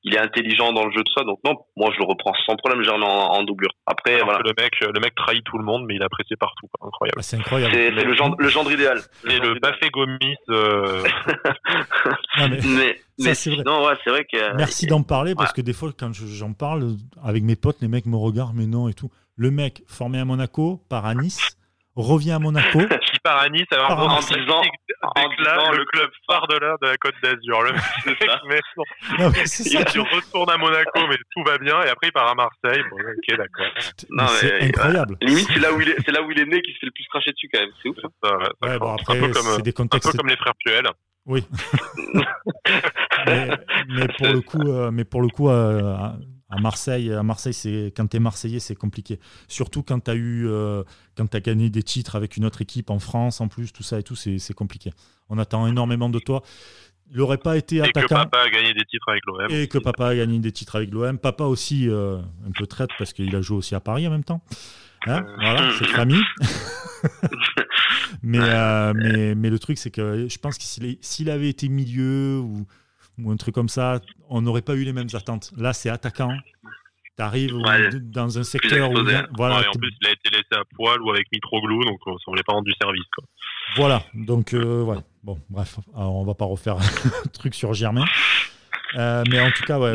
[0.00, 2.32] Euh, il est intelligent dans le jeu de ça, donc non, moi je le reprends
[2.46, 3.70] sans problème, Germain en, en doublure.
[3.86, 4.40] Après, voilà.
[4.44, 7.18] Le mec, le mec trahit tout le monde, mais il est apprécié partout, incroyable.
[7.18, 7.74] Ah, c'est incroyable.
[7.74, 9.00] C'est le genre, le genre idéal.
[9.22, 10.36] C'est le, Bafé Gomis.
[10.48, 11.02] Euh...
[12.38, 13.62] mais, mais, c'est vrai.
[13.64, 14.56] Non, ouais, c'est vrai que.
[14.56, 18.06] Merci d'en parler parce que des fois, quand j'en parle avec mes potes, les mecs
[18.06, 19.10] me regardent, mais non et tout.
[19.36, 21.56] Le mec formé à Monaco, par à Nice
[21.96, 22.80] revient à Monaco.
[23.24, 24.62] À Nice alors en, en disant,
[25.02, 27.62] en le club phare de la, de la Côte d'Azur.
[27.62, 27.72] Le
[28.48, 28.84] mec, non.
[29.18, 32.82] il retourne à Monaco, mais tout va bien, et après il part à Marseille.
[32.90, 34.28] Bon, ok, d'accord.
[34.28, 35.16] C'est incroyable.
[35.20, 36.86] limite, c'est là où il est, c'est là où il est né qui se fait
[36.86, 37.70] le plus cracher dessus quand même.
[37.82, 37.96] C'est ouf.
[38.22, 40.08] Ça, ouais, bon, après, un peu comme, des contextes...
[40.08, 40.86] un peu comme les frères Puel.
[41.26, 41.44] Oui.
[43.26, 43.50] mais,
[43.88, 46.08] mais, pour le coup, euh, mais pour le coup, euh,
[46.50, 49.20] à Marseille, à Marseille, c'est quand tu es marseillais, c'est compliqué.
[49.48, 50.82] Surtout quand tu as eu euh,
[51.16, 53.98] quand as gagné des titres avec une autre équipe en France en plus, tout ça
[53.98, 54.92] et tout, c'est compliqué.
[55.28, 56.42] On attend énormément de toi.
[57.12, 58.00] Il n'aurait pas été attaquant.
[58.00, 59.50] Et que papa a gagné des titres avec l'OM.
[59.50, 61.18] Et que papa a gagné des titres avec l'OM.
[61.18, 64.24] Papa aussi, euh, un peu traite parce qu'il a joué aussi à Paris en même
[64.24, 64.42] temps.
[65.06, 66.22] Hein voilà, cette famille.
[68.22, 70.64] mais, euh, mais, mais, le truc, c'est que je pense que
[71.00, 72.66] s'il avait été milieu ou
[73.22, 75.52] ou un truc comme ça, on n'aurait pas eu les mêmes attentes.
[75.56, 76.32] Là, c'est attaquant.
[77.16, 77.56] Tu arrives
[78.02, 78.94] dans un secteur où.
[79.36, 82.16] Voilà, en plus, il a été laissé à poil ou avec Mitroglou, donc ça ne
[82.28, 83.04] voulait pas rendre du service.
[83.14, 83.24] Quoi.
[83.76, 85.02] Voilà, donc euh, voilà.
[85.22, 86.76] Bon, bref, alors, on va pas refaire
[87.24, 88.04] un truc sur Germain.
[88.96, 89.94] Euh, mais en tout cas, ouais,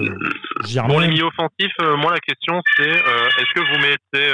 [0.65, 0.89] Germain.
[0.89, 4.27] Pour les milieux offensifs, euh, moi la question c'est est-ce que vous mettez,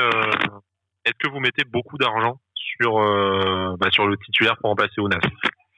[1.06, 2.94] est-ce que vous mettez beaucoup d'argent sur,
[3.80, 5.20] bah, sur le titulaire pour remplacer Ounas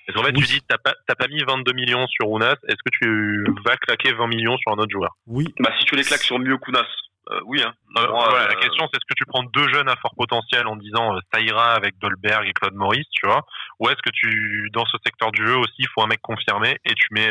[0.05, 2.89] Parce qu'en fait, tu dis, t'as pas, pas mis 22 millions sur Ounas, est-ce que
[2.91, 5.15] tu vas claquer 20 millions sur un autre joueur?
[5.27, 5.45] Oui.
[5.59, 6.85] Bah, si tu les claques sur mieux qu'Ounas,
[7.31, 7.61] euh, oui.
[7.61, 7.73] Hein.
[7.97, 10.75] Euh, la euh, question, c'est est-ce que tu prends deux jeunes à fort potentiel en
[10.75, 13.45] disant ça ira avec Dolberg et Claude Maurice, tu vois?
[13.79, 16.77] Ou est-ce que tu, dans ce secteur du jeu aussi, il faut un mec confirmé
[16.83, 17.29] et tu mets,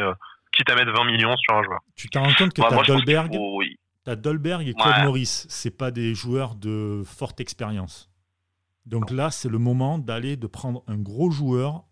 [0.53, 1.81] quitte à mettre 20 millions sur un joueur?
[1.95, 3.37] Tu t'en rends compte que t'as Dolberg,
[4.07, 8.09] as Dolberg et Claude Maurice, c'est pas des joueurs de forte expérience.
[8.87, 11.85] Donc là, c'est le moment d'aller de prendre un gros joueur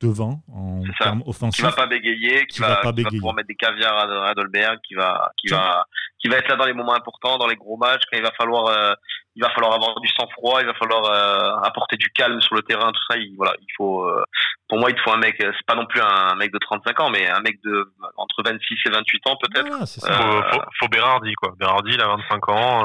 [0.00, 1.64] devant en termes offensifs.
[1.64, 3.18] Qui va pas bégayer, qui, va, pas bégayer.
[3.18, 5.86] pouvoir mettre des caviars à, Dolberg, qui va, qui va,
[6.18, 8.32] qui va être là dans les moments importants, dans les gros matchs, quand il va
[8.32, 8.92] falloir, euh,
[9.36, 12.62] il va falloir avoir du sang-froid, il va falloir euh, apporter du calme sur le
[12.62, 13.18] terrain, tout ça.
[13.18, 14.24] Il, voilà, il faut, euh,
[14.68, 15.36] pour moi, il te faut un mec.
[15.38, 18.78] C'est pas non plus un mec de 35 ans, mais un mec de entre 26
[18.86, 19.86] et 28 ans peut-être.
[19.86, 20.12] C'est ça.
[20.12, 21.52] Faut, faut, Berardi quoi.
[21.58, 22.84] Berardi, il a 25 ans.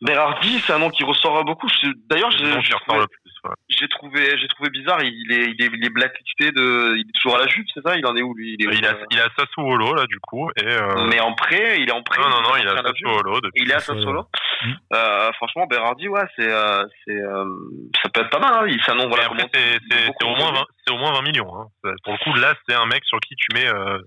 [0.00, 1.68] Berardi, c'est un nom qui ressort beaucoup.
[2.08, 2.74] D'ailleurs, j'ai
[3.84, 5.02] j'ai trouvé, j'ai trouvé bizarre.
[5.02, 7.82] Il est, il est, il est blacklisté de, il est toujours à la Juve, c'est
[7.82, 7.96] ça?
[7.96, 8.56] Il en est où lui?
[8.58, 10.50] Il est, il, a, il a Sassuolo là du coup.
[10.56, 11.06] Et euh...
[11.08, 12.22] Mais en prêt, il est en prêt.
[12.22, 13.40] Non non non, il, est à Sassuolo.
[13.54, 14.26] Il est à Sassuolo.
[14.92, 17.44] Euh, franchement, Berardi, ouais, c'est, euh, c'est, euh,
[18.02, 18.54] ça peut être pas mal.
[18.54, 18.66] Hein.
[18.68, 19.28] Il s'annonce voilà.
[19.52, 21.54] C'est, c'est, au moins 20, c'est au moins 20 millions.
[21.54, 21.66] Hein.
[22.04, 23.68] Pour le coup, là, c'est un mec sur qui tu mets.
[23.68, 23.98] Euh,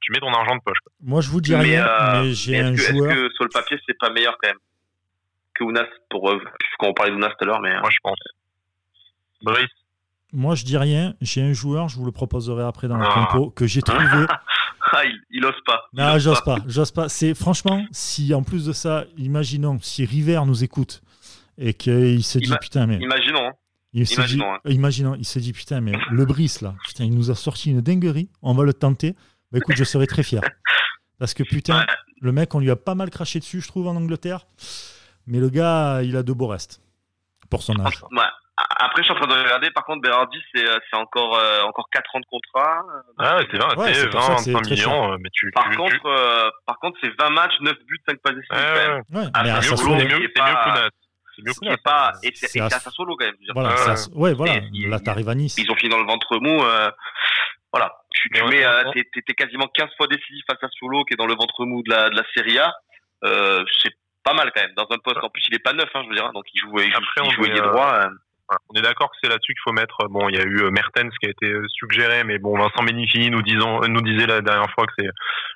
[0.00, 0.76] tu mets ton argent de poche.
[0.82, 0.92] Quoi.
[1.00, 1.86] Moi, je vous dis rien,
[2.20, 3.10] mais, j'ai un joueur.
[3.10, 4.58] Est-ce que sur le papier, c'est pas meilleur quand même
[5.54, 6.34] que Ounas pour
[6.78, 8.18] quand on parlait d'Ounas tout à l'heure, mais moi je pense.
[9.44, 9.70] Brice.
[10.32, 11.14] Moi, je dis rien.
[11.20, 13.26] J'ai un joueur, je vous le proposerai après dans la ah.
[13.30, 14.00] compo, que j'ai trouvé.
[14.92, 15.88] ah, il, ose pas.
[15.92, 16.58] non, j'ose pas.
[16.66, 17.08] J'ose pas.
[17.08, 21.02] C'est franchement, si en plus de ça, imaginons si River nous écoute
[21.56, 22.96] et qu'il se dit putain mais.
[22.96, 23.46] Imaginons.
[23.46, 23.52] Hein.
[23.96, 24.58] Il dit, hein.
[24.64, 27.80] imaginons, il se dit putain mais le Brice là, putain, il nous a sorti une
[27.80, 28.28] dinguerie.
[28.42, 29.14] On va le tenter.
[29.52, 30.40] Bah écoute, je serais très fier.
[31.20, 31.86] Parce que putain,
[32.20, 34.48] le mec, on lui a pas mal craché dessus, je trouve, en Angleterre.
[35.28, 36.80] Mais le gars, il a de beaux restes
[37.50, 38.02] pour son âge.
[38.56, 39.70] Après, je suis en train de regarder.
[39.72, 42.82] Par contre, Berardi, c'est euh, c'est encore euh, encore 4 ans de contrat.
[43.18, 45.12] Ah, c'est vrai, ouais, c'est 20, 25 millions.
[45.12, 49.02] Euh, mais tu, par contre, par contre, c'est 20 matchs, 9 buts, 5 passes décisives.
[49.10, 49.26] Ouais, ouais.
[49.34, 50.34] Ah, mais c'est mieux, mieux, mieux que
[51.36, 53.34] C'est mieux que pas, et c'est à solo quand même.
[53.54, 53.74] Voilà,
[54.14, 54.60] ouais, voilà.
[54.72, 55.58] Là, t'arrives à Nice.
[55.58, 56.62] Ils ont fini dans le ventre mou.
[57.72, 57.96] voilà.
[58.10, 58.64] Tu, tu mets,
[59.26, 61.90] t'es quasiment 15 fois décisif face à Solo, qui est dans le ventre mou de
[61.90, 62.72] la, de la Serie A.
[63.82, 63.92] c'est
[64.22, 64.72] pas mal quand même.
[64.76, 66.32] Dans un poste, en plus, il est pas neuf, hein, je veux dire.
[66.32, 67.60] Donc, il joue, il joue, il joue ailier
[68.68, 69.96] On est d'accord que c'est là-dessus qu'il faut mettre.
[70.10, 72.82] Bon, il y a eu euh, Mertens qui a été euh, suggéré, mais bon, Vincent
[72.82, 75.12] Benifini nous disons, nous disait la dernière fois que c'est le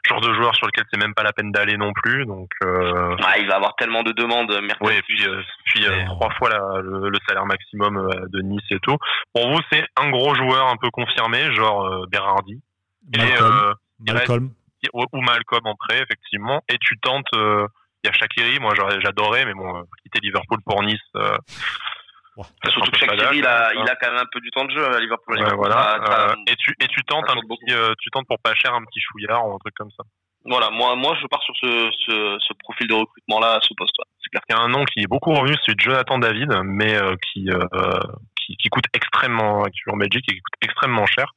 [0.08, 2.24] genre de joueur sur lequel c'est même pas la peine d'aller non plus.
[2.24, 3.14] Donc, euh...
[3.22, 4.78] ah, il va avoir tellement de demandes, Mertens.
[4.80, 6.48] Oui, et puis, euh, puis trois fois
[6.80, 8.96] le, salaire maximum de Nice et tout.
[9.34, 12.62] Pour vous, c'est un gros joueur un peu confirmé, genre Berardi.
[14.00, 14.50] Malcolm.
[14.94, 16.62] ou Malcolm en prêt, effectivement.
[16.68, 17.26] Et tu tentes.
[17.34, 21.00] Il y a Shakiri, moi j'adorais, mais bon, quitter Liverpool pour Nice.
[22.70, 24.84] Surtout que Shakiri, il a, il a quand même un peu du temps de jeu
[24.84, 25.38] à Liverpool.
[25.56, 26.30] voilà.
[26.30, 28.84] Euh, et tu et tu tentes un petit, euh, tu tentes pour pas cher un
[28.84, 30.04] petit chouillard ou un truc comme ça.
[30.44, 33.74] Voilà, moi moi je pars sur ce, ce, ce profil de recrutement là à ce
[33.76, 33.96] poste.
[34.22, 36.94] C'est clair qu'il y a un nom qui est beaucoup revenu, c'est Jonathan David, mais
[36.94, 37.48] euh, qui,
[38.36, 41.32] qui, qui coûte extrêmement en Belgique et qui coûte extrêmement cher.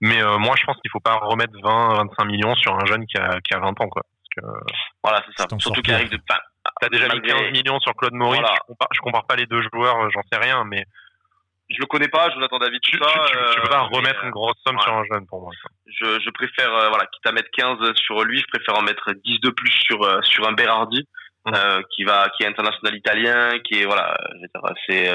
[0.00, 3.18] Mais moi je pense qu'il faut pas remettre 20 25 millions sur un jeune qui
[3.18, 4.02] a qui a 20 ans quoi.
[4.02, 4.72] Parce que,
[5.04, 5.48] voilà, c'est ça.
[5.58, 6.20] Surtout qu'il arrive de
[6.80, 8.40] T'as déjà mis 15 millions sur Claude Maurice.
[8.40, 10.84] Je, compare, je compare pas les deux joueurs, euh, j'en sais rien, mais.
[11.68, 12.80] Je le connais pas, Jonathan David.
[12.80, 15.40] Tu, ça, tu, tu, peux pas euh, remettre une grosse somme sur un jeune pour
[15.40, 15.50] moi.
[15.86, 19.12] Je, je préfère, euh, voilà, quitte à mettre 15 sur lui, je préfère en mettre
[19.12, 21.08] 10 de plus sur, sur un Berardi.
[21.46, 21.54] Mmh.
[21.54, 24.16] Euh, qui va qui est international italien qui est voilà
[24.88, 25.08] c'est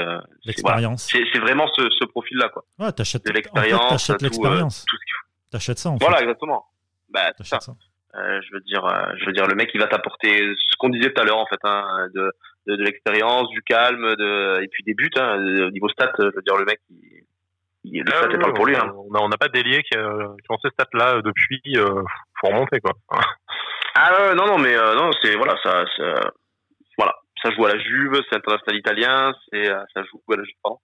[0.46, 3.96] l'expérience c'est c'est vraiment ce, ce profil là quoi ouais t'achètes de l'expérience en fait,
[3.96, 4.86] t'achètes l'expérience
[5.52, 6.66] t'achètes ça en voilà exactement
[7.10, 7.60] bah ça.
[7.60, 7.74] ça.
[8.16, 10.90] Euh, je veux dire, euh, je veux dire, le mec, il va t'apporter ce qu'on
[10.90, 12.32] disait tout à l'heure, en fait, hein, de,
[12.68, 15.10] de, de l'expérience, du calme, de, et puis des buts.
[15.16, 15.38] Hein,
[15.68, 17.24] au niveau stats, je veux dire, le mec, il,
[17.84, 18.76] il, le ah, stat est pas pour lui.
[18.76, 18.92] Hein.
[18.96, 21.62] On n'a pas d'ailier qui, qui ont ces stats-là depuis.
[21.78, 22.04] Euh,
[22.40, 22.94] faut remonter, quoi.
[23.96, 26.32] ah non, non, mais euh, non, c'est voilà, ça, ça,
[27.44, 30.56] ça joue à la Juve, c'est international italien, c'est ça joue à la Juve.
[30.64, 30.80] Pardon.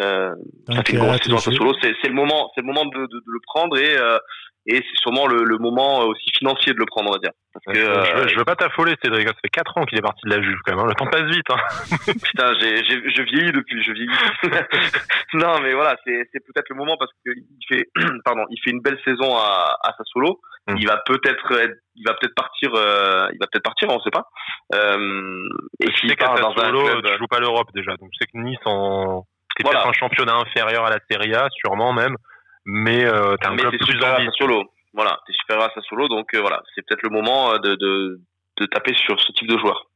[0.00, 0.34] Euh,
[0.70, 1.74] ça fait une grosse saison à solo.
[1.82, 4.18] C'est le moment, c'est le moment de, de, de, le prendre et euh,
[4.66, 7.32] et c'est sûrement le, le, moment aussi financier de le prendre, on va dire.
[7.52, 9.26] Parce que, je, veux, je, veux, pas t'affoler, Cédric.
[9.26, 10.84] Ça fait 4 ans qu'il est parti de la Juve, quand même.
[10.84, 10.88] Hein.
[10.88, 11.50] Le temps passe vite.
[11.50, 12.12] Hein.
[12.24, 14.08] Putain, j'ai, je vieillis depuis, je vieillis.
[15.34, 17.90] non, mais voilà, c'est, c'est peut-être le moment parce qu'il fait,
[18.24, 20.40] pardon, il fait une belle saison à, à Sassuolo.
[20.68, 20.76] Hum.
[20.78, 21.52] Il va peut-être,
[21.96, 24.28] il va peut-être partir, euh, il va peut-être partir, on sait pas.
[24.74, 25.48] Euh,
[25.80, 27.96] et s'il part dans un club, tu joues pas l'Europe déjà.
[27.96, 29.80] Donc, c'est que Nice en, c'est voilà.
[29.80, 32.16] peut-être un championnat inférieur à la Serie A, sûrement même
[32.64, 33.98] mais euh, t'as un club plus
[34.38, 34.64] solo.
[34.94, 38.20] Voilà, t'es supérieur à solo, donc euh, voilà, c'est peut-être le moment euh, de, de,
[38.60, 39.86] de taper sur ce type de joueur.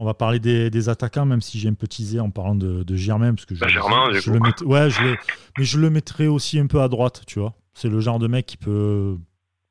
[0.00, 2.96] On va parler des, attaquants, même si j'ai un peu teasé en parlant de, de
[2.96, 3.32] Germain.
[3.32, 5.14] Parce que je, bah, Germain, je, le ouais, je
[5.56, 7.54] mais je le mettrais aussi un peu à droite, tu vois.
[7.74, 9.16] C'est le genre de mec qui peut.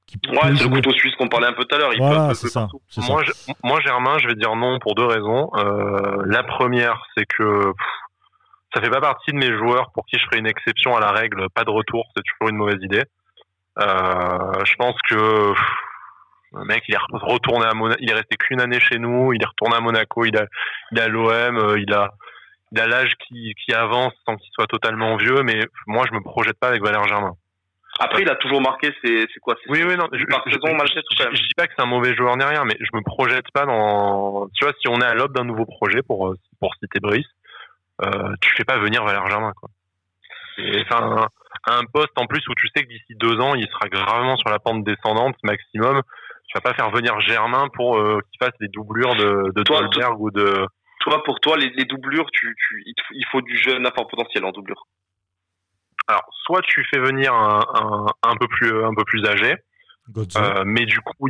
[0.05, 1.91] Qui ouais, c'est le couteau suisse qu'on parlait un peu tout à l'heure.
[1.97, 3.23] Voilà, c'est ça, Moi,
[3.63, 5.49] moi, Germain, je vais dire non pour deux raisons.
[5.55, 7.73] Euh, la première, c'est que
[8.75, 11.11] ça fait pas partie de mes joueurs pour qui je ferais une exception à la
[11.11, 11.47] règle.
[11.55, 13.03] Pas de retour, c'est toujours une mauvaise idée.
[13.79, 15.53] Euh, je pense que
[16.53, 17.99] le mec, il est retourné à Monaco.
[18.01, 19.33] Il est resté qu'une année chez nous.
[19.33, 20.25] Il est retourné à Monaco.
[20.25, 20.45] Il a,
[20.91, 21.57] il a l'OM.
[21.57, 22.11] Euh, il a,
[22.71, 25.41] il a l'âge qui, qui avance sans qu'il soit totalement vieux.
[25.43, 27.33] Mais moi, je me projette pas avec Valère Germain.
[27.99, 28.91] Après, il a toujours marqué.
[29.03, 30.07] C'est, quoi Oui, oui, non.
[30.11, 33.65] Je, dis pas que c'est un mauvais joueur ni rien, mais je me projette pas
[33.65, 34.47] dans.
[34.55, 37.27] Tu vois, si on est à l'aube d'un nouveau projet pour euh, pour citer Brice,
[38.03, 39.69] euh, tu fais pas venir Valère Germain, quoi.
[40.81, 41.27] Enfin,
[41.65, 44.49] un poste en plus où tu sais que d'ici deux ans, il sera gravement sur
[44.49, 46.01] la pente descendante maximum
[46.53, 49.81] tu vas pas faire venir Germain pour euh, qu'il fasse des doublures de, de toi,
[50.19, 50.67] ou de.
[50.99, 54.51] Toi, pour toi, les, doublures, tu, tu, il faut du jeune à fort potentiel en
[54.51, 54.87] doublure.
[56.07, 59.55] Alors, soit tu fais venir un, un, un peu plus un peu plus âgé,
[60.17, 61.27] euh, mais du coup,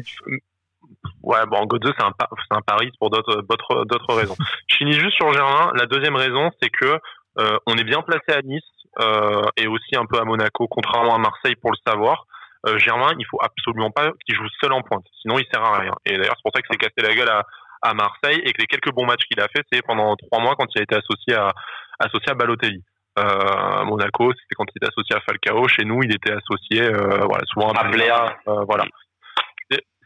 [1.21, 4.35] ouais, bon, Godze, c'est un, c'est un pari pour d'autres d'autres d'autres raisons.
[4.67, 5.71] Je finis juste sur Germain.
[5.75, 6.99] La deuxième raison, c'est que
[7.39, 8.63] euh, on est bien placé à Nice
[8.99, 12.25] euh, et aussi un peu à Monaco, contrairement à Marseille pour le savoir
[12.67, 15.79] euh, Germain, il faut absolument pas qu'il joue seul en pointe, sinon il sert à
[15.79, 15.93] rien.
[16.05, 17.43] Et d'ailleurs, c'est pour ça que c'est cassé la gueule à,
[17.81, 20.55] à Marseille et que les quelques bons matchs qu'il a fait, c'est pendant trois mois
[20.57, 21.51] quand il a été associé à
[21.99, 22.83] associé à Balotelli.
[23.19, 25.67] Euh, Monaco, c'était quand il était associé à Falcao.
[25.67, 28.35] Chez nous, il était associé, euh, voilà, souvent à Blair.
[28.47, 28.85] Euh, voilà.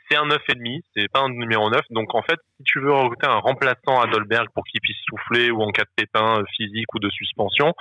[0.10, 1.82] C'est un neuf et demi, c'est pas un numéro 9.
[1.90, 5.52] Donc en fait, si tu veux recruter un remplaçant à Dolberg pour qu'il puisse souffler
[5.52, 7.74] ou en cas de pépin physique ou de suspension,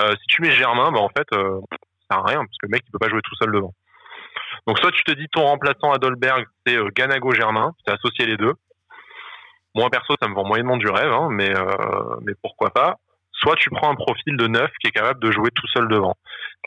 [0.00, 2.66] euh, si tu mets Germain, bah en fait, euh, ça sert à rien parce que
[2.66, 3.74] le mec il peut pas jouer tout seul devant.
[4.66, 8.26] Donc soit tu te dis ton remplaçant à Dolberg, c'est euh, Ganago Germain, as associé
[8.26, 8.54] les deux.
[9.74, 12.98] Moi perso, ça me vend moyennement du rêve, hein, mais euh, mais pourquoi pas.
[13.42, 16.16] Soit tu prends un profil de neuf qui est capable de jouer tout seul devant.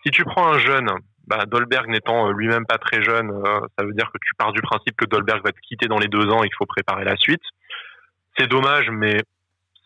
[0.04, 0.90] Si tu prends un jeune,
[1.28, 3.32] bah, Dolberg n'étant euh, lui-même pas très jeune,
[3.78, 6.08] ça veut dire que tu pars du principe que Dolberg va te quitter dans les
[6.08, 7.42] deux ans et qu'il faut préparer la suite.
[8.38, 9.18] C'est dommage, mais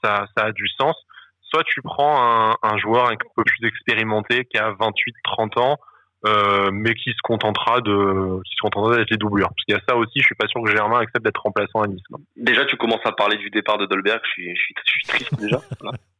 [0.03, 0.95] ça, ça a du sens.
[1.41, 5.77] Soit tu prends un, un joueur un peu plus expérimenté qui a 28-30 ans,
[6.25, 9.47] euh, mais qui se contentera de qui se contentera d'être les doublures.
[9.47, 11.81] Parce qu'il y a ça aussi je suis pas sûr que Germain accepte d'être remplaçant
[11.81, 12.03] à Nice
[12.35, 15.07] déjà tu commences à parler du départ de Dolberg je suis je suis, je suis
[15.07, 15.61] triste déjà.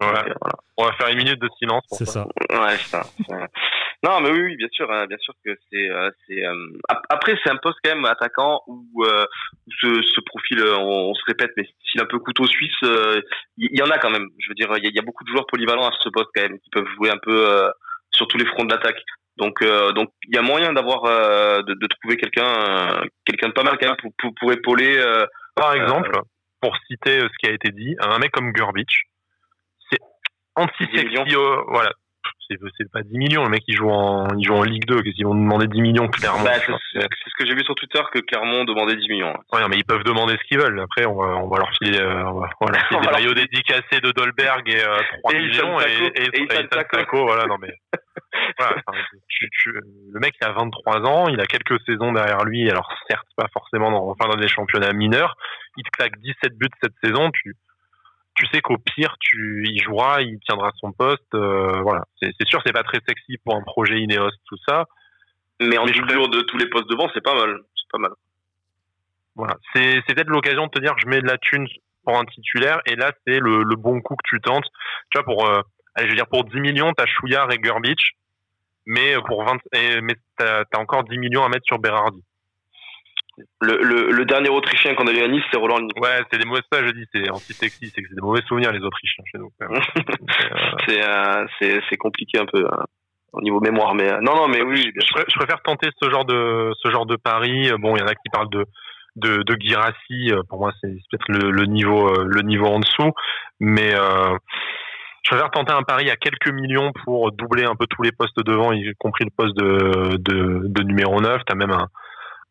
[0.01, 0.23] Voilà.
[0.77, 2.25] on va faire une minute de silence c'est ça.
[2.25, 3.03] ouais c'est ça
[4.01, 6.77] non mais oui, oui bien sûr hein, bien sûr que c'est euh, c'est euh,
[7.09, 11.65] après c'est un poste quand même attaquant où, ce, ce, profil on, se répète mais
[11.83, 12.77] s'il est un peu couteau suisse
[13.57, 14.27] il y, en a quand même.
[14.39, 16.43] Je veux dire il y, y, a beaucoup de joueurs polyvalents à ce poste quand
[16.43, 17.69] même qui peuvent jouer un peu
[18.11, 19.03] sur tous les fronts de l'attaque
[19.39, 23.53] donc, euh, donc il y a moyen d'avoir euh, de, de, trouver quelqu'un, quelqu'un de
[23.53, 24.97] pas mal quand même pour, pour, pour épauler.
[24.97, 25.25] Euh,
[25.55, 26.11] Par exemple,
[26.61, 29.03] pour citer ce qui a été dit, un mec comme Gurbich,
[29.89, 29.99] c'est
[30.55, 31.15] anti-sexy.
[31.67, 31.91] voilà,
[32.49, 33.43] c'est pas 10 millions.
[33.43, 35.01] Le mec, il joue en, il joue en Ligue 2.
[35.01, 36.43] Qu'est-ce qu'ils vont demander 10 millions, clairement.
[36.43, 39.33] Bah, c'est ce que j'ai vu sur Twitter que Clermont demandait 10 millions.
[39.53, 40.79] Ouais, mais ils peuvent demander ce qu'ils veulent.
[40.79, 44.01] Après, on va, on va leur filer, euh, on va, leur filer des maillots dédicacés
[44.01, 47.73] de Dolberg et euh, 3 et millions et, et, et, et, Voilà, non mais.
[48.59, 48.81] voilà,
[49.27, 52.69] tu, tu, le mec, il a 23 ans, il a quelques saisons derrière lui.
[52.69, 55.35] Alors, certes, pas forcément dans, enfin, dans des championnats mineurs.
[55.77, 57.31] Il te claque 17 buts cette saison.
[57.31, 57.55] Tu,
[58.39, 61.33] tu sais qu'au pire, tu y joueras, il tiendra son poste.
[61.33, 64.85] Euh, voilà, c'est sûr, c'est pas très sexy pour un projet Ineos, tout ça.
[65.59, 67.59] Mais en doublure de tous les postes devant, c'est pas mal.
[67.75, 68.11] C'est pas mal.
[69.35, 71.67] Voilà, c'est peut-être l'occasion de te dire, je mets de la thune
[72.05, 74.65] pour un titulaire, et là, c'est le, le, bon coup que tu tentes.
[75.11, 75.61] Tu vois, pour, euh,
[75.95, 78.13] allez, je veux dire, pour 10 millions, t'as Chouillard et Gurbich,
[78.85, 79.57] mais pour 20,
[80.01, 82.23] mais t'as as encore 10 millions à mettre sur Berardi.
[83.61, 86.45] Le, le, le, dernier Autrichien qu'on a eu à Nice, c'est Roland Ouais, c'est des
[86.45, 89.37] mauvais, ça je dis, c'est anti-sexy, c'est que c'est des mauvais souvenirs les Autrichiens chez
[89.37, 89.51] nous.
[90.89, 92.83] Euh, c'est c'est compliqué un peu hein,
[93.31, 94.91] au niveau mémoire, mais euh, non non mais oui.
[94.95, 97.71] Je, préfère tenter ce genre de ce genre de pari.
[97.77, 98.65] Bon, il y en a qui parlent de
[99.15, 100.31] de, de Girassi.
[100.49, 103.11] Pour moi, c'est peut-être le, le, niveau le niveau en dessous,
[103.59, 104.35] mais euh,
[105.23, 108.39] je préfère tenter un pari à quelques millions pour doubler un peu tous les postes
[108.43, 111.41] devant, y compris le poste de, de, de numéro 9.
[111.45, 111.87] T'as même un,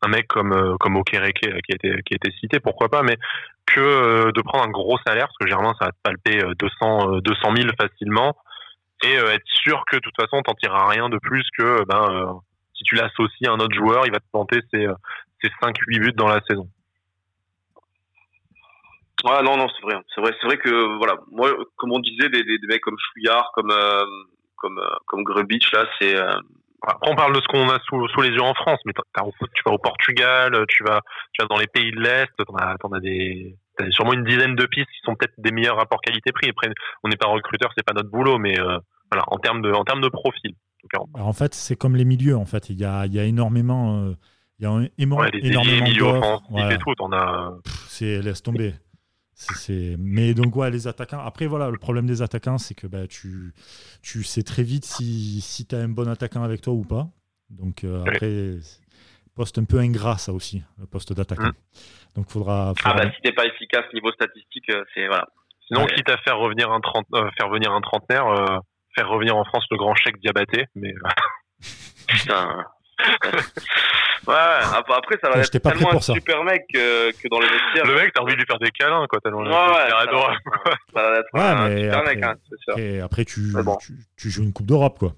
[0.03, 3.03] un mec comme euh, comme Okereke qui a été qui a été cité, pourquoi pas,
[3.03, 3.17] mais
[3.67, 7.21] que euh, de prendre un gros salaire parce que généralement ça va te palper 200
[7.21, 8.37] 200 000 facilement
[9.03, 12.41] et euh, être sûr que de toute façon t'en tireras rien de plus que ben
[12.75, 14.87] si tu l'associes à un autre joueur, il va te planter ses
[15.43, 16.69] ses 5 8 buts dans la saison.
[19.25, 20.01] Ouais, non, non, c'est vrai.
[20.15, 22.97] C'est vrai, c'est vrai que, voilà, moi, comme on disait, des, des, des mecs comme
[22.99, 23.73] Chouillard, comme,
[24.57, 26.15] comme, comme Grubich, là, c'est,
[26.83, 29.63] après, on parle de ce qu'on a sous, sous, les yeux en France, mais tu
[29.67, 31.01] vas au Portugal, tu vas,
[31.33, 34.55] tu vas dans les pays de l'Est, t'en as, as des, as sûrement une dizaine
[34.55, 36.51] de pistes qui sont peut-être des meilleurs rapports qualité-prix.
[36.51, 36.71] Après,
[37.03, 38.55] on n'est pas recruteur, c'est pas notre boulot, mais
[39.11, 40.55] voilà, en termes de, en termes de profil.
[41.15, 42.37] en fait, c'est comme les milieux.
[42.37, 44.15] En fait, il y a, il y a énormément,
[44.59, 46.95] il y a énormément ouais, énormément milieux et tout.
[47.01, 47.55] On a.
[47.89, 48.75] C'est laisse tomber.
[49.39, 51.21] C'est, mais donc ouais, les attaquants.
[51.21, 53.55] Après voilà, le problème des attaquants, c'est que bah, tu,
[54.03, 57.07] tu sais très vite si, si tu as un bon attaquant avec toi ou pas.
[57.49, 58.57] Donc euh, après,
[59.37, 61.51] poste un peu ingrat ça aussi, le poste d'attaquant.
[61.51, 62.17] Mm.
[62.17, 62.75] Donc faudra.
[62.77, 63.01] faudra...
[63.01, 65.29] Ah bah si t'es pas efficace niveau statistique, euh, c'est voilà.
[65.69, 68.61] Sinon, quitte à faire revenir un trente, euh, faire venir un trentenaire,
[68.97, 70.93] faire revenir en France le grand chèque diabaté, mais.
[72.09, 72.65] Putain.
[74.27, 77.87] Ouais, après, ça va être tellement un super mec que, que, dans les vestiaires.
[77.87, 80.39] Le mec, t'as envie de lui faire des câlins, quoi, tellement ouais, ouais, adorable.
[80.95, 82.79] Ça, va être un super après, mec, hein, c'est sûr.
[82.79, 85.13] Et après, tu, tu, tu, joues une Coupe d'Europe, quoi.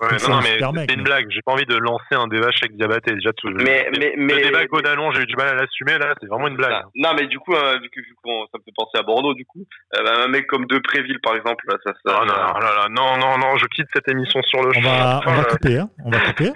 [0.00, 1.26] Ouais, non, non, mais c'est une blague.
[1.30, 3.14] J'ai pas envie de lancer un débat avec Diabaté.
[3.14, 6.14] Déjà, tout, mais, mais, mais, le débat Godalon, j'ai eu du mal à l'assumer, là,
[6.20, 6.84] c'est vraiment une blague.
[6.94, 9.44] Non, mais du coup, euh, vu que, vu ça me fait penser à Bordeaux, du
[9.44, 9.64] coup,
[9.96, 12.20] euh, un mec comme Depréville, par exemple, ça, ça.
[12.20, 15.44] Oh, non, non, non, non, je quitte cette émission sur le on Va, on va
[15.44, 15.90] couper, hein.
[16.04, 16.52] On va couper.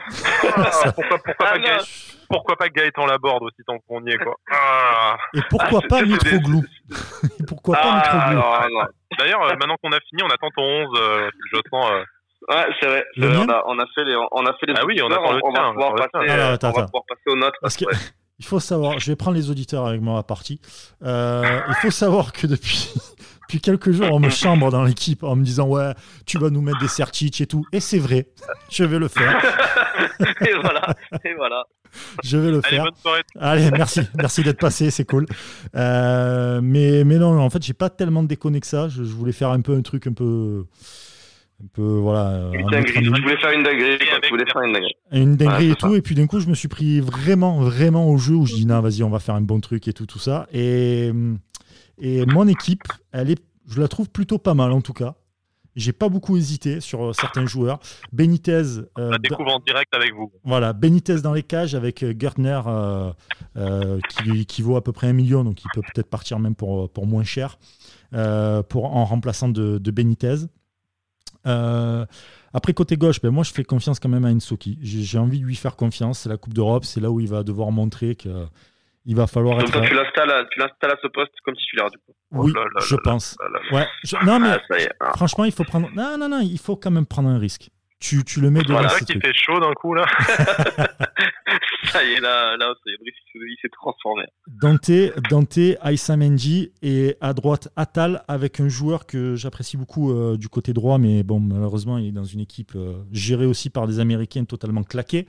[0.95, 1.85] Pourquoi, pourquoi pas ah,
[2.29, 4.35] pourquoi pas Gaëtan Laborde aussi tant qu'on y est quoi.
[4.51, 5.17] Ah.
[5.35, 6.63] Et pourquoi ah, pas Mitroglou
[7.49, 8.43] Pourquoi pas Mitroglou
[9.19, 11.91] D'ailleurs, euh, maintenant qu'on a fini, on attend ton 11, euh, je sens.
[11.91, 12.05] Euh...
[12.51, 13.05] Ouais, c'est vrai.
[13.19, 14.75] On a, on, a, fait les, on a fait les.
[14.77, 17.23] Ah oui, on, attend le on, va pouvoir passer, Alors, attends, on va pouvoir passer
[17.27, 17.55] aux notes.
[17.61, 17.85] Parce que,
[18.39, 20.61] il faut savoir, je vais prendre les auditeurs avec moi à partie.
[21.03, 22.93] Euh, il faut savoir que depuis,
[23.49, 25.95] depuis quelques jours, on me chambre dans l'équipe en me disant Ouais,
[26.27, 27.65] tu vas nous mettre des certich et tout.
[27.73, 28.27] Et c'est vrai,
[28.71, 29.43] je vais le faire.
[30.21, 30.95] et voilà,
[31.25, 31.65] et voilà.
[32.23, 32.85] Je vais le faire.
[33.41, 35.25] Allez, merci, merci d'être passé, c'est cool.
[35.75, 38.89] Euh, mais, mais non, en fait, j'ai pas tellement déconné que ça.
[38.89, 40.67] Je, voulais faire un peu un truc un peu.
[41.65, 42.51] Un peu, voilà.
[42.53, 43.03] Une dinguerie.
[43.03, 43.99] Je voulais faire une dinguerie.
[44.23, 44.97] Je voulais faire une dinguerie.
[45.11, 45.95] Une dinguerie et tout.
[45.95, 48.67] Et puis d'un coup, je me suis pris vraiment, vraiment au jeu où je dis,
[48.67, 50.47] non, vas-y, on va faire un bon truc et tout, tout ça.
[50.53, 51.11] Et,
[52.01, 55.15] et mon équipe, elle est, je la trouve plutôt pas mal en tout cas.
[55.79, 57.79] J'ai pas beaucoup hésité sur euh, certains joueurs.
[58.13, 58.53] Benitez.
[58.53, 60.33] Euh, On la découvre en direct avec vous.
[60.43, 62.61] Voilà, Benitez dans les cages avec euh, Gertner
[64.09, 66.91] qui, qui, vaut à peu près un million, donc il peut peut-être partir même pour,
[66.91, 67.59] pour moins cher
[68.11, 70.47] pour, en remplaçant de, de Benitez.
[71.45, 74.79] après, côté gauche, ben moi je fais confiance quand même à Ensoki.
[74.83, 76.21] J'ai envie de lui faire confiance.
[76.21, 78.47] C'est la Coupe d'Europe, c'est là où il va devoir montrer que
[79.09, 79.73] il va falloir être.
[79.73, 82.13] tu l'installes, à, ce poste comme titulaire du coup.
[82.31, 82.53] Oui,
[82.87, 83.37] je pense.
[83.73, 83.87] Ouais.
[84.25, 84.59] Non mais
[85.01, 85.89] ah, franchement, il faut prendre.
[85.95, 87.71] Non, non, non, il faut quand même prendre un risque.
[88.01, 88.81] Tu, tu le mets devant.
[88.81, 90.05] Voilà, qui fait chaud d'un coup là.
[91.93, 94.25] ça y est là, là, il s'est transformé.
[94.47, 94.91] Dante,
[95.31, 96.17] Dante, Aïssa
[96.83, 101.23] et à droite Atal avec un joueur que j'apprécie beaucoup euh, du côté droit, mais
[101.23, 105.27] bon, malheureusement, il est dans une équipe euh, gérée aussi par des Américains totalement claqués.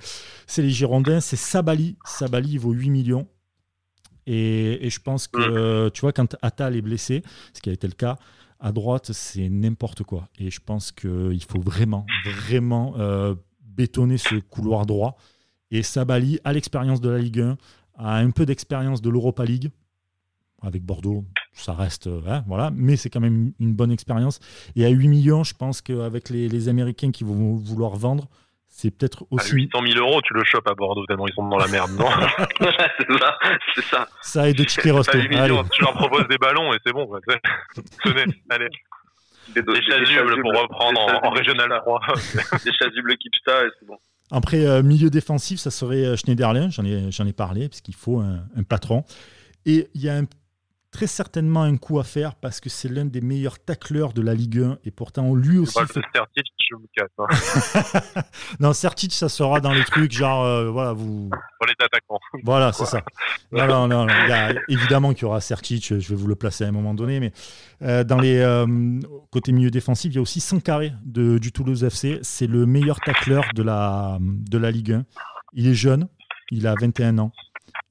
[0.47, 1.97] C'est les Girondins, c'est Sabali.
[2.03, 3.27] Sabali, il vaut 8 millions.
[4.31, 5.91] Et, je pense que, mm.
[5.91, 8.17] tu vois, quand Atal est blessé, ce qui a été le cas,
[8.59, 10.29] à droite, c'est n'importe quoi.
[10.37, 13.33] Et je pense qu'il faut vraiment, vraiment euh,
[13.63, 15.17] bétonner ce couloir droit.
[15.71, 17.57] Et Sabali a l'expérience de la Ligue 1,
[17.97, 19.71] a un peu d'expérience de l'Europa League.
[20.61, 21.23] Avec Bordeaux,
[21.53, 24.41] ça reste, hein, voilà, mais c'est quand même une bonne expérience.
[24.75, 28.27] Et à 8 millions, je pense qu'avec les, les Américains qui vont vouloir vendre,
[28.81, 29.51] c'est peut-être aussi.
[29.51, 31.91] À 800 000 euros, tu le chopes à Bordeaux tellement ils sont dans la merde,
[31.99, 32.05] non
[32.97, 33.37] C'est ça,
[33.75, 34.07] c'est ça.
[34.21, 35.17] Ça et de tickets resto.
[35.17, 37.09] tu leur proposes des ballons et c'est bon.
[38.03, 38.69] Tenez, allez.
[39.53, 41.99] Des, des, chasubles pour reprendre en, régional 3.
[42.63, 43.97] des chasubles Kipsta et c'est bon.
[44.31, 47.95] Après, euh, milieu défensif, ça serait euh, Schneiderlin, j'en ai, j'en ai parlé, parce qu'il
[47.95, 49.03] faut un, un patron.
[49.65, 50.23] Et il y a un
[50.91, 54.33] très certainement un coup à faire parce que c'est l'un des meilleurs tacleurs de la
[54.33, 55.75] Ligue 1 et pourtant lui aussi.
[55.75, 56.01] Pas fait...
[56.13, 58.03] Certic, je me casse.
[58.15, 58.21] Hein.
[58.59, 61.29] non, Certic, ça sera dans les trucs genre euh, voilà vous.
[61.29, 62.19] Pour les attaquants.
[62.43, 63.01] Voilà, c'est ça.
[63.51, 66.35] Non, non, non, il y a, évidemment qu'il y aura Certic, je vais vous le
[66.35, 67.31] placer à un moment donné, mais
[67.81, 68.65] euh, dans les euh,
[69.31, 72.19] côtés milieu défensif, il y a aussi Sankaré de, du Toulouse FC.
[72.23, 75.05] C'est le meilleur tacleur de la de la Ligue 1.
[75.53, 76.07] Il est jeune,
[76.51, 77.31] il a 21 ans.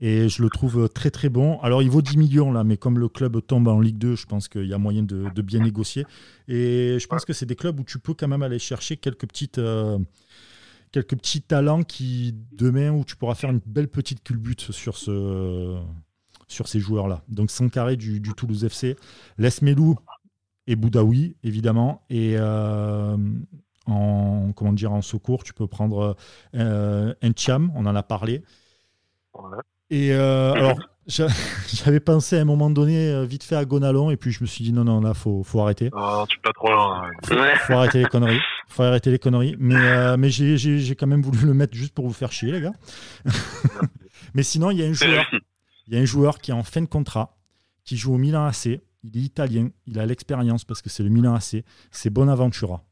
[0.01, 1.59] Et je le trouve très très bon.
[1.61, 4.27] Alors il vaut 10 millions là, mais comme le club tombe en Ligue 2, je
[4.27, 6.07] pense qu'il y a moyen de, bien négocier.
[6.47, 9.27] Et je pense que c'est des clubs où tu peux quand même aller chercher quelques
[9.27, 9.59] petites...
[9.59, 9.99] Euh,
[10.91, 15.79] quelques petits talents qui demain où tu pourras faire une belle petite culbute sur ce
[16.47, 18.97] sur ces joueurs là donc Sankaré du, du Toulouse FC
[19.37, 19.97] Lesmelou
[20.67, 22.07] et Boudaoui évidemment.
[22.09, 23.19] Et euh,
[23.85, 26.17] en comment dire en secours tu peux prendre
[26.55, 28.43] euh, Encham on en a parlé
[29.91, 30.79] et euh, alors,
[31.09, 34.47] j'avais pensé à un moment donné euh, vite fait à Gonalon, et puis je me
[34.47, 35.89] suis dit non, non, là, faut, faut arrêter.
[35.93, 37.11] Oh, tu pas trop loin.
[37.25, 37.35] Faut,
[37.67, 38.41] faut, arrêter les conneries.
[38.69, 39.57] Faut arrêter les conneries.
[39.59, 42.61] Mais, euh, mais j'ai quand même voulu le mettre juste pour vous faire chier, les
[42.61, 42.75] gars.
[44.35, 45.25] mais sinon, il y a un joueur.
[45.87, 47.39] Il y a un joueur qui est en fin de contrat,
[47.85, 48.81] qui joue au Milan AC.
[49.05, 51.65] Il est italien, il a l'expérience parce que c'est le Milan AC.
[51.91, 52.85] C'est Bonaventura.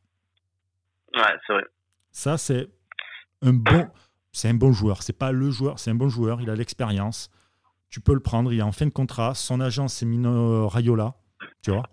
[1.15, 1.65] Ouais, c'est vrai.
[2.13, 2.69] Ça, c'est
[3.43, 3.87] un bon,
[4.37, 5.03] c'est un bon joueur.
[5.03, 6.43] C'est pas le joueur, c'est un bon joueur.
[6.43, 7.31] Il a l'expérience.
[7.89, 8.53] Tu peux le prendre.
[8.53, 9.35] Il est en fin de contrat.
[9.35, 11.15] Son agent, c'est Mino Raiola.
[11.63, 11.85] Tu vois?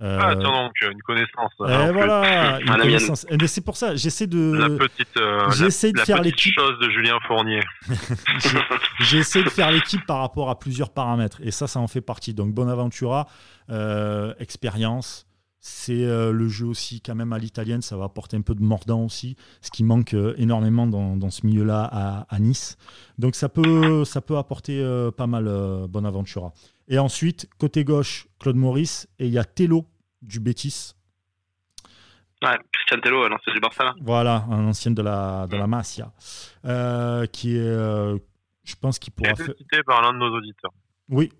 [0.00, 1.50] Euh, ah, tiens donc, une connaissance.
[1.60, 3.26] Et voilà, une connaissance.
[3.30, 4.52] Mais c'est pour ça, j'essaie de.
[4.52, 6.54] La petite, euh, j'essaie de faire l'équipe.
[6.54, 7.60] chose de Julien Fournier.
[9.00, 11.40] j'essaie de faire l'équipe par rapport à plusieurs paramètres.
[11.42, 12.34] Et ça, ça en fait partie.
[12.34, 13.26] Donc, Bonaventura,
[13.70, 15.26] euh, expérience.
[15.60, 17.82] C'est le jeu aussi, quand même, à l'italienne.
[17.82, 21.44] Ça va apporter un peu de mordant aussi, ce qui manque énormément dans, dans ce
[21.46, 22.76] milieu-là à, à, Nice.
[23.18, 24.80] Donc, ça peut, ça peut apporter
[25.16, 25.44] pas mal
[25.88, 26.52] Bonaventura.
[26.86, 29.08] Et ensuite, côté gauche, Claude Maurice.
[29.18, 29.84] Et il y a Tello
[30.22, 30.94] du Bétis.
[32.42, 33.94] Ouais, Christian Tello, un ancien du Barça.
[34.00, 36.12] Voilà, un ancien de la, de la Masia.
[36.64, 37.60] Euh, qui est.
[37.60, 38.16] Euh,
[38.64, 39.54] je pense qu'il pourra faire.
[39.58, 40.72] cité par l'un de nos auditeurs.
[41.08, 41.32] Oui,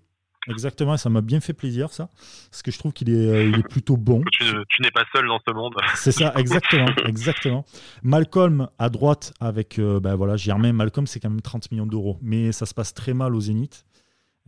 [0.49, 2.09] Exactement, ça m'a bien fait plaisir ça,
[2.49, 4.23] parce que je trouve qu'il est, euh, il est plutôt bon.
[4.31, 4.43] Tu,
[4.79, 5.75] n'es pas seul dans ce monde.
[5.95, 7.65] C'est ça, exactement, exactement.
[8.03, 10.73] Malcolm à droite avec, ben voilà, Germain.
[10.73, 13.85] Malcolm, c'est quand même 30 millions d'euros, mais ça se passe très mal au Zénith.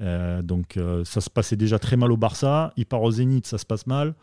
[0.02, 2.74] Euh, donc euh, ça se passait déjà très mal au Barça.
[2.78, 4.16] Il part au Zénith, ça se passe mal.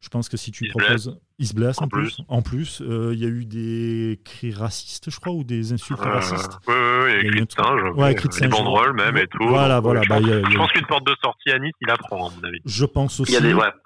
[0.00, 2.22] Je pense que si tu proposes, il se blesse en, plus.
[2.28, 6.00] En plus, euh, il y a eu des cris racistes, je crois, ou des insultes
[6.00, 6.58] racistes.
[6.66, 8.48] Oui, oui, oui, il y a eu de singe, ouais, cris de singe.
[8.48, 9.46] banderoles même et tout.
[9.46, 10.00] Voilà, voilà.
[10.02, 12.60] Je bah, pense, pense qu'une porte de sortie à Nice, il apprend, à mon avis.
[12.64, 13.36] Je pense aussi.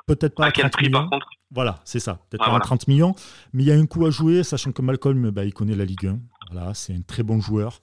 [0.07, 1.01] Peut-être pas à, 30 millions.
[1.01, 2.21] par contre Voilà, c'est ça.
[2.31, 3.17] Peut-être pas à 30 millions.
[3.53, 5.85] Mais il y a un coup à jouer, sachant que Malcolm, bah, il connaît la
[5.85, 6.19] Ligue 1.
[6.53, 7.81] Voilà, c'est un très bon joueur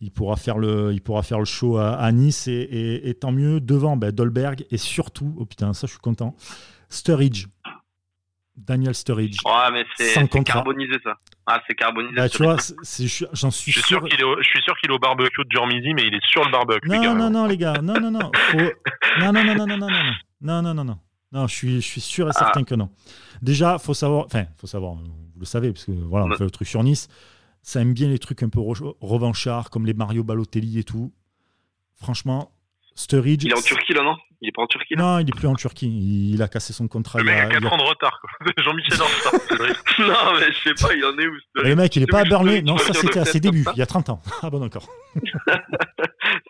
[0.00, 3.96] il pourra faire le, il pourra faire le show à, Nice et, tant mieux devant
[3.96, 6.36] ben, Dolberg et surtout, oh putain, ça je suis content,
[6.88, 7.46] Sturridge.
[8.58, 9.38] Daniel Sturridge.
[9.44, 11.14] Ouais, mais c'est carbonisé ça.
[11.46, 12.14] Ah, c'est carbonisé.
[12.14, 12.56] Bah, tu vois,
[13.32, 14.02] j'en suis, je suis sûr.
[14.04, 16.44] qu'il est je suis sûr qu'il est au barbecue de Jormizi, mais il est sur
[16.44, 16.88] le barbecue.
[16.88, 17.80] Non, non, non, les gars.
[17.82, 18.30] Non, non, non.
[19.20, 19.88] Non, non, non, non, non, non, non,
[20.40, 20.98] non, non, non, non.
[21.30, 22.64] Non, je suis, je suis sûr et certain ah.
[22.64, 22.90] que non.
[23.42, 26.50] Déjà, faut savoir, enfin, faut savoir, vous le savez, parce que voilà, on fait le
[26.50, 27.08] truc sur Nice.
[27.62, 31.12] Ça aime bien les trucs un peu revanchards, comme les Mario Balotelli et tout.
[31.96, 32.52] Franchement,
[32.98, 33.44] Sturridge.
[33.44, 34.16] Il est en Turquie là, non?
[34.40, 35.02] Il est pas en Turquie là?
[35.02, 35.86] Non, il est plus en Turquie.
[35.86, 37.20] Il, a cassé son contrat.
[37.20, 38.20] Le mec a 4 ans de retard.
[38.58, 39.32] Jean-Michel en retard.
[40.00, 42.20] non, mais je sais pas, il en est où Sturridge Le mec, il est pas
[42.20, 42.62] à Burnley.
[42.62, 44.20] Non, ça c'était à ses débuts, il y a 30 ans.
[44.42, 44.86] Ah bon, d'accord.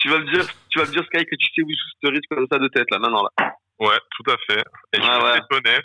[0.00, 2.24] tu vas me dire, tu vas me dire Sky que tu sais où joue Sturridge
[2.30, 3.52] comme ça de tête là, maintenant là.
[3.80, 4.64] Ouais, tout à fait.
[4.94, 5.80] Et je ouais, ouais.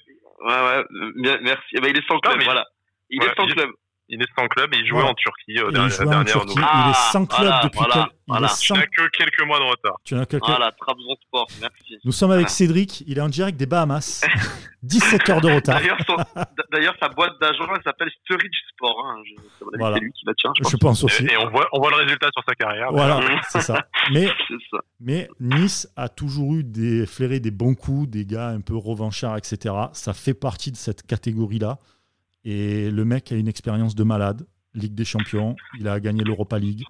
[0.45, 1.64] Ouais, ouais, merci.
[1.73, 2.65] Eh ben, il est sans club, voilà.
[3.10, 3.69] Il est sans club
[4.09, 7.11] il est sans club et il jouait en Turquie euh, dernière, il, dernière il est
[7.11, 7.80] sans club depuis
[8.27, 8.75] voilà, il sans...
[8.75, 9.95] que quelques mois de retard.
[10.05, 10.45] Tu as quelques...
[10.45, 11.99] Voilà, Sport, merci.
[12.03, 14.25] Nous sommes avec Cédric, il est en direct des Bahamas.
[14.84, 15.80] 17 heures de retard.
[16.71, 19.05] D'ailleurs, sa boîte d'agent s'appelle Sturridge Sport.
[19.05, 19.21] Hein.
[19.25, 19.65] Je...
[19.77, 19.97] Voilà.
[19.97, 21.03] lui qui la tient, je, je pense.
[21.03, 21.25] aussi.
[21.25, 22.91] Et, on, voit, on voit le résultat sur sa carrière.
[22.91, 23.88] Voilà, c'est ça.
[24.11, 24.27] Mais,
[24.71, 24.80] ça.
[24.99, 29.38] mais Nice a toujours eu des flairés des bons coups, des gars un peu revanchards,
[29.38, 29.73] etc.
[29.93, 31.80] Ça fait partie de cette catégorie-là.
[32.44, 34.45] Et le mec a une expérience de malade.
[34.74, 36.84] Ligue des Champions, il a gagné l'Europa League.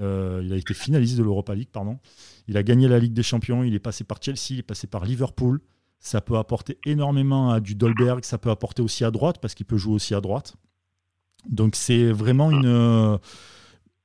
[0.00, 1.98] Euh, il a, été finaliste de l'Europa League, pardon.
[2.48, 4.86] Il a gagné la Ligue des Champions, il est passé par Chelsea, il est passé
[4.86, 5.60] par Liverpool.
[6.00, 9.66] Ça peut apporter énormément à du Dolberg, ça peut apporter aussi à droite, parce qu'il
[9.66, 10.56] peut jouer aussi à droite.
[11.48, 12.66] Donc c'est vraiment une...
[12.66, 13.18] Euh,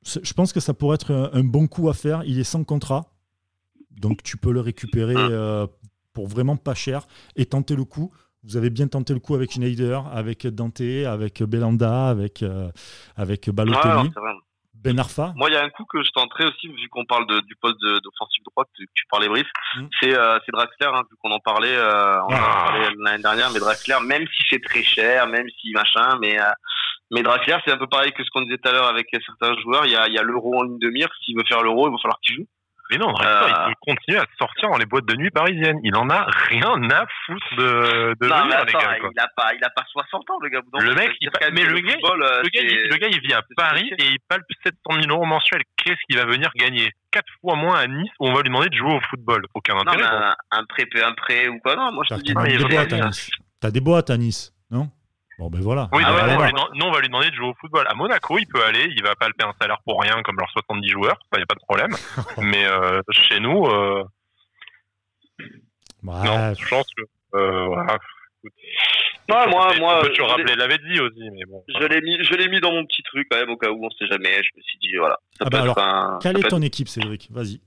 [0.06, 2.24] je pense que ça pourrait être un bon coup à faire.
[2.24, 3.12] Il est sans contrat,
[3.92, 5.68] donc tu peux le récupérer euh,
[6.14, 8.12] pour vraiment pas cher et tenter le coup.
[8.44, 12.70] Vous avez bien tenté le coup avec Schneider, avec Dante, avec Belanda, avec, euh,
[13.18, 14.12] avec Balotelli.
[14.74, 15.34] ben Arfa.
[15.36, 17.82] Moi, il y a un coup que je tenterai aussi, vu qu'on parle du poste
[17.82, 19.44] d'offensive droite, que tu parlais, Brice.
[19.76, 19.88] Mm.
[20.00, 22.64] C'est euh, Draxler, hein, vu qu'on en parlait, euh, on en ah.
[22.66, 26.52] parlait l'année dernière, mais Draxler, même si c'est très cher, même si machin, mais, euh,
[27.12, 29.54] mais Draxler, c'est un peu pareil que ce qu'on disait tout à l'heure avec certains
[29.62, 29.86] joueurs.
[29.86, 31.10] Il y a, il y a l'euro en ligne de mire.
[31.26, 32.48] S'il veut faire l'euro, il va falloir qu'il joue.
[32.90, 35.80] Mais non, il euh, peut continuer à sortir dans les boîtes de nuit parisiennes.
[35.84, 39.64] Il en a rien à foutre de, de non, mais attends, Il a pas, il
[39.64, 40.62] a pas 60 ans, le gars.
[40.74, 43.44] le mec, il, mais le, gars, euh, le, gars, il, le gars, il vit à
[43.56, 45.62] Paris et il palpe 700 000 euros mensuels.
[45.78, 46.92] Qu'est-ce qu'il va venir gagner?
[47.12, 49.46] Quatre fois moins à Nice où on va lui demander de jouer au football.
[49.54, 50.06] Aucun non, intérêt.
[50.06, 52.34] Un, un, prêt, un prêt ou quoi Non, moi je te dis.
[52.34, 54.59] T'as des boîtes à Nice, non
[55.40, 55.88] Bon, ben voilà.
[55.94, 56.12] Oui, ah,
[56.76, 57.86] nous, on va lui demander de jouer au football.
[57.88, 60.36] À Monaco, il peut aller, il va pas le payer un salaire pour rien comme
[60.38, 61.92] leurs 70 joueurs, il n'y a pas de problème.
[62.38, 64.04] Mais euh, chez nous, euh...
[66.04, 67.04] non, je pense que.
[67.38, 67.98] Euh, voilà.
[69.30, 70.02] Non, moi, moi.
[70.14, 71.64] tu l'avait dit aussi, mais bon.
[71.68, 73.86] Je l'ai mis, je l'ai mis dans mon petit truc quand même au cas où
[73.86, 74.42] on sait jamais.
[74.42, 75.18] Je me suis dit voilà.
[75.38, 77.28] Ça ah bah alors, un, quelle est ton équipe, Cédric?
[77.30, 77.62] Vas-y.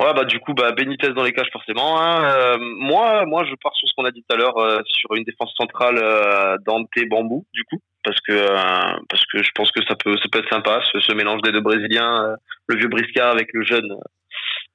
[0.00, 2.00] Ouais, bah du coup, bah Benitez dans les cages forcément.
[2.00, 2.24] Hein.
[2.24, 5.14] Euh, moi, moi, je pars sur ce qu'on a dit tout à l'heure, euh, sur
[5.14, 9.70] une défense centrale euh, Dante Bambou, du coup, parce que euh, parce que je pense
[9.70, 12.34] que ça peut ça peut être sympa, ce, ce mélange des deux Brésiliens,
[12.66, 13.96] le vieux Briscard avec le jeune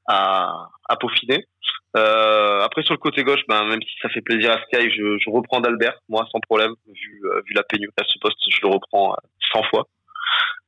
[0.08, 1.46] à, à peaufiner.
[1.98, 5.18] Euh, après sur le côté gauche, ben, même si ça fait plaisir à Sky, je,
[5.18, 8.62] je reprends d'Albert, moi sans problème, vu, euh, vu la pénurie à ce poste, je
[8.62, 9.16] le reprends
[9.52, 9.88] 100 fois.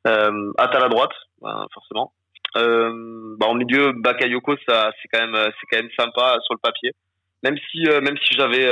[0.07, 2.11] Euh, à la droite, ben, forcément.
[2.57, 6.59] Euh, ben, en milieu, Bakayoko, ça c'est quand même c'est quand même sympa sur le
[6.59, 6.91] papier.
[7.43, 8.67] Même si euh, même si j'avais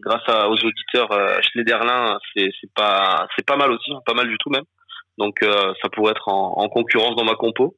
[0.00, 1.08] grâce à, aux auditeurs
[1.42, 4.64] Schneiderlin, c'est c'est pas c'est pas mal aussi, hein, pas mal du tout même.
[5.18, 7.76] Donc ça pourrait être en, en concurrence dans ma compo.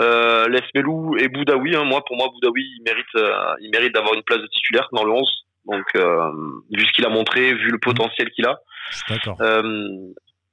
[0.00, 4.12] Euh, Lesmelou et Boudaoui, hein, moi pour moi Boudaoui il mérite euh, il mérite d'avoir
[4.12, 5.44] une place de titulaire dans le 11.
[5.64, 6.30] Donc euh,
[6.70, 8.60] vu ce qu'il a montré, vu le potentiel qu'il a.
[9.08, 9.36] D'accord.
[9.40, 9.62] Euh,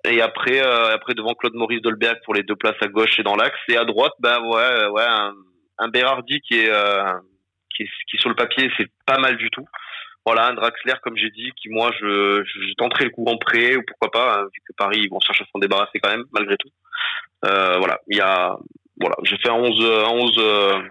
[0.05, 3.23] et après euh, après devant Claude Maurice Dolberg pour les deux places à gauche et
[3.23, 5.33] dans l'axe et à droite ben ouais ouais un,
[5.79, 6.71] un Berardi qui est,
[7.75, 9.65] qui est qui sur le papier c'est pas mal du tout.
[10.25, 13.75] Voilà, un Draxler, comme j'ai dit, qui moi, je, je tenterai le coup en prêt,
[13.75, 16.23] ou pourquoi pas, hein, vu que Paris, ils vont chercher à s'en débarrasser quand même,
[16.31, 16.69] malgré tout.
[17.45, 18.55] Euh, voilà, il y a,
[19.01, 20.81] voilà, j'ai fait un 11, 11 euh,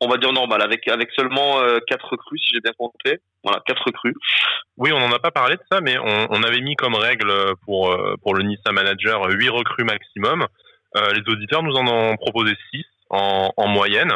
[0.00, 3.18] on va dire normal, avec, avec seulement euh, 4 recrues, si j'ai bien compté.
[3.42, 4.14] Voilà, 4 recrues.
[4.76, 7.32] Oui, on n'en a pas parlé de ça, mais on, avait mis comme règle
[7.64, 10.46] pour, euh, pour le Nissa Manager 8 recrues maximum.
[10.96, 14.12] Euh, les auditeurs nous en ont proposé 6 en, en moyenne.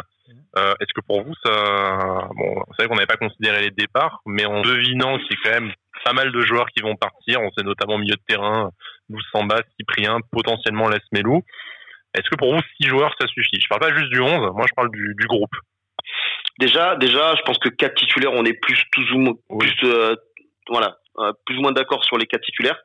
[0.57, 2.29] Euh, Est-ce que pour vous, ça...
[2.37, 5.53] Bon, vous savez qu'on n'avait pas considéré les départs, mais en devinant qu'il y a
[5.53, 5.73] quand même
[6.05, 8.71] pas mal de joueurs qui vont partir, on sait notamment milieu de terrain,
[9.33, 11.43] Samba, Cyprien, potentiellement Melou.
[12.15, 13.61] Est-ce que pour vous, 6 joueurs, ça suffit?
[13.61, 15.55] Je parle pas juste du 11, moi je parle du, du groupe.
[16.59, 19.67] Déjà, déjà, je pense que 4 titulaires, on est plus, tous ou moins, oui.
[19.67, 20.15] plus, euh,
[20.69, 22.79] voilà, euh, plus ou moins d'accord sur les 4 titulaires.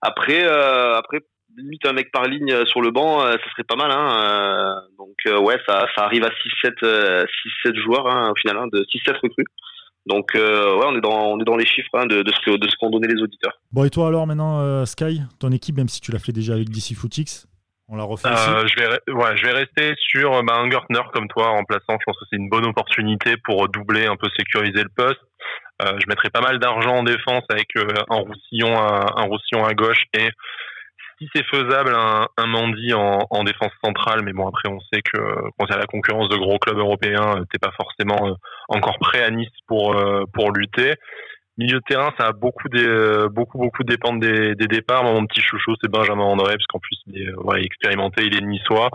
[0.00, 1.20] Après, euh, après,
[1.56, 3.90] limite un mec par ligne sur le banc, ça serait pas mal.
[3.90, 7.26] Hein, donc ouais, ça, ça arrive à 6-7
[7.64, 9.44] 6-7 joueurs hein, au final, hein, de 6-7 recrues.
[10.08, 12.40] Donc euh, ouais, on est dans on est dans les chiffres hein, de, de, ce
[12.40, 13.52] que de ce qu'ont donné les auditeurs.
[13.72, 16.54] Bon et toi alors maintenant euh, Sky, ton équipe même si tu l'as fait déjà
[16.54, 17.46] avec DC Footix,
[17.90, 21.96] euh, je vais rester sur un Gertner comme toi remplaçant.
[21.98, 25.20] Je pense que c'est une bonne opportunité pour doubler un peu sécuriser le poste.
[25.82, 29.64] Euh, je mettrai pas mal d'argent en défense avec euh, un Roussillon à, un Roussillon
[29.64, 30.28] à gauche et
[31.18, 35.02] si c'est faisable, un, un Mandy en, en, défense centrale, mais bon, après, on sait
[35.02, 35.18] que
[35.58, 38.36] quand y a la concurrence de gros clubs européens, t'es pas forcément
[38.68, 39.96] encore prêt à Nice pour,
[40.32, 40.94] pour lutter.
[41.58, 42.86] Milieu de terrain, ça a beaucoup, des,
[43.30, 45.02] beaucoup, beaucoup dépendre des, départs.
[45.02, 48.36] Moi, mon petit chouchou, c'est Benjamin André, parce qu'en plus, il est voilà, expérimenté, il
[48.36, 48.90] est niçois.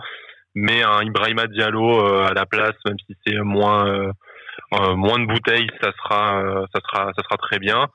[0.54, 5.68] Mais un Ibrahima Diallo à la place, même si c'est moins, euh, moins de bouteilles,
[5.82, 7.88] ça sera, ça sera, ça sera très bien.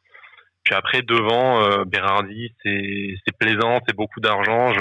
[0.63, 4.71] Puis après, devant, euh, Berardi, c'est plaisant, c'est beaucoup d'argent.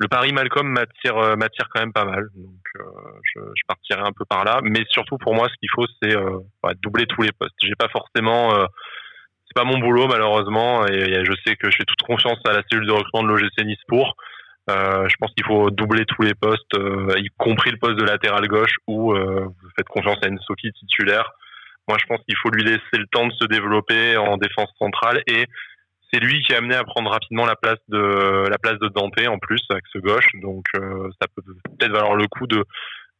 [0.00, 1.36] Le Paris Malcolm m'attire euh,
[1.72, 2.28] quand même pas mal.
[2.34, 2.82] Donc, euh,
[3.22, 4.60] je, partirai un peu par là.
[4.62, 6.40] Mais surtout, pour moi, ce qu'il faut, c'est euh,
[6.82, 7.54] doubler tous les postes.
[7.62, 8.66] J'ai pas forcément...
[9.56, 10.86] c'est pas mon boulot, malheureusement.
[10.86, 13.64] Et, je sais que je fais toute confiance à la cellule de recrutement de l'OGC
[13.64, 14.16] Nice pour.
[14.68, 16.76] je pense qu'il faut doubler tous les postes,
[17.16, 21.32] y compris le poste de latéral gauche où vous faites confiance à une Soki titulaire
[21.88, 25.22] moi, je pense qu'il faut lui laisser le temps de se développer en défense centrale
[25.26, 25.46] et
[26.10, 29.18] c'est lui qui a amené à prendre rapidement la place de la place de Dante
[29.28, 30.28] en plus avec ce gauche.
[30.40, 32.64] Donc euh, ça peut peut-être valoir le coup de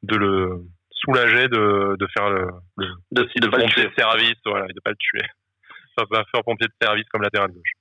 [0.03, 2.47] de le soulager de, de faire le,
[2.79, 5.27] de, de, service, voilà, et de pas le tuer.
[5.97, 7.73] Ça va faire pompier de service comme latéral gauche.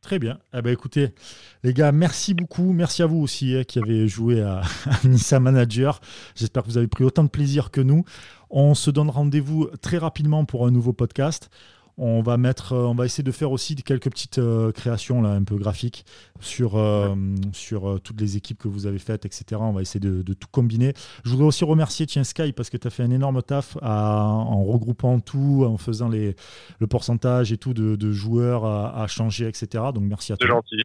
[0.00, 0.38] Très bien.
[0.52, 1.14] Eh ben, écoutez,
[1.62, 2.74] les gars, merci beaucoup.
[2.74, 6.00] Merci à vous aussi hein, qui avez joué à, à Nissa Manager.
[6.34, 8.04] J'espère que vous avez pris autant de plaisir que nous.
[8.50, 11.48] On se donne rendez-vous très rapidement pour un nouveau podcast.
[11.96, 15.44] On va mettre, on va essayer de faire aussi quelques petites euh, créations là, un
[15.44, 16.04] peu graphiques
[16.40, 17.14] sur, euh,
[17.52, 19.60] sur euh, toutes les équipes que vous avez faites, etc.
[19.60, 20.92] On va essayer de, de tout combiner.
[21.24, 24.24] Je voudrais aussi remercier Tiens Sky parce que tu as fait un énorme taf à,
[24.24, 26.34] en regroupant tout, en faisant les,
[26.80, 29.66] le pourcentage et tout de, de joueurs à, à, changer, etc.
[29.94, 30.48] Donc merci à toi.
[30.48, 30.82] C'est gentil.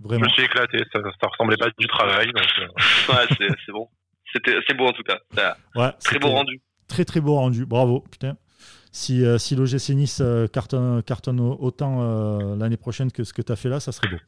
[0.00, 0.24] Vraiment.
[0.24, 2.26] Je me suis éclaté, ça, ça ressemblait pas du travail.
[2.28, 2.46] Donc,
[3.08, 3.88] ouais, c'est bon.
[4.32, 5.18] C'est beau en tout cas.
[5.74, 6.60] Ouais, très beau rendu.
[6.86, 7.66] Très très beau rendu.
[7.66, 8.04] Bravo.
[8.10, 8.36] Putain
[8.92, 13.42] si, euh, si l'OGC Nice euh, cartonne, cartonne, autant euh, l'année prochaine que ce que
[13.42, 14.18] tu as fait là, ça serait beau.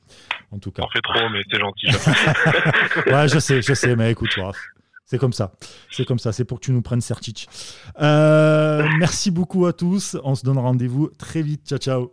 [0.51, 0.83] En tout cas.
[0.83, 1.87] On fait trop, mais c'est gentil.
[3.11, 4.31] ouais, je sais, je sais, mais écoute,
[5.07, 5.53] c'est comme ça.
[5.91, 6.33] C'est comme ça.
[6.33, 7.49] C'est pour que tu nous prennes Sertic.
[7.99, 10.17] merci beaucoup à tous.
[10.25, 11.67] On se donne rendez-vous très vite.
[11.69, 12.13] Ciao, ciao.